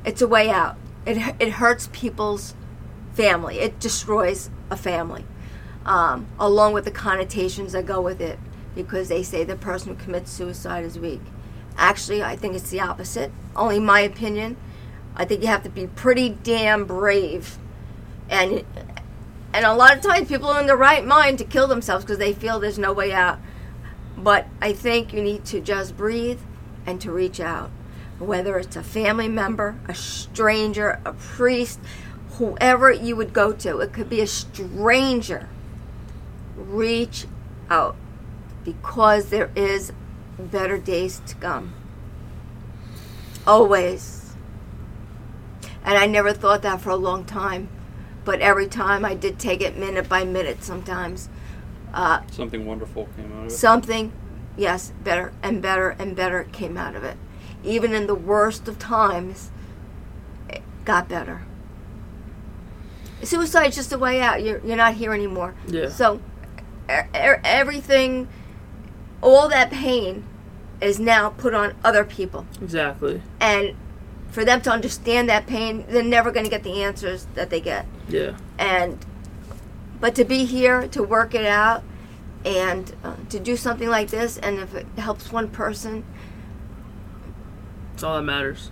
it's 0.05 0.21
a 0.21 0.29
way 0.29 0.51
out. 0.51 0.77
It, 1.07 1.37
it 1.39 1.53
hurts 1.53 1.89
people's 1.93 2.55
family. 3.15 3.61
It 3.61 3.81
destroys 3.81 4.51
a 4.71 4.77
family, 4.77 5.25
um, 5.87 6.27
along 6.39 6.75
with 6.75 6.85
the 6.85 6.91
connotations 6.91 7.73
that 7.73 7.87
go 7.87 8.01
with 8.01 8.21
it, 8.21 8.39
because 8.75 9.09
they 9.09 9.23
say 9.23 9.45
the 9.45 9.57
person 9.57 9.95
who 9.95 10.03
commits 10.03 10.31
suicide 10.31 10.85
is 10.85 10.99
weak. 10.99 11.21
Actually, 11.77 12.23
I 12.23 12.37
think 12.37 12.57
it's 12.57 12.71
the 12.71 12.81
opposite. 12.81 13.31
Only 13.55 13.79
my 13.79 14.01
opinion. 14.01 14.57
I 15.19 15.25
think 15.25 15.43
you 15.43 15.49
have 15.49 15.65
to 15.65 15.69
be 15.69 15.89
pretty 15.89 16.31
damn 16.31 16.85
brave, 16.87 17.59
and 18.31 18.65
and 19.53 19.67
a 19.67 19.75
lot 19.75 19.97
of 19.97 20.03
times 20.03 20.29
people 20.29 20.49
are 20.49 20.61
in 20.61 20.67
the 20.67 20.77
right 20.77 21.05
mind 21.05 21.39
to 21.39 21.45
kill 21.45 21.67
themselves 21.67 22.05
because 22.05 22.19
they 22.19 22.33
feel 22.33 22.61
there's 22.61 22.79
no 22.79 22.93
way 22.93 23.13
out. 23.13 23.39
But 24.17 24.47
I 24.63 24.73
think 24.73 25.13
you 25.13 25.23
need 25.23 25.45
to 25.47 25.61
just 25.61 25.97
breathe 25.97 26.41
and 26.87 27.01
to 27.01 27.11
reach 27.11 27.41
out 27.41 27.71
whether 28.19 28.59
it's 28.59 28.77
a 28.77 28.83
family 28.83 29.29
member, 29.29 29.77
a 29.87 29.95
stranger, 29.95 31.01
a 31.05 31.13
priest, 31.13 31.79
whoever 32.33 32.91
you 32.91 33.17
would 33.17 33.33
go 33.33 33.53
to. 33.53 33.79
It 33.79 33.93
could 33.93 34.09
be 34.09 34.21
a 34.21 34.27
stranger. 34.27 35.49
Reach 36.57 37.27
out 37.71 37.97
because 38.65 39.31
there 39.31 39.51
is 39.55 39.93
better 40.39 40.79
days 40.79 41.21
to 41.27 41.35
come. 41.37 41.75
Always. 43.47 44.18
And 45.89 45.97
I 45.97 46.05
never 46.05 46.35
thought 46.35 46.61
that 46.63 46.83
for 46.83 46.91
a 46.91 46.97
long 46.97 47.25
time. 47.25 47.71
But 48.27 48.41
every 48.41 48.67
time 48.69 49.07
I 49.07 49.15
did 49.15 49.39
take 49.39 49.63
it 49.63 49.75
minute 49.79 50.07
by 50.07 50.23
minute 50.23 50.63
sometimes. 50.63 51.31
Uh, 51.95 52.21
Something 52.31 52.67
wonderful 52.67 53.09
came 53.17 53.33
out 53.33 53.39
of 53.39 53.47
it. 53.47 53.51
something, 53.53 54.13
yes, 54.55 54.93
better 55.03 55.33
and 55.43 55.63
better 55.63 55.97
and 55.99 56.15
better 56.15 56.45
came 56.53 56.77
out 56.77 56.95
of 56.95 57.05
it. 57.05 57.17
Even 57.65 57.95
in 57.95 58.07
the 58.07 58.15
worst 58.15 58.69
of 58.69 58.79
times, 58.79 59.51
it 60.51 60.61
got 60.85 61.09
better. 61.09 61.41
Suicide's 63.23 63.75
just 63.75 63.91
a 63.95 63.99
way 63.99 64.21
out. 64.21 64.43
You're, 64.43 64.61
you're 64.65 64.77
not 64.77 64.93
here 64.95 65.15
anymore. 65.15 65.55
Yeah. 65.67 65.89
So, 65.89 66.21
e- 66.91 66.93
e- 66.93 67.41
everything, 67.43 68.29
all 69.23 69.49
that 69.49 69.71
pain 69.71 70.25
is 70.83 71.01
now 71.01 71.31
put 71.31 71.55
on 71.55 71.75
other 71.83 72.05
people. 72.05 72.47
Exactly. 72.61 73.23
And 73.41 73.75
for 74.39 74.45
them 74.45 74.61
to 74.61 74.71
understand 74.71 75.29
that 75.29 75.49
pain, 75.49 75.85
they're 75.89 76.01
never 76.01 76.31
going 76.31 76.45
to 76.45 76.51
get 76.51 76.63
the 76.63 76.85
answers 76.85 77.27
that 77.35 77.51
they 77.51 77.61
get. 77.61 77.85
Yeah. 78.09 78.37
And 78.57 79.05
but 80.01 80.15
to 80.15 80.25
be 80.25 80.45
here 80.45 80.87
to 80.87 81.03
work 81.03 81.35
it 81.35 81.45
out 81.45 81.83
and 82.45 82.95
uh, 83.03 83.17
to 83.31 83.41
do 83.41 83.57
something 83.57 83.89
like 83.89 84.11
this, 84.11 84.39
and 84.39 84.61
if 84.61 84.77
it 84.77 84.87
helps 84.97 85.33
one 85.33 85.49
person, 85.49 86.05
it's 87.95 88.05
all 88.05 88.15
that 88.15 88.23
matters. 88.23 88.71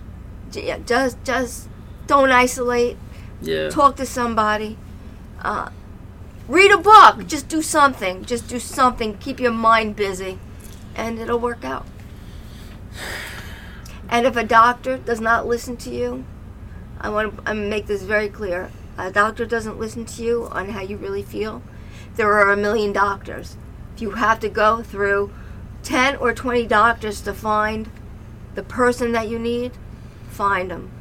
yeah, 0.53 0.77
just 0.77 1.21
just 1.25 1.67
don't 2.05 2.31
isolate. 2.31 2.95
Yeah. 3.41 3.69
Talk 3.69 3.97
to 3.97 4.05
somebody. 4.05 4.77
Uh, 5.41 5.71
read 6.47 6.71
a 6.71 6.77
book. 6.77 7.27
Just 7.27 7.49
do 7.49 7.61
something. 7.61 8.23
Just 8.23 8.47
do 8.47 8.57
something. 8.57 9.17
Keep 9.17 9.41
your 9.41 9.51
mind 9.51 9.97
busy, 9.97 10.39
and 10.95 11.19
it'll 11.19 11.39
work 11.39 11.65
out. 11.65 11.85
And 14.09 14.25
if 14.25 14.35
a 14.35 14.43
doctor 14.43 14.97
does 14.97 15.19
not 15.19 15.47
listen 15.47 15.77
to 15.77 15.89
you, 15.89 16.25
I 16.99 17.09
want 17.09 17.45
to 17.45 17.53
make 17.53 17.87
this 17.87 18.03
very 18.03 18.29
clear. 18.29 18.71
A 18.97 19.11
doctor 19.11 19.45
doesn't 19.45 19.79
listen 19.79 20.05
to 20.05 20.23
you 20.23 20.47
on 20.51 20.69
how 20.69 20.81
you 20.81 20.97
really 20.97 21.21
feel. 21.21 21.61
There 22.15 22.33
are 22.33 22.51
a 22.51 22.57
million 22.57 22.93
doctors. 22.93 23.57
If 23.95 24.01
you 24.01 24.11
have 24.11 24.39
to 24.39 24.49
go 24.49 24.81
through 24.81 25.31
10 25.83 26.15
or 26.15 26.33
20 26.33 26.65
doctors 26.65 27.21
to 27.21 27.33
find 27.33 27.89
the 28.55 28.63
person 28.63 29.11
that 29.11 29.29
you 29.29 29.37
need, 29.37 29.73
find 30.29 30.71
them. 30.71 30.91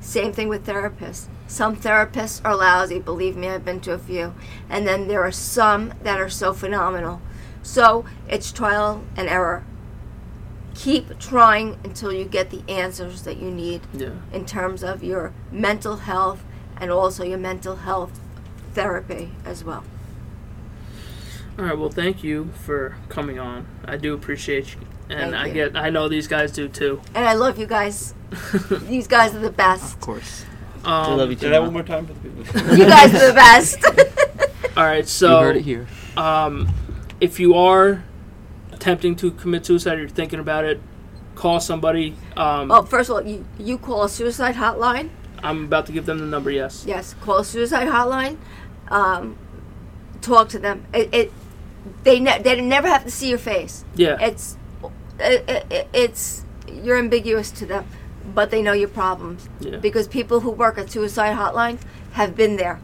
Same 0.00 0.32
thing 0.32 0.48
with 0.48 0.66
therapists. 0.66 1.26
Some 1.46 1.76
therapists 1.76 2.40
are 2.44 2.56
lousy, 2.56 2.98
believe 2.98 3.36
me, 3.36 3.48
I've 3.48 3.64
been 3.64 3.80
to 3.80 3.92
a 3.92 3.98
few. 3.98 4.34
And 4.70 4.86
then 4.86 5.08
there 5.08 5.22
are 5.22 5.32
some 5.32 5.92
that 6.02 6.20
are 6.20 6.30
so 6.30 6.54
phenomenal. 6.54 7.20
So 7.62 8.04
it's 8.28 8.52
trial 8.52 9.04
and 9.16 9.28
error. 9.28 9.64
Keep 10.74 11.18
trying 11.20 11.78
until 11.84 12.12
you 12.12 12.24
get 12.24 12.50
the 12.50 12.62
answers 12.68 13.22
that 13.22 13.36
you 13.38 13.50
need 13.50 13.82
Yeah. 13.92 14.10
in 14.32 14.44
terms 14.44 14.82
of 14.82 15.02
your 15.04 15.32
mental 15.52 15.96
health 15.98 16.42
and 16.80 16.90
also 16.90 17.24
your 17.24 17.38
mental 17.38 17.76
health 17.76 18.18
therapy 18.74 19.30
as 19.44 19.62
well. 19.64 19.84
All 21.58 21.64
right. 21.64 21.78
Well, 21.78 21.90
thank 21.90 22.24
you 22.24 22.50
for 22.64 22.96
coming 23.08 23.38
on. 23.38 23.66
I 23.84 23.96
do 23.96 24.12
appreciate 24.14 24.74
you, 24.74 24.80
and 25.08 25.30
Thank 25.30 25.34
I 25.34 25.46
you. 25.46 25.54
get. 25.54 25.76
I 25.76 25.90
know 25.90 26.08
these 26.08 26.26
guys 26.26 26.50
do 26.50 26.66
too. 26.68 27.00
And 27.14 27.24
I 27.24 27.34
love 27.34 27.58
you 27.58 27.66
guys. 27.66 28.14
These 28.88 29.06
guys 29.06 29.32
are 29.36 29.38
the 29.38 29.52
best. 29.52 29.94
Of 29.94 30.00
course. 30.00 30.44
Um, 30.84 31.12
we 31.12 31.16
love 31.18 31.30
you 31.30 31.36
Say 31.36 31.42
too. 31.42 31.50
that 31.50 31.58
Ma. 31.60 31.64
one 31.66 31.72
more 31.72 31.82
time 31.84 32.06
for 32.06 32.12
the 32.14 32.20
people. 32.20 32.76
You 32.76 32.86
guys 32.86 33.14
are 33.14 33.28
the 33.28 33.32
best. 33.34 33.78
All 34.76 34.82
right. 34.84 35.06
So 35.06 35.26
you 35.28 35.32
So, 35.36 35.40
heard 35.40 35.56
it 35.56 35.62
here. 35.62 35.86
um, 36.16 36.68
if 37.20 37.38
you 37.38 37.54
are 37.54 38.02
attempting 38.84 39.16
to 39.16 39.30
commit 39.30 39.64
suicide, 39.64 39.96
or 39.96 40.00
you're 40.00 40.08
thinking 40.10 40.38
about 40.40 40.64
it, 40.66 40.78
call 41.34 41.58
somebody. 41.58 42.14
Um, 42.36 42.70
oh, 42.70 42.82
first 42.82 43.08
of 43.08 43.16
all, 43.16 43.22
you, 43.26 43.44
you 43.58 43.78
call 43.78 44.04
a 44.04 44.08
suicide 44.10 44.56
hotline. 44.56 45.08
I'm 45.42 45.64
about 45.64 45.86
to 45.86 45.92
give 45.92 46.04
them 46.04 46.18
the 46.18 46.26
number. 46.26 46.50
Yes. 46.50 46.84
Yes, 46.86 47.14
call 47.22 47.38
a 47.38 47.44
suicide 47.44 47.88
hotline. 47.88 48.36
Um, 48.88 49.38
talk 50.20 50.50
to 50.50 50.58
them. 50.58 50.84
It, 50.92 51.08
it 51.14 51.32
they 52.02 52.20
ne- 52.20 52.42
they 52.42 52.60
never 52.60 52.88
have 52.88 53.04
to 53.04 53.10
see 53.10 53.30
your 53.30 53.38
face. 53.38 53.84
Yeah. 53.94 54.18
It's 54.20 54.56
it, 55.18 55.48
it, 55.48 55.88
it's 55.94 56.44
you're 56.70 56.98
ambiguous 56.98 57.50
to 57.52 57.66
them, 57.66 57.86
but 58.34 58.50
they 58.50 58.60
know 58.60 58.72
your 58.74 58.88
problems 58.88 59.48
Yeah. 59.60 59.76
because 59.78 60.08
people 60.08 60.40
who 60.40 60.50
work 60.50 60.76
at 60.76 60.90
suicide 60.90 61.36
hotlines 61.36 61.80
have 62.12 62.36
been 62.36 62.56
there. 62.56 62.80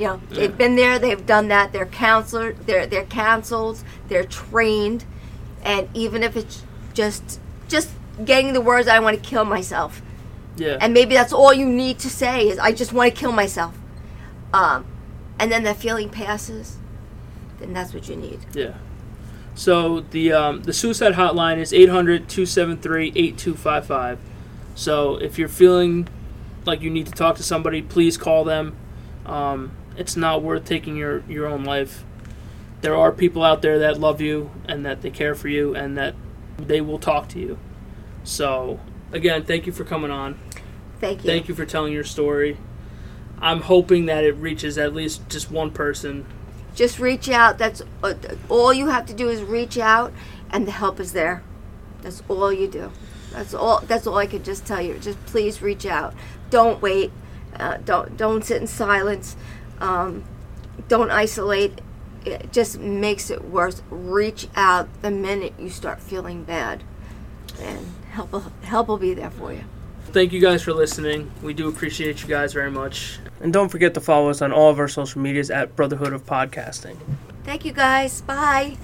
You 0.00 0.06
know, 0.06 0.20
Yeah. 0.30 0.38
they've 0.38 0.56
been 0.58 0.76
there. 0.76 0.98
They've 0.98 1.26
done 1.26 1.48
that. 1.48 1.72
They're 1.72 1.84
counselor. 1.86 2.54
They're 2.66 2.86
they're 2.86 3.04
counseled. 3.04 3.82
They're 4.08 4.24
trained, 4.24 5.04
and 5.62 5.88
even 5.94 6.22
if 6.22 6.36
it's 6.36 6.62
just 6.94 7.38
just 7.68 7.90
getting 8.24 8.54
the 8.54 8.60
words, 8.62 8.88
"I 8.88 8.98
want 8.98 9.22
to 9.22 9.28
kill 9.28 9.44
myself," 9.44 10.00
yeah. 10.56 10.78
and 10.80 10.94
maybe 10.94 11.14
that's 11.14 11.32
all 11.34 11.52
you 11.52 11.66
need 11.66 11.98
to 12.00 12.08
say 12.10 12.48
is 12.48 12.58
i 12.58 12.72
just 12.72 12.92
want 12.92 13.14
to 13.14 13.20
kill 13.20 13.30
myself 13.32 13.74
um, 14.52 14.84
and 15.38 15.50
then 15.52 15.62
that 15.64 15.76
feeling 15.76 16.08
passes 16.10 16.76
then 17.58 17.72
that's 17.72 17.94
what 17.94 18.08
you 18.08 18.16
need 18.16 18.40
Yeah. 18.54 18.74
So 19.54 20.00
the 20.00 20.32
um, 20.32 20.62
the 20.62 20.72
suicide 20.72 21.14
hotline 21.14 21.58
is 21.58 21.72
800-273-8255. 21.72 24.18
So 24.74 25.16
if 25.16 25.38
you're 25.38 25.48
feeling 25.48 26.08
like 26.64 26.80
you 26.80 26.90
need 26.90 27.06
to 27.06 27.12
talk 27.12 27.36
to 27.36 27.42
somebody, 27.42 27.82
please 27.82 28.16
call 28.16 28.44
them. 28.44 28.74
Um, 29.26 29.72
it's 29.96 30.16
not 30.16 30.42
worth 30.42 30.64
taking 30.64 30.96
your, 30.96 31.22
your 31.28 31.46
own 31.46 31.64
life. 31.64 32.04
There 32.80 32.96
are 32.96 33.12
people 33.12 33.42
out 33.42 33.62
there 33.62 33.78
that 33.80 33.98
love 34.00 34.20
you 34.20 34.50
and 34.66 34.84
that 34.86 35.02
they 35.02 35.10
care 35.10 35.34
for 35.34 35.48
you 35.48 35.74
and 35.74 35.96
that 35.98 36.14
they 36.56 36.80
will 36.80 36.98
talk 36.98 37.28
to 37.30 37.38
you. 37.38 37.58
So 38.24 38.80
again, 39.12 39.44
thank 39.44 39.66
you 39.66 39.72
for 39.72 39.84
coming 39.84 40.10
on. 40.10 40.38
thank 41.00 41.22
you 41.22 41.26
Thank 41.30 41.48
you 41.48 41.54
for 41.54 41.66
telling 41.66 41.92
your 41.92 42.04
story. 42.04 42.56
I'm 43.40 43.62
hoping 43.62 44.06
that 44.06 44.24
it 44.24 44.32
reaches 44.36 44.76
at 44.78 44.94
least 44.94 45.28
just 45.28 45.50
one 45.50 45.70
person. 45.70 46.26
just 46.74 46.98
reach 46.98 47.28
out 47.28 47.58
that's 47.58 47.82
uh, 48.02 48.14
all 48.48 48.72
you 48.72 48.86
have 48.88 49.04
to 49.06 49.12
do 49.14 49.28
is 49.28 49.42
reach 49.42 49.76
out 49.76 50.12
and 50.50 50.66
the 50.66 50.70
help 50.70 51.00
is 51.00 51.12
there 51.12 51.42
that's 52.00 52.22
all 52.28 52.52
you 52.52 52.68
do 52.68 52.92
that's 53.32 53.52
all 53.52 53.80
that's 53.80 54.06
all 54.06 54.16
i 54.16 54.24
could 54.26 54.44
just 54.44 54.64
tell 54.64 54.80
you 54.80 54.96
just 54.98 55.18
please 55.26 55.60
reach 55.60 55.84
out 55.84 56.14
don't 56.48 56.80
wait 56.80 57.10
uh, 57.58 57.76
don't 57.84 58.16
don't 58.16 58.44
sit 58.44 58.60
in 58.60 58.66
silence 58.68 59.34
um, 59.80 60.24
don't 60.88 61.10
isolate 61.10 61.80
it 62.24 62.52
just 62.52 62.78
makes 62.78 63.30
it 63.30 63.44
worse 63.46 63.82
reach 63.90 64.48
out 64.54 64.88
the 65.02 65.10
minute 65.10 65.54
you 65.58 65.70
start 65.70 66.00
feeling 66.00 66.44
bad 66.44 66.82
and 67.60 67.86
help 68.10 68.32
will, 68.32 68.52
help 68.62 68.88
will 68.88 68.98
be 68.98 69.14
there 69.14 69.30
for 69.30 69.52
you 69.52 69.64
Thank 70.12 70.32
you 70.32 70.40
guys 70.40 70.62
for 70.62 70.72
listening. 70.72 71.30
We 71.40 71.54
do 71.54 71.68
appreciate 71.68 72.20
you 72.22 72.26
guys 72.26 72.52
very 72.52 72.70
much. 72.70 73.20
And 73.40 73.52
don't 73.52 73.68
forget 73.68 73.94
to 73.94 74.00
follow 74.00 74.28
us 74.28 74.42
on 74.42 74.50
all 74.50 74.68
of 74.68 74.80
our 74.80 74.88
social 74.88 75.20
medias 75.20 75.52
at 75.52 75.76
Brotherhood 75.76 76.12
of 76.12 76.26
Podcasting. 76.26 76.96
thank 77.44 77.64
you 77.64 77.72
guys 77.72 78.20
bye 78.22 78.76